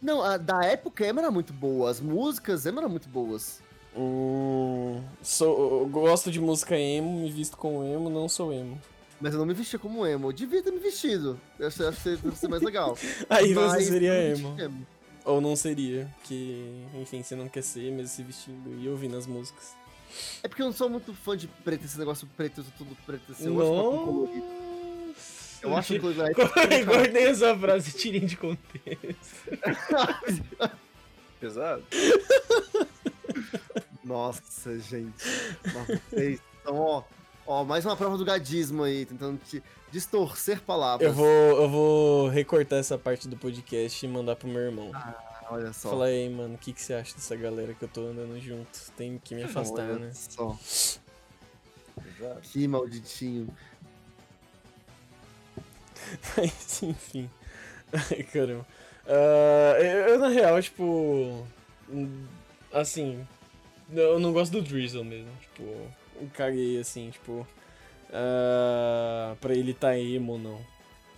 Não, 0.00 0.22
a, 0.22 0.36
da 0.36 0.64
época 0.64 1.04
emo 1.06 1.18
era 1.20 1.30
muito 1.30 1.52
boa. 1.52 1.90
As 1.90 2.00
músicas 2.00 2.64
emo 2.66 2.78
eram 2.78 2.88
muito 2.88 3.08
boas. 3.08 3.60
Hum, 3.96 5.02
sou, 5.22 5.80
eu 5.82 5.88
gosto 5.88 6.30
de 6.30 6.40
música 6.40 6.76
emo, 6.78 7.20
me 7.20 7.30
visto 7.30 7.56
como 7.56 7.82
emo, 7.82 8.08
não 8.08 8.28
sou 8.28 8.52
emo. 8.52 8.80
Mas 9.20 9.32
eu 9.32 9.40
não 9.40 9.46
me 9.46 9.54
vestia 9.54 9.78
como 9.78 10.06
emo. 10.06 10.28
Eu 10.28 10.32
devia 10.32 10.62
ter 10.62 10.70
me 10.70 10.78
vestido. 10.78 11.40
Eu 11.58 11.66
acho, 11.66 11.82
eu 11.82 11.88
acho 11.88 12.00
que 12.02 12.16
deve 12.16 12.36
ser 12.36 12.46
mais 12.46 12.62
legal. 12.62 12.96
Aí 13.28 13.52
Mas 13.52 13.72
você 13.84 13.90
seria 13.90 14.14
emo. 14.14 14.54
emo. 14.60 14.86
Ou 15.24 15.40
não 15.40 15.56
seria, 15.56 16.08
porque, 16.20 16.64
enfim, 16.94 17.22
você 17.22 17.34
não 17.34 17.48
quer 17.48 17.62
ser 17.62 17.90
mesmo 17.90 18.06
se 18.08 18.22
vestindo 18.22 18.80
e 18.80 18.88
ouvindo 18.88 19.16
as 19.16 19.26
músicas. 19.26 19.74
É 20.42 20.48
porque 20.48 20.62
eu 20.62 20.66
não 20.66 20.72
sou 20.72 20.88
muito 20.88 21.12
fã 21.12 21.36
de 21.36 21.48
preto, 21.48 21.84
esse 21.84 21.98
negócio 21.98 22.26
preto, 22.36 22.64
tudo 22.78 22.96
preto. 23.04 23.32
Assim, 23.32 23.46
eu 23.46 23.60
acho 23.60 23.70
pouco 23.82 24.04
colorido. 24.06 24.46
Eu 25.62 25.76
acho 25.76 25.94
que 25.94 26.00
colorido 26.00 26.86
Guardei 26.86 27.28
essa 27.28 27.56
frase, 27.56 27.92
tirem 27.92 28.26
de 28.26 28.36
contexto. 28.36 29.48
Pesado? 31.40 31.84
Nossa, 34.04 34.78
gente. 34.78 35.24
Nossa, 35.72 36.02
vocês 36.10 36.40
são, 36.64 36.76
ó, 36.76 37.02
ó, 37.46 37.64
mais 37.64 37.84
uma 37.84 37.96
prova 37.96 38.16
do 38.16 38.24
gadismo 38.24 38.82
aí, 38.84 39.04
tentando 39.04 39.38
te 39.44 39.62
distorcer 39.90 40.60
palavras. 40.62 41.08
Eu 41.08 41.14
vou, 41.14 41.26
eu 41.26 41.68
vou 41.68 42.28
recortar 42.28 42.78
essa 42.78 42.98
parte 42.98 43.28
do 43.28 43.36
podcast 43.36 44.04
e 44.04 44.08
mandar 44.08 44.36
pro 44.36 44.48
meu 44.48 44.62
irmão. 44.62 44.90
Ah, 44.94 45.46
olha 45.50 45.72
só. 45.72 45.90
Falar 45.90 46.06
aí, 46.06 46.28
mano, 46.28 46.54
o 46.54 46.58
que, 46.58 46.72
que 46.72 46.82
você 46.82 46.94
acha 46.94 47.14
dessa 47.14 47.36
galera 47.36 47.74
que 47.74 47.84
eu 47.84 47.88
tô 47.88 48.00
andando 48.06 48.38
junto? 48.40 48.90
Tem 48.96 49.20
que 49.22 49.34
me 49.34 49.42
afastar, 49.44 49.90
olha 49.90 49.98
né? 49.98 50.12
só. 50.12 50.58
Que 52.42 52.66
malditinho. 52.66 53.48
Mas, 56.36 56.82
enfim. 56.82 57.30
Ai, 57.92 58.22
caramba. 58.24 58.66
Ah, 59.06 59.76
eu, 59.80 60.18
na 60.18 60.28
real, 60.28 60.60
tipo. 60.62 61.46
hum, 61.90 62.26
Assim. 62.72 63.26
Eu 63.90 64.18
não 64.18 64.32
gosto 64.32 64.52
do 64.52 64.62
Drizzle 64.62 65.04
mesmo. 65.04 65.30
Tipo, 65.40 65.62
eu 66.20 66.30
caguei 66.34 66.78
assim, 66.78 67.10
tipo. 67.10 67.46
ah, 68.12 69.34
pra 69.40 69.54
ele 69.54 69.72
tá 69.72 69.98
emo 69.98 70.32
ou 70.32 70.38
não. 70.38 70.60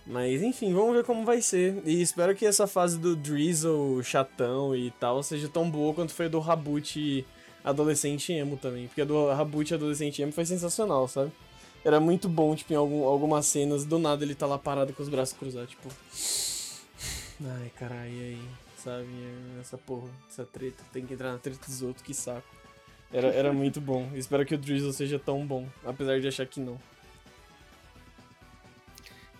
Mas 0.05 0.41
enfim, 0.41 0.73
vamos 0.73 0.95
ver 0.95 1.03
como 1.03 1.25
vai 1.25 1.41
ser. 1.41 1.81
E 1.85 2.01
espero 2.01 2.35
que 2.35 2.45
essa 2.45 2.65
fase 2.65 2.97
do 2.97 3.15
Drizzle 3.15 4.01
chatão 4.03 4.75
e 4.75 4.89
tal 4.91 5.21
seja 5.21 5.47
tão 5.47 5.69
boa 5.69 5.93
quanto 5.93 6.13
foi 6.13 6.25
a 6.25 6.29
do 6.29 6.39
Raboot 6.39 7.25
adolescente 7.63 8.33
emo 8.33 8.57
também. 8.57 8.87
Porque 8.87 9.01
a 9.01 9.05
do 9.05 9.29
Raboot 9.31 9.73
adolescente 9.73 10.21
emo 10.21 10.31
foi 10.31 10.45
sensacional, 10.45 11.07
sabe? 11.07 11.31
Era 11.83 11.99
muito 11.99 12.29
bom, 12.29 12.55
tipo, 12.55 12.71
em 12.73 12.75
algum- 12.75 13.03
algumas 13.05 13.45
cenas, 13.47 13.83
do 13.85 13.97
nada 13.97 14.23
ele 14.23 14.35
tá 14.35 14.45
lá 14.45 14.57
parado 14.57 14.93
com 14.93 15.01
os 15.01 15.09
braços 15.09 15.35
cruzados, 15.37 15.71
tipo. 15.71 15.89
Ai, 17.43 17.71
caralho, 17.77 18.11
e 18.11 18.21
aí? 18.23 18.41
Sabe? 18.77 19.07
Essa 19.59 19.77
porra, 19.77 20.07
essa 20.29 20.45
treta. 20.45 20.83
Tem 20.93 21.05
que 21.05 21.13
entrar 21.13 21.31
na 21.31 21.37
treta 21.39 21.65
dos 21.65 21.81
outros, 21.81 22.03
que 22.05 22.13
saco. 22.13 22.47
Era, 23.11 23.27
era 23.29 23.51
muito 23.53 23.81
bom. 23.81 24.09
Espero 24.15 24.45
que 24.45 24.53
o 24.53 24.57
Drizzle 24.57 24.93
seja 24.93 25.17
tão 25.17 25.45
bom, 25.45 25.67
apesar 25.83 26.19
de 26.19 26.27
achar 26.27 26.45
que 26.45 26.59
não. 26.59 26.77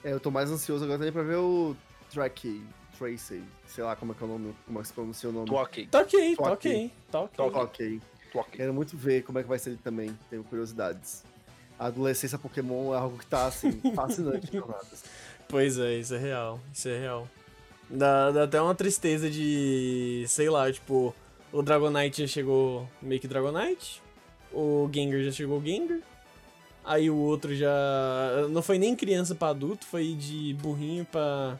É, 0.03 0.11
eu 0.11 0.19
tô 0.19 0.31
mais 0.31 0.49
ansioso 0.49 0.83
agora 0.83 0.97
também 0.97 1.13
pra 1.13 1.21
ver 1.21 1.35
o 1.37 1.75
Tracky, 2.11 2.65
Tracy, 2.97 3.43
sei 3.67 3.83
lá 3.83 3.95
como 3.95 4.13
é 4.13 4.15
que 4.15 4.23
é 4.23 4.25
o 4.25 4.29
nome, 4.29 4.55
como 4.65 4.79
é 4.79 4.81
que 4.81 4.87
se 4.87 4.93
pronuncia 4.93 5.29
o 5.29 5.31
nome. 5.31 5.45
Twok. 5.45 5.61
Ok, 5.63 5.87
Tô 5.91 5.97
aqui. 5.99 6.35
ok, 6.39 6.51
ok. 6.51 6.91
Tô 7.11 7.19
ok. 7.21 7.45
Ok. 7.61 8.01
Twok. 8.31 8.51
Quero 8.51 8.73
muito 8.73 8.97
ver 8.97 9.23
como 9.23 9.37
é 9.37 9.43
que 9.43 9.49
vai 9.49 9.59
ser 9.59 9.71
ele 9.71 9.79
também, 9.83 10.17
tenho 10.29 10.43
curiosidades. 10.43 11.23
A 11.81 11.87
adolescência 11.87 12.37
Pokémon 12.37 12.93
é 12.93 12.97
algo 12.99 13.17
que 13.17 13.25
tá, 13.25 13.47
assim, 13.47 13.71
fascinante 13.95 14.53
jornadas. 14.53 15.03
Pois 15.49 15.79
é, 15.79 15.97
isso 15.97 16.13
é 16.13 16.19
real, 16.19 16.59
isso 16.71 16.87
é 16.87 16.99
real. 16.99 17.27
Dá, 17.89 18.29
dá 18.29 18.43
até 18.43 18.61
uma 18.61 18.75
tristeza 18.75 19.27
de, 19.31 20.23
sei 20.27 20.47
lá, 20.47 20.71
tipo, 20.71 21.11
o 21.51 21.63
Dragonite 21.63 22.21
já 22.21 22.27
chegou 22.27 22.87
meio 23.01 23.19
que 23.19 23.27
Dragonite, 23.27 23.99
o 24.53 24.87
Gengar 24.93 25.23
já 25.23 25.31
chegou 25.31 25.59
Gengar, 25.59 25.97
aí 26.85 27.09
o 27.09 27.15
outro 27.17 27.55
já. 27.55 27.73
Não 28.51 28.61
foi 28.61 28.77
nem 28.77 28.95
criança 28.95 29.33
pra 29.33 29.47
adulto, 29.47 29.83
foi 29.87 30.13
de 30.13 30.55
burrinho 30.61 31.03
pra 31.03 31.59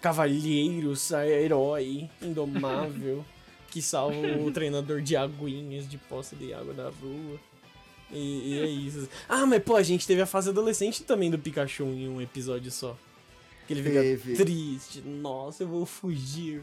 cavalheiro, 0.00 0.92
herói, 1.26 2.08
indomável, 2.22 3.24
que 3.72 3.82
salva 3.82 4.16
o 4.40 4.50
treinador 4.54 5.02
de 5.02 5.16
aguinhas 5.16 5.88
de 5.88 5.98
poça 5.98 6.36
de 6.36 6.54
água 6.54 6.72
da 6.72 6.84
rua. 6.84 7.40
E, 8.10 8.54
e, 8.54 8.58
é 8.60 8.66
isso. 8.66 9.08
Ah, 9.28 9.44
mas 9.44 9.62
pô, 9.62 9.76
a 9.76 9.82
gente 9.82 10.06
teve 10.06 10.20
a 10.20 10.26
fase 10.26 10.48
adolescente 10.48 11.02
também 11.02 11.30
do 11.30 11.38
Pikachu 11.38 11.84
em 11.84 12.08
um 12.08 12.20
episódio 12.20 12.70
só. 12.70 12.96
Que 13.66 13.74
ele 13.74 13.82
fica 13.82 14.00
Teve. 14.00 14.34
triste. 14.34 15.02
Nossa, 15.02 15.62
eu 15.62 15.68
vou 15.68 15.84
fugir. 15.84 16.62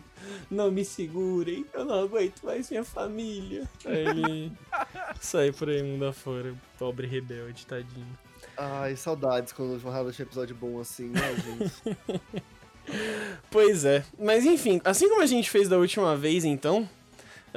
Não 0.49 0.71
me 0.71 0.83
segurem. 0.83 1.63
Eu 1.71 1.85
não 1.85 2.03
aguento 2.03 2.43
mais 2.43 2.67
minha 2.71 2.83
família. 2.83 3.69
Aí 3.85 4.07
ele 4.07 4.51
sai 5.21 5.51
por 5.51 5.69
aí 5.69 5.83
mundo 5.83 6.05
afora. 6.05 6.55
Pobre 6.79 7.05
rebelde, 7.05 7.63
tadinho. 7.67 8.17
Ai, 8.57 8.95
saudades 8.95 9.53
quando 9.53 9.75
o 9.75 9.77
Valhalla 9.77 10.11
tinha 10.11 10.25
episódio 10.25 10.55
bom 10.55 10.79
assim, 10.79 11.09
né, 11.09 11.21
gente? 11.35 12.43
Pois 13.49 13.83
é. 13.83 14.03
Mas 14.19 14.45
enfim, 14.45 14.79
assim 14.83 15.09
como 15.09 15.21
a 15.21 15.25
gente 15.25 15.49
fez 15.49 15.67
da 15.67 15.77
última 15.77 16.15
vez, 16.15 16.45
então. 16.45 16.87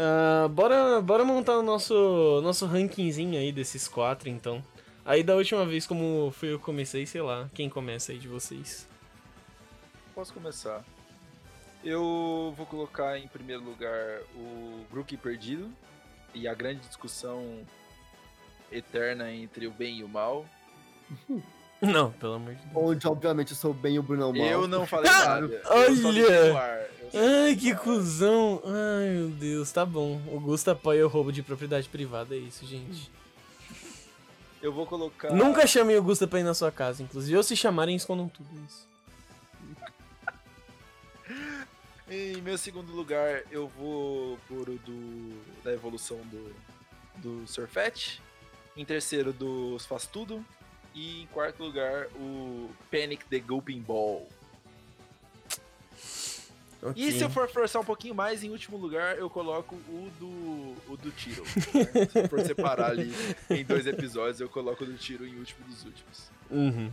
Ah, 0.00 0.46
bora, 0.46 1.00
bora 1.00 1.24
montar 1.24 1.58
o 1.58 1.62
nosso, 1.62 2.40
nosso 2.40 2.66
rankingzinho 2.66 3.36
aí 3.36 3.50
desses 3.50 3.88
quatro, 3.88 4.28
então. 4.28 4.62
Aí 5.04 5.24
da 5.24 5.34
última 5.34 5.66
vez, 5.66 5.88
como 5.88 6.30
foi 6.30 6.52
eu 6.52 6.60
comecei, 6.60 7.04
sei 7.04 7.20
lá, 7.20 7.50
quem 7.52 7.68
começa 7.68 8.12
aí 8.12 8.18
de 8.18 8.28
vocês? 8.28 8.88
Posso 10.14 10.32
começar. 10.32 10.84
Eu 11.82 12.54
vou 12.56 12.64
colocar 12.66 13.18
em 13.18 13.26
primeiro 13.26 13.64
lugar 13.64 14.20
o 14.36 14.84
Brook 14.88 15.16
Perdido 15.16 15.68
e 16.32 16.46
a 16.46 16.54
grande 16.54 16.86
discussão 16.86 17.66
eterna 18.70 19.32
entre 19.32 19.66
o 19.66 19.72
bem 19.72 19.98
e 19.98 20.04
o 20.04 20.08
mal. 20.08 20.46
Não, 21.80 22.10
pelo 22.12 22.34
amor 22.34 22.54
de 22.54 22.62
Deus. 22.62 22.72
Onde, 22.74 23.06
obviamente, 23.06 23.50
eu 23.52 23.56
sou 23.56 23.72
bem 23.72 23.98
o 23.98 24.02
Bruno 24.02 24.32
Mal. 24.32 24.46
Eu 24.46 24.66
não 24.68 24.86
falei 24.86 25.08
Ah, 25.14 25.40
nada. 25.40 25.62
Olha! 25.66 26.88
Ai, 27.14 27.56
que 27.56 27.74
cuzão. 27.74 28.60
Ai, 28.64 29.10
meu 29.10 29.28
Deus, 29.30 29.70
tá 29.70 29.86
bom. 29.86 30.20
O 30.26 30.40
Gusto 30.40 30.70
apoia 30.70 31.06
o 31.06 31.08
roubo 31.08 31.32
de 31.32 31.42
propriedade 31.42 31.88
privada, 31.88 32.34
é 32.34 32.38
isso, 32.38 32.66
gente. 32.66 33.10
Eu 34.60 34.72
vou 34.72 34.86
colocar. 34.86 35.32
Nunca 35.32 35.66
chamei 35.66 35.96
o 35.96 36.02
Gusta 36.02 36.26
pra 36.26 36.40
ir 36.40 36.42
na 36.42 36.54
sua 36.54 36.72
casa, 36.72 37.02
inclusive. 37.02 37.36
Ou 37.36 37.42
se 37.42 37.56
chamarem, 37.56 37.94
escondam 37.94 38.28
tudo 38.28 38.48
isso. 38.66 38.88
Em 42.10 42.40
meu 42.40 42.56
segundo 42.56 42.90
lugar, 42.92 43.42
eu 43.50 43.68
vou 43.68 44.38
por 44.48 44.68
o 44.68 44.78
do 44.78 45.62
da 45.62 45.72
evolução 45.72 46.18
do 46.24 46.54
do 47.16 47.46
Surfet. 47.46 48.20
Em 48.76 48.84
terceiro, 48.84 49.32
dos 49.32 49.84
Faz 49.84 50.06
Tudo. 50.06 50.44
E 50.98 51.22
em 51.22 51.26
quarto 51.26 51.62
lugar, 51.62 52.08
o 52.16 52.68
Panic 52.90 53.24
the 53.26 53.38
Gulping 53.38 53.80
Ball. 53.80 54.26
E 56.96 57.12
se 57.12 57.22
eu 57.22 57.30
for 57.30 57.48
forçar 57.48 57.80
um 57.80 57.84
pouquinho 57.84 58.16
mais, 58.16 58.42
em 58.42 58.50
último 58.50 58.76
lugar, 58.76 59.16
eu 59.16 59.30
coloco 59.30 59.76
o 59.76 60.10
do 60.18 60.92
o 60.92 60.96
do 60.96 61.12
Tiro. 61.12 61.44
né? 61.44 62.06
Se 62.10 62.18
eu 62.18 62.28
for 62.28 62.40
separar 62.40 62.90
ali 62.90 63.12
em 63.50 63.64
dois 63.64 63.86
episódios, 63.86 64.40
eu 64.40 64.48
coloco 64.48 64.82
o 64.82 64.86
do 64.86 64.96
Tiro 64.96 65.24
em 65.26 65.36
último 65.36 65.64
dos 65.66 65.84
últimos. 65.84 66.30
Uhum. 66.50 66.92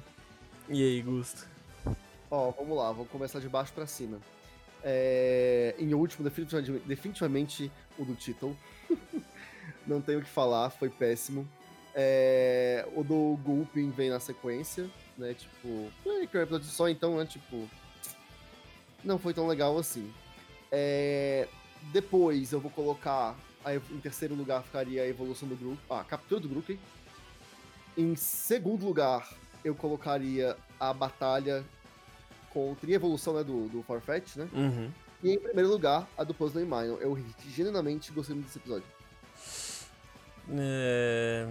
E 0.70 0.84
aí, 0.84 1.02
Gusto? 1.02 1.48
Ó, 2.30 2.52
vamos 2.52 2.78
lá, 2.78 2.92
vou 2.92 3.06
começar 3.06 3.40
de 3.40 3.50
baixo 3.50 3.74
pra 3.74 3.88
cima. 3.88 4.20
É, 4.84 5.76
em 5.80 5.94
último, 5.96 6.24
definitivamente, 6.24 6.86
definitivamente 6.86 7.72
o 7.98 8.06
do 8.06 8.14
título. 8.14 8.56
Não 9.86 10.00
tenho 10.00 10.20
o 10.20 10.24
que 10.24 10.30
falar, 10.30 10.70
foi 10.72 10.90
péssimo. 10.90 11.48
É, 11.98 12.86
o 12.94 13.04
do 13.04 13.40
Gulpin 13.42 13.90
vem 13.90 14.10
na 14.10 14.20
sequência, 14.20 14.90
né? 15.18 15.34
Tipo, 15.34 15.90
é, 16.06 16.28
que 16.28 16.36
é 16.36 16.42
um 16.42 16.44
episódio 16.44 16.68
só, 16.68 16.90
então, 16.90 17.18
né? 17.18 17.26
Tipo, 17.26 17.70
não 19.04 19.18
foi 19.18 19.34
tão 19.34 19.48
legal 19.48 19.78
assim. 19.78 20.14
É, 20.72 21.48
depois 21.94 22.52
eu 22.52 22.60
vou 22.60 22.70
colocar, 22.70 23.34
aí 23.64 23.82
em 23.92 24.00
terceiro 24.00 24.36
lugar 24.36 24.62
ficaria 24.64 25.04
a 25.04 25.08
evolução 25.08 25.48
do 25.48 25.56
grupo, 25.56 25.82
ah, 25.90 26.02
a 26.02 26.04
captura 26.04 26.42
do 26.42 26.50
grupo. 26.50 26.78
Em 27.98 28.14
segundo 28.18 28.86
lugar, 28.86 29.34
eu 29.64 29.74
colocaria 29.74 30.58
a 30.78 30.94
batalha 30.94 31.64
contra 32.50 32.90
e 32.90 32.94
a 32.94 32.96
evolução 32.96 33.36
né, 33.36 33.44
do, 33.44 33.70
do 33.70 33.84
Farfetch, 33.84 34.36
né? 34.36 34.50
Uhum. 34.54 34.92
E 35.24 35.32
em 35.32 35.40
primeiro 35.40 35.70
lugar, 35.70 36.08
a 36.18 36.24
do 36.24 36.34
Puzzle 36.34 36.62
e 36.62 36.66
Minor. 36.66 37.02
Eu 37.02 37.18
genuinamente 37.50 38.12
gostei 38.12 38.36
muito 38.36 38.48
desse 38.48 38.60
episódio. 38.60 38.86
É... 40.52 41.48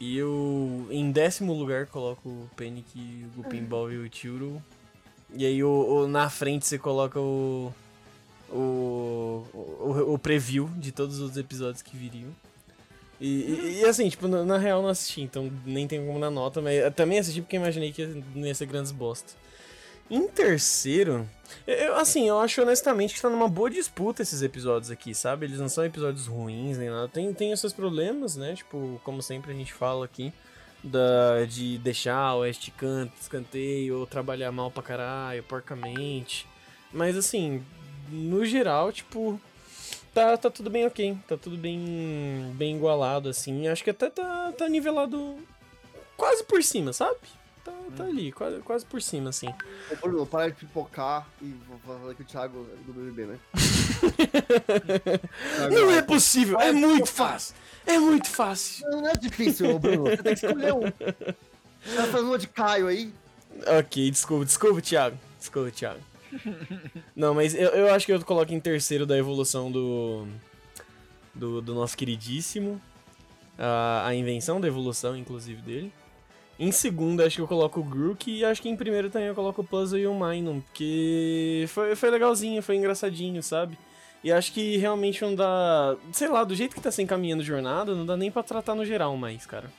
E 0.00 0.16
eu, 0.16 0.86
em 0.90 1.12
décimo 1.12 1.52
lugar, 1.52 1.86
coloco 1.86 2.26
o 2.28 2.50
Panic, 2.56 3.26
o 3.36 3.44
Pinball 3.44 3.92
e 3.92 3.98
o 3.98 4.08
Tiro. 4.08 4.62
E 5.34 5.44
aí, 5.44 5.62
o, 5.62 5.68
o- 5.68 6.08
na 6.08 6.30
frente, 6.30 6.66
você 6.66 6.78
coloca 6.78 7.20
o, 7.20 7.70
o, 8.50 9.44
o, 9.52 10.14
o 10.14 10.18
preview 10.18 10.68
de 10.76 10.90
todos 10.90 11.20
os 11.20 11.36
episódios 11.36 11.82
que 11.82 11.96
viriam. 11.96 12.30
E, 13.20 13.26
e- 13.26 13.80
e, 13.82 13.84
assim, 13.84 14.08
tipo, 14.08 14.26
na, 14.26 14.42
na 14.42 14.56
real 14.56 14.80
não 14.80 14.88
assisti, 14.88 15.20
então 15.20 15.52
nem 15.66 15.86
tenho 15.86 16.06
como 16.06 16.18
dar 16.18 16.30
nota, 16.30 16.62
mas 16.62 16.92
também 16.94 17.18
assisti 17.18 17.42
porque 17.42 17.56
imaginei 17.56 17.92
que 17.92 18.06
não 18.34 18.46
ia 18.46 18.54
ser 18.54 18.64
grandes 18.66 18.90
bosta. 18.92 19.34
Em 20.10 20.26
terceiro, 20.26 21.28
eu- 21.66 21.94
assim, 21.96 22.28
eu 22.28 22.40
acho 22.40 22.60
honestamente 22.62 23.14
que 23.14 23.22
tá 23.22 23.30
numa 23.30 23.48
boa 23.48 23.70
disputa 23.70 24.22
esses 24.22 24.42
episódios 24.42 24.90
aqui, 24.90 25.14
sabe? 25.14 25.46
Eles 25.46 25.58
não 25.60 25.68
são 25.68 25.84
episódios 25.84 26.26
ruins 26.26 26.76
nem 26.78 26.90
nada. 26.90 27.08
Tem, 27.08 27.32
tem 27.32 27.52
os 27.52 27.60
seus 27.60 27.72
problemas, 27.72 28.36
né? 28.36 28.54
Tipo, 28.54 29.00
como 29.04 29.22
sempre 29.22 29.52
a 29.52 29.54
gente 29.54 29.72
fala 29.72 30.04
aqui, 30.04 30.32
da, 30.82 31.44
de 31.46 31.78
deixar 31.78 32.34
o 32.34 32.44
este 32.44 32.70
canto, 32.72 33.12
escanteio, 33.20 33.98
ou 34.00 34.06
trabalhar 34.06 34.50
mal 34.50 34.70
pra 34.70 34.82
caralho, 34.82 35.42
porcamente. 35.44 36.46
Mas 36.92 37.16
assim, 37.16 37.62
no 38.08 38.44
geral, 38.44 38.90
tipo, 38.90 39.40
tá, 40.12 40.36
tá 40.36 40.50
tudo 40.50 40.68
bem 40.70 40.86
ok. 40.86 41.16
Tá 41.28 41.36
tudo 41.36 41.56
bem, 41.56 42.50
bem 42.56 42.74
igualado, 42.76 43.28
assim. 43.28 43.68
Acho 43.68 43.84
que 43.84 43.90
até 43.90 44.10
tá, 44.10 44.52
tá 44.58 44.68
nivelado 44.68 45.38
quase 46.16 46.42
por 46.42 46.62
cima, 46.64 46.92
sabe? 46.92 47.18
Tá, 47.96 48.04
tá 48.04 48.04
ali, 48.04 48.32
quase, 48.32 48.58
quase 48.60 48.86
por 48.86 49.02
cima, 49.02 49.30
assim. 49.30 49.48
Ô, 49.90 50.08
Bruno, 50.08 50.26
para 50.26 50.48
de 50.48 50.56
pipocar 50.56 51.26
e 51.40 51.54
vou 51.68 51.78
falar 51.78 52.14
que 52.14 52.22
o 52.22 52.24
Thiago 52.24 52.66
é 52.72 52.76
do 52.84 52.92
BBB, 52.92 53.26
né? 53.26 53.38
Não 55.70 55.90
é 55.90 56.02
possível, 56.02 56.60
é 56.60 56.72
muito 56.72 57.06
fácil. 57.06 57.54
É 57.86 57.98
muito 57.98 58.28
fácil. 58.28 58.88
Não, 58.90 59.02
não 59.02 59.08
é 59.08 59.14
difícil, 59.14 59.78
Bruno. 59.78 60.04
Você 60.04 60.16
tem 60.18 60.34
que 60.34 60.46
escolher 60.46 60.74
um. 60.74 60.82
Tá 60.82 62.06
fazendo 62.06 62.28
uma 62.28 62.38
de 62.38 62.46
Caio 62.46 62.88
aí. 62.88 63.12
Ok, 63.78 64.10
desculpa, 64.10 64.44
desculpa, 64.44 64.80
Thiago. 64.80 65.18
Desculpa, 65.38 65.70
Thiago. 65.70 66.00
Não, 67.16 67.34
mas 67.34 67.54
eu, 67.54 67.70
eu 67.70 67.92
acho 67.92 68.06
que 68.06 68.12
eu 68.12 68.24
coloco 68.24 68.52
em 68.52 68.60
terceiro 68.60 69.06
da 69.06 69.16
evolução 69.16 69.70
do. 69.70 70.26
Do, 71.34 71.62
do 71.62 71.74
nosso 71.74 71.96
queridíssimo. 71.96 72.80
A, 73.58 74.08
a 74.08 74.14
invenção 74.14 74.60
da 74.60 74.68
evolução, 74.68 75.16
inclusive, 75.16 75.60
dele. 75.62 75.92
Em 76.60 76.70
segundo, 76.70 77.22
acho 77.22 77.36
que 77.36 77.42
eu 77.42 77.48
coloco 77.48 77.80
o 77.80 77.82
Grook. 77.82 78.30
E 78.30 78.44
acho 78.44 78.60
que 78.60 78.68
em 78.68 78.76
primeiro 78.76 79.08
também 79.08 79.28
eu 79.28 79.34
coloco 79.34 79.62
o 79.62 79.64
Puzzle 79.64 79.98
e 79.98 80.06
o 80.06 80.12
Minun. 80.12 80.60
Porque 80.60 81.64
foi, 81.68 81.96
foi 81.96 82.10
legalzinho, 82.10 82.62
foi 82.62 82.76
engraçadinho, 82.76 83.42
sabe? 83.42 83.78
E 84.22 84.30
acho 84.30 84.52
que 84.52 84.76
realmente 84.76 85.22
não 85.22 85.34
dá. 85.34 85.96
Sei 86.12 86.28
lá, 86.28 86.44
do 86.44 86.54
jeito 86.54 86.74
que 86.74 86.82
tá 86.82 86.90
se 86.90 87.00
encaminhando 87.00 87.40
a 87.40 87.46
jornada, 87.46 87.94
não 87.94 88.04
dá 88.04 88.14
nem 88.14 88.30
pra 88.30 88.42
tratar 88.42 88.74
no 88.74 88.84
geral 88.84 89.16
mais, 89.16 89.46
cara. 89.46 89.72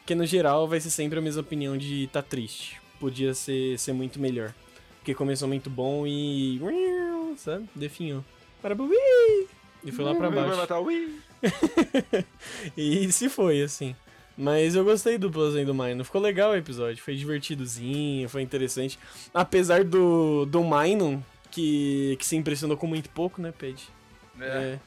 Porque 0.00 0.14
no 0.14 0.26
geral 0.26 0.68
vai 0.68 0.78
ser 0.80 0.90
sempre 0.90 1.18
a 1.18 1.22
mesma 1.22 1.40
opinião 1.40 1.78
de 1.78 2.06
tá 2.12 2.20
triste. 2.20 2.78
Podia 3.00 3.32
ser, 3.32 3.78
ser 3.78 3.94
muito 3.94 4.20
melhor. 4.20 4.52
Porque 4.98 5.14
começou 5.14 5.48
muito 5.48 5.70
bom 5.70 6.06
e. 6.06 6.60
Sabe? 7.38 7.66
Definhou. 7.74 8.22
Para 8.60 8.74
E 9.82 9.90
foi 9.90 10.04
lá 10.04 10.14
pra 10.14 10.30
baixo. 10.30 10.50
E 12.76 13.10
se 13.10 13.30
foi, 13.30 13.62
assim. 13.62 13.96
Mas 14.40 14.76
eu 14.76 14.84
gostei 14.84 15.18
do 15.18 15.28
Plus 15.30 15.54
do 15.66 15.74
Minor. 15.74 16.04
Ficou 16.04 16.20
legal 16.20 16.52
o 16.52 16.56
episódio. 16.56 17.02
Foi 17.02 17.16
divertidozinho, 17.16 18.28
foi 18.28 18.40
interessante. 18.42 18.96
Apesar 19.34 19.82
do, 19.82 20.46
do 20.46 20.62
Minor, 20.62 21.18
que, 21.50 22.16
que 22.20 22.24
se 22.24 22.36
impressionou 22.36 22.76
com 22.76 22.86
muito 22.86 23.10
pouco, 23.10 23.42
né, 23.42 23.52
Ped? 23.52 23.82
É. 24.40 24.78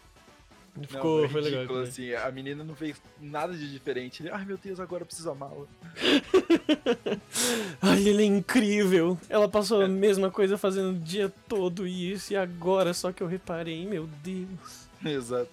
Não, 0.73 0.83
Ficou, 0.85 1.27
foi 1.27 1.41
legal. 1.41 1.59
ridículo, 1.63 1.79
também. 1.85 2.13
assim, 2.15 2.25
a 2.27 2.31
menina 2.31 2.63
não 2.63 2.73
fez 2.73 2.95
nada 3.19 3.53
de 3.53 3.69
diferente. 3.69 4.23
Ai 4.31 4.45
meu 4.45 4.57
Deus, 4.57 4.79
agora 4.79 5.01
eu 5.01 5.05
preciso 5.05 5.29
amá-la. 5.29 5.65
Ai, 7.81 8.07
ele 8.07 8.23
é 8.23 8.25
incrível. 8.25 9.17
Ela 9.29 9.49
passou 9.49 9.81
É. 9.81 9.85
a 9.85 9.87
mesma 9.89 10.31
coisa 10.31 10.57
fazendo 10.57 10.91
o 10.95 10.99
dia 10.99 11.31
todo 11.49 11.85
isso 11.85 12.31
e 12.31 12.37
agora 12.37 12.93
só 12.93 13.11
que 13.11 13.21
eu 13.21 13.27
reparei, 13.27 13.85
meu 13.85 14.07
Deus. 14.23 14.87
Exato. 15.03 15.49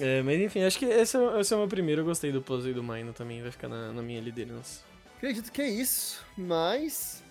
É, 0.00 0.22
mas 0.22 0.40
enfim, 0.40 0.62
acho 0.62 0.78
que 0.78 0.86
esse 0.86 1.16
é, 1.16 1.40
esse 1.40 1.52
é 1.52 1.56
o 1.56 1.60
meu 1.60 1.68
primeiro. 1.68 2.00
Eu 2.00 2.04
gostei 2.04 2.32
do 2.32 2.40
Plus 2.40 2.66
e 2.66 2.72
do 2.72 2.82
Minor 2.82 3.12
também, 3.12 3.42
vai 3.42 3.50
ficar 3.50 3.68
na, 3.68 3.92
na 3.92 4.02
minha 4.02 4.20
liderança. 4.20 4.80
Acredito 5.16 5.52
que 5.52 5.62
é 5.62 5.68
isso, 5.68 6.24
mas. 6.36 7.22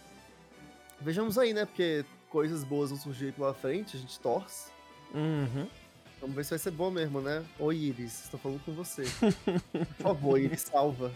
Vejamos 0.99 1.38
aí, 1.38 1.53
né? 1.53 1.66
Porque 1.66 2.05
coisas 2.30 2.64
boas 2.64 2.89
vão 2.91 2.99
surgir 2.99 3.26
aí 3.26 3.32
pela 3.32 3.53
frente, 3.53 3.97
a 3.97 3.99
gente 3.99 4.20
torce. 4.20 4.70
Uhum. 5.14 5.68
Vamos 6.22 6.36
ver 6.36 6.43
se 6.45 6.51
vai 6.51 6.59
ser 6.59 6.72
bom 6.72 6.91
mesmo, 6.91 7.20
né? 7.20 7.43
Oi, 7.57 7.76
Iris, 7.76 8.26
estou 8.26 8.39
falando 8.39 8.64
com 8.64 8.72
você. 8.74 9.03
Por 9.74 10.03
favor, 10.03 10.39
Iris, 10.39 10.62
salva. 10.62 11.12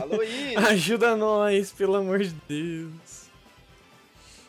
Alô, 0.00 0.22
Iris! 0.22 0.56
Ajuda 0.56 1.14
nós, 1.14 1.70
pelo 1.72 1.94
amor 1.96 2.20
de 2.20 2.34
Deus. 2.48 3.26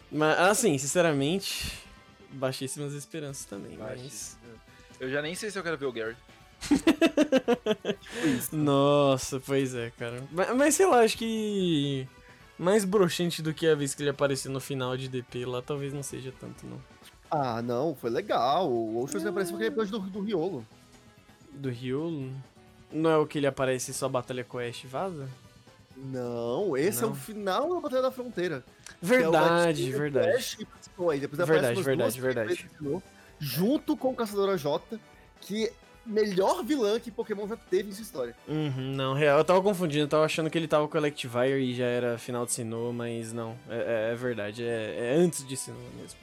Mas, 0.10 0.40
assim, 0.40 0.78
sinceramente, 0.78 1.74
baixíssimas 2.32 2.94
esperanças 2.94 3.46
também, 3.46 3.78
mas... 3.78 4.38
Eu 5.04 5.12
já 5.12 5.22
nem 5.22 5.36
sei 5.36 5.52
se 5.52 5.60
eu 5.60 5.64
quero 5.64 5.78
ver 5.78 5.86
o 5.86 5.92
Gary. 5.92 6.16
Nossa, 8.52 9.40
pois 9.40 9.76
é, 9.76 9.92
cara. 10.00 10.24
Mas, 10.32 10.56
mas 10.56 10.76
sei 10.76 10.86
lá, 10.86 11.02
acho 11.02 11.18
que... 11.18 12.08
Mais 12.58 12.86
broxante 12.86 13.42
do 13.42 13.54
que 13.54 13.68
a 13.68 13.76
vez 13.76 13.94
que 13.94 14.02
ele 14.02 14.12
apareceu 14.12 14.52
no 14.52 14.60
final 14.62 14.96
de 14.96 15.10
DP 15.10 15.46
lá, 15.46 15.62
talvez 15.62 15.92
não 15.92 16.04
seja 16.04 16.32
tanto, 16.40 16.66
não. 16.66 16.80
Ah, 17.30 17.62
não, 17.62 17.96
foi 17.96 18.10
legal. 18.10 18.70
O 18.70 18.96
outro 18.96 19.20
que 19.20 19.28
apareceu 19.28 19.58
foi 19.58 19.68
aquele 19.68 19.82
episódio 19.82 20.08
do, 20.08 20.20
do 20.20 20.22
Riolo. 20.22 20.66
Do 21.52 21.70
Riolo? 21.70 22.32
Não 22.92 23.10
é 23.10 23.18
o 23.18 23.26
que 23.26 23.40
ele 23.40 23.48
aparece 23.48 23.94
só 23.94 24.08
Batalha 24.08 24.44
com 24.44 24.60
Ash 24.60 24.84
e 24.84 24.88
vaza? 24.88 25.28
Não, 25.98 26.78
esse 26.78 27.02
Não. 27.02 27.10
é 27.10 27.12
o 27.12 27.16
final 27.16 27.74
da 27.74 27.80
Batalha 27.82 28.02
da 28.04 28.12
Fronteira. 28.12 28.64
Verdade, 29.02 29.92
é 29.92 29.98
verdade. 29.98 30.58
E 30.60 30.66
participou 30.66 31.10
aí. 31.10 31.20
Depois 31.20 31.48
Verdade, 31.48 31.82
verdade, 31.82 32.22
verdade. 32.22 32.68
Junto 33.44 33.98
com 33.98 34.10
o 34.12 34.16
Caçadora 34.16 34.58
J, 34.58 35.00
que 35.42 35.70
melhor 36.06 36.64
vilã 36.64 37.00
que 37.00 37.10
Pokémon 37.12 37.48
já 37.48 37.56
teve 37.58 37.90
em 37.90 37.92
sua 37.94 38.04
história. 38.04 38.36
Uhum, 38.48 38.94
não, 38.96 39.14
real. 39.14 39.38
Eu 39.40 39.44
tava 39.46 39.62
confundindo, 39.62 40.04
eu 40.06 40.08
tava 40.08 40.26
achando 40.26 40.50
que 40.50 40.58
ele 40.58 40.68
tava 40.68 40.88
com 40.88 40.96
o 40.98 41.00
Electivire 41.00 41.60
e 41.62 41.74
já 41.76 41.86
era 41.86 42.18
final 42.18 42.46
de 42.46 42.54
Sinnoh, 42.54 42.92
mas 42.94 43.32
não. 43.34 43.58
É, 43.70 44.10
é- 44.10 44.14
é 44.14 44.16
verdade, 44.16 44.64
é, 44.64 45.14
é 45.14 45.16
antes 45.18 45.46
de 45.48 45.56
Sinnoh 45.58 45.80
mesmo. 46.00 46.20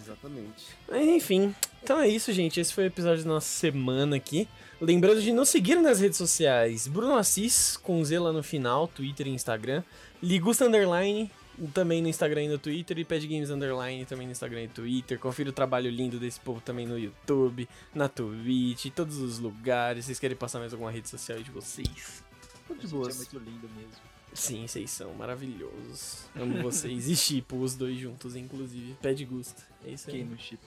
Exatamente. 0.00 0.64
Mas, 0.88 1.02
Enfim, 1.08 1.54
então 1.82 1.98
é 2.00 2.08
isso, 2.08 2.32
gente. 2.32 2.60
Esse 2.60 2.72
foi 2.72 2.84
o 2.84 2.86
episódio 2.86 3.24
da 3.24 3.30
nossa 3.30 3.48
semana 3.48 4.16
aqui. 4.16 4.48
Lembrando 4.80 5.20
de 5.20 5.32
nos 5.32 5.48
seguir 5.48 5.76
nas 5.76 6.00
redes 6.00 6.18
sociais. 6.18 6.86
Bruno 6.86 7.16
Assis, 7.16 7.76
com 7.76 8.04
Z 8.04 8.18
lá 8.18 8.32
no 8.32 8.42
final, 8.42 8.86
Twitter 8.88 9.26
e 9.26 9.30
Instagram. 9.30 9.82
Ligusta 10.22 10.66
Underline, 10.66 11.30
também 11.74 12.02
no 12.02 12.08
Instagram 12.08 12.44
e 12.44 12.48
no 12.48 12.58
Twitter. 12.58 12.98
E 12.98 13.04
Pad 13.04 13.26
Games 13.26 13.50
Underline, 13.50 14.04
também 14.04 14.26
no 14.26 14.32
Instagram 14.32 14.64
e 14.64 14.68
Twitter. 14.68 15.18
Confira 15.18 15.50
o 15.50 15.52
trabalho 15.52 15.90
lindo 15.90 16.18
desse 16.18 16.40
povo 16.40 16.60
também 16.60 16.86
no 16.86 16.98
YouTube, 16.98 17.68
na 17.94 18.08
Twitch, 18.08 18.86
em 18.86 18.90
todos 18.90 19.18
os 19.18 19.38
lugares. 19.38 20.06
Vocês 20.06 20.18
querem 20.18 20.36
passar 20.36 20.58
mais 20.58 20.72
alguma 20.72 20.90
rede 20.90 21.08
social 21.08 21.38
aí 21.38 21.44
de 21.44 21.50
vocês? 21.50 22.22
De 22.68 22.74
Gente, 22.74 22.86
boas. 22.88 23.14
É 23.14 23.16
muito 23.16 23.38
lindo 23.38 23.68
mesmo. 23.76 24.12
Sim, 24.34 24.66
vocês 24.66 24.90
são 24.90 25.12
maravilhosos. 25.14 26.24
Amo 26.34 26.62
vocês. 26.62 27.08
E 27.08 27.14
chipo 27.14 27.56
os 27.56 27.74
dois 27.74 27.98
juntos, 27.98 28.34
inclusive. 28.34 28.96
Pede 29.02 29.24
gusto. 29.24 29.62
É 29.84 29.90
isso 29.90 30.08
aí. 30.08 30.16
Quem 30.16 30.24
no 30.24 30.38
chip? 30.38 30.62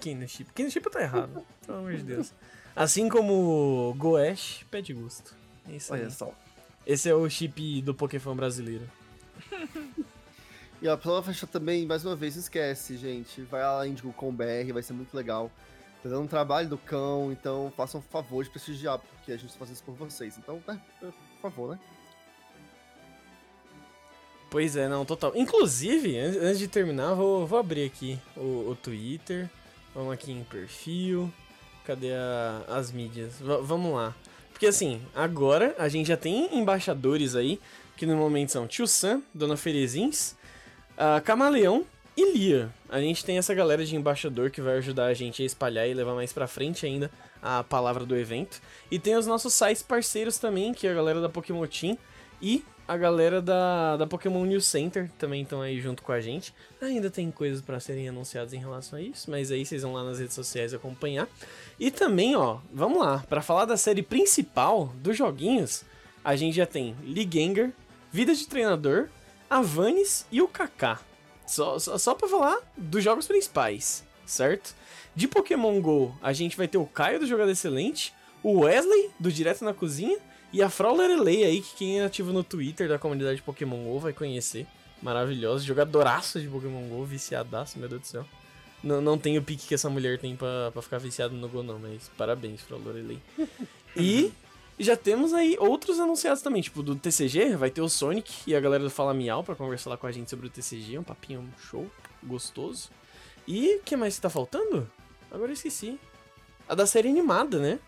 Quem 0.00 0.14
no 0.16 0.28
chip? 0.28 0.52
Quem 0.54 0.64
no 0.64 0.70
chip 0.70 0.90
tá 0.90 1.02
errado. 1.02 1.44
Pelo 1.66 1.78
amor 1.78 1.94
de 1.94 2.02
Deus. 2.02 2.32
Assim 2.74 3.08
como 3.08 3.94
Goesh, 3.98 4.64
pede 4.70 4.94
gusto. 4.94 5.36
É 5.68 5.76
isso 5.76 5.92
aí. 5.92 6.00
Olha 6.00 6.10
só. 6.10 6.34
Esse 6.86 7.08
é 7.08 7.14
o 7.14 7.28
chip 7.28 7.82
do 7.82 7.94
Pokémon 7.94 8.34
brasileiro. 8.34 8.88
E 10.82 10.88
ó, 10.88 10.96
pra 10.96 11.22
fechar 11.22 11.46
também, 11.46 11.86
mais 11.86 12.04
uma 12.04 12.16
vez, 12.16 12.34
não 12.34 12.42
esquece, 12.42 12.96
gente. 12.96 13.40
Vai 13.42 13.62
lá 13.62 13.86
em 13.86 13.94
com 13.94 14.32
BR, 14.34 14.72
vai 14.74 14.82
ser 14.82 14.92
muito 14.92 15.14
legal. 15.16 15.50
Tá 16.02 16.08
dando 16.08 16.22
um 16.22 16.26
trabalho 16.26 16.68
do 16.68 16.76
cão, 16.76 17.30
então 17.30 17.72
façam 17.76 18.00
um 18.00 18.02
favor 18.02 18.42
de 18.42 18.50
prestigiar, 18.50 18.98
porque 18.98 19.30
a 19.30 19.36
gente 19.36 19.52
tá 19.52 19.58
fazendo 19.60 19.74
isso 19.76 19.84
por 19.84 19.94
vocês. 19.94 20.36
Então, 20.36 20.60
né, 20.66 20.80
por 21.00 21.12
favor, 21.40 21.70
né? 21.70 21.78
Pois 24.50 24.76
é, 24.76 24.88
não, 24.88 25.04
total. 25.04 25.32
Inclusive, 25.36 26.18
an- 26.18 26.40
antes 26.42 26.58
de 26.58 26.68
terminar, 26.68 27.14
vou, 27.14 27.46
vou 27.46 27.58
abrir 27.58 27.84
aqui 27.86 28.18
o, 28.36 28.70
o 28.70 28.76
Twitter. 28.80 29.48
Vamos 29.94 30.12
aqui 30.12 30.32
em 30.32 30.42
perfil. 30.44 31.32
Cadê 31.86 32.12
a- 32.12 32.64
as 32.68 32.90
mídias? 32.90 33.38
Va- 33.40 33.58
vamos 33.58 33.94
lá. 33.94 34.14
Porque 34.50 34.66
assim, 34.66 35.00
agora 35.14 35.74
a 35.78 35.88
gente 35.88 36.08
já 36.08 36.16
tem 36.16 36.54
embaixadores 36.58 37.34
aí, 37.36 37.58
que 37.96 38.04
no 38.04 38.16
momento 38.16 38.50
são 38.52 38.66
Tio 38.66 38.86
Sam, 38.86 39.22
Dona 39.32 39.56
Ferezins, 39.56 40.34
a 40.96 41.20
Camaleão 41.20 41.84
e 42.16 42.32
Lia. 42.32 42.70
A 42.88 43.00
gente 43.00 43.24
tem 43.24 43.38
essa 43.38 43.54
galera 43.54 43.84
de 43.84 43.96
embaixador 43.96 44.50
que 44.50 44.60
vai 44.60 44.76
ajudar 44.78 45.06
a 45.06 45.14
gente 45.14 45.42
a 45.42 45.46
espalhar 45.46 45.88
e 45.88 45.94
levar 45.94 46.14
mais 46.14 46.32
pra 46.32 46.46
frente 46.46 46.84
ainda 46.84 47.10
a 47.42 47.64
palavra 47.64 48.04
do 48.04 48.16
evento. 48.16 48.60
E 48.90 48.98
tem 48.98 49.16
os 49.16 49.26
nossos 49.26 49.54
sites 49.54 49.82
parceiros 49.82 50.38
também, 50.38 50.72
que 50.72 50.86
é 50.86 50.90
a 50.90 50.94
galera 50.94 51.20
da 51.20 51.28
Pokémon 51.28 51.66
Team 51.66 51.96
e 52.40 52.64
a 52.86 52.96
galera 52.96 53.40
da, 53.40 53.96
da 53.96 54.06
Pokémon 54.06 54.44
News 54.44 54.66
Center 54.66 55.10
também 55.18 55.42
estão 55.42 55.62
aí 55.62 55.80
junto 55.80 56.02
com 56.02 56.12
a 56.12 56.20
gente. 56.20 56.52
Ainda 56.80 57.10
tem 57.10 57.30
coisas 57.30 57.62
pra 57.62 57.80
serem 57.80 58.08
anunciadas 58.08 58.52
em 58.52 58.58
relação 58.58 58.98
a 58.98 59.02
isso, 59.02 59.30
mas 59.30 59.50
aí 59.50 59.64
vocês 59.64 59.82
vão 59.82 59.94
lá 59.94 60.04
nas 60.04 60.18
redes 60.18 60.34
sociais 60.34 60.74
acompanhar. 60.74 61.28
E 61.78 61.90
também, 61.90 62.36
ó, 62.36 62.58
vamos 62.72 62.98
lá, 62.98 63.24
pra 63.28 63.40
falar 63.40 63.64
da 63.64 63.76
série 63.76 64.02
principal 64.02 64.92
dos 64.96 65.16
joguinhos, 65.16 65.84
a 66.24 66.36
gente 66.36 66.56
já 66.56 66.66
tem 66.66 66.94
Liganger, 67.02 67.72
Vida 68.12 68.34
de 68.34 68.46
Treinador, 68.46 69.08
Avanes 69.52 70.24
e 70.32 70.40
o 70.40 70.48
Kaká. 70.48 70.98
Só, 71.46 71.78
só, 71.78 71.98
só 71.98 72.14
pra 72.14 72.26
falar 72.26 72.58
dos 72.74 73.04
jogos 73.04 73.26
principais, 73.26 74.02
certo? 74.24 74.74
De 75.14 75.28
Pokémon 75.28 75.78
GO, 75.78 76.16
a 76.22 76.32
gente 76.32 76.56
vai 76.56 76.66
ter 76.66 76.78
o 76.78 76.86
Caio 76.86 77.20
do 77.20 77.26
Jogada 77.26 77.52
Excelente, 77.52 78.14
o 78.42 78.60
Wesley 78.60 79.10
do 79.20 79.30
Direto 79.30 79.62
na 79.62 79.74
Cozinha 79.74 80.18
e 80.54 80.62
a 80.62 80.70
Frau 80.70 80.96
Lorelei 80.96 81.44
aí, 81.44 81.60
que 81.60 81.76
quem 81.76 82.00
é 82.00 82.04
ativo 82.06 82.32
no 82.32 82.42
Twitter 82.42 82.88
da 82.88 82.98
comunidade 82.98 83.42
Pokémon 83.42 83.84
GO 83.84 83.98
vai 83.98 84.14
conhecer. 84.14 84.66
Maravilhosa, 85.02 85.62
jogadoraço 85.64 86.40
de 86.40 86.48
Pokémon 86.48 86.88
GO, 86.88 87.04
viciadaço, 87.04 87.78
meu 87.78 87.90
Deus 87.90 88.00
do 88.00 88.06
céu. 88.06 88.26
Não, 88.82 89.02
não 89.02 89.18
tem 89.18 89.36
o 89.36 89.42
pique 89.42 89.66
que 89.68 89.74
essa 89.74 89.90
mulher 89.90 90.18
tem 90.18 90.34
pra, 90.34 90.70
pra 90.72 90.80
ficar 90.80 90.98
viciada 90.98 91.34
no 91.34 91.48
Go 91.48 91.62
não, 91.62 91.78
mas 91.78 92.10
parabéns, 92.16 92.62
Frau. 92.62 92.80
E 93.94 94.32
já 94.82 94.96
temos 94.96 95.32
aí 95.32 95.56
outros 95.58 96.00
anunciados 96.00 96.42
também, 96.42 96.62
tipo 96.62 96.82
do 96.82 96.96
TCG, 96.96 97.56
vai 97.56 97.70
ter 97.70 97.80
o 97.80 97.88
Sonic 97.88 98.32
e 98.46 98.54
a 98.54 98.60
galera 98.60 98.82
do 98.82 98.90
Fala 98.90 99.14
Miau 99.14 99.42
pra 99.42 99.54
conversar 99.54 99.90
lá 99.90 99.96
com 99.96 100.06
a 100.06 100.12
gente 100.12 100.30
sobre 100.30 100.46
o 100.46 100.50
TCG, 100.50 100.98
um 100.98 101.02
papinho 101.02 101.48
show, 101.58 101.86
gostoso. 102.22 102.90
E 103.46 103.76
o 103.76 103.82
que 103.82 103.96
mais 103.96 104.16
que 104.16 104.22
tá 104.22 104.30
faltando? 104.30 104.90
Agora 105.30 105.50
eu 105.50 105.54
esqueci. 105.54 105.98
A 106.68 106.74
da 106.74 106.86
série 106.86 107.08
animada, 107.08 107.58
né? 107.58 107.78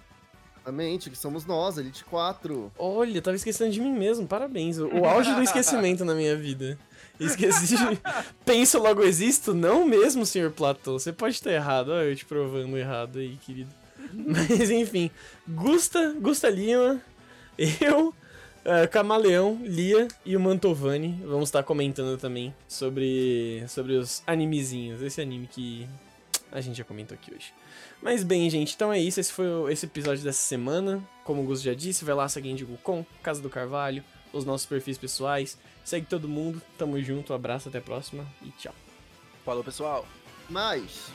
Exatamente, 0.65 1.11
que 1.11 1.19
somos 1.19 1.45
nós, 1.45 1.77
Elite 1.77 2.05
4. 2.05 2.73
Olha, 2.79 3.21
tava 3.21 3.37
esquecendo 3.37 3.71
de 3.71 3.81
mim 3.81 3.93
mesmo, 3.93 4.27
parabéns. 4.27 4.79
O, 4.79 4.89
o 4.89 5.05
auge 5.05 5.35
do 5.35 5.43
esquecimento 5.43 6.07
na 6.07 6.15
minha 6.15 6.35
vida. 6.35 6.79
Esqueci 7.21 7.77
de... 7.77 8.01
Penso, 8.47 8.79
logo 8.79 9.03
existo? 9.03 9.53
Não 9.53 9.85
mesmo, 9.87 10.25
senhor 10.25 10.51
Platão. 10.51 10.99
Você 10.99 11.13
pode 11.13 11.35
estar 11.35 11.53
errado. 11.53 11.91
Olha 11.91 12.09
eu 12.09 12.17
te 12.17 12.25
provando 12.25 12.77
errado 12.79 13.19
aí, 13.19 13.37
querido. 13.37 13.71
Mas, 14.27 14.71
enfim. 14.71 15.11
Gusta, 15.49 16.15
Gusta 16.21 16.49
Lima, 16.49 17.01
eu, 17.81 18.15
eh, 18.65 18.87
Camaleão, 18.87 19.61
Lia 19.63 20.09
e 20.25 20.37
o 20.37 20.41
Mantovani 20.41 21.21
vamos 21.27 21.49
estar 21.49 21.63
comentando 21.63 22.19
também 22.19 22.55
sobre, 22.69 23.65
sobre 23.69 23.95
os 23.95 24.23
animezinhos. 24.27 25.03
Esse 25.03 25.21
anime 25.21 25.47
que 25.47 25.89
a 26.53 26.61
gente 26.61 26.77
já 26.79 26.85
comentou 26.85 27.15
aqui 27.15 27.35
hoje. 27.35 27.53
Mas 28.03 28.23
bem, 28.23 28.49
gente, 28.51 28.75
então 28.75 28.93
é 28.93 28.99
isso. 29.01 29.19
Esse 29.21 29.33
foi 29.33 29.47
o- 29.47 29.69
esse 29.69 29.87
episódio 29.87 30.23
dessa 30.23 30.41
semana. 30.43 31.03
Como 31.25 31.43
o 31.43 31.45
Gus 31.45 31.63
já 31.63 31.75
disse, 31.75 32.05
vai 32.05 32.15
lá 32.15 32.29
seguir 32.29 32.51
Indigo 32.51 32.77
Com, 32.83 33.05
Casa 33.23 33.41
do 33.41 33.49
Carvalho, 33.51 34.05
os 34.33 34.45
nossos 34.45 34.67
perfis 34.67 34.99
pessoais. 34.99 35.59
Segue 35.85 36.07
todo 36.07 36.29
mundo. 36.29 36.61
Tamo 36.79 37.01
junto, 37.03 37.33
um 37.33 37.37
abraço, 37.37 37.69
até 37.69 37.79
a 37.79 37.83
próxima 37.83 38.27
e 38.43 38.51
tchau. 38.53 38.75
Falou, 39.45 39.65
pessoal. 39.65 40.07
Mas, 40.49 41.11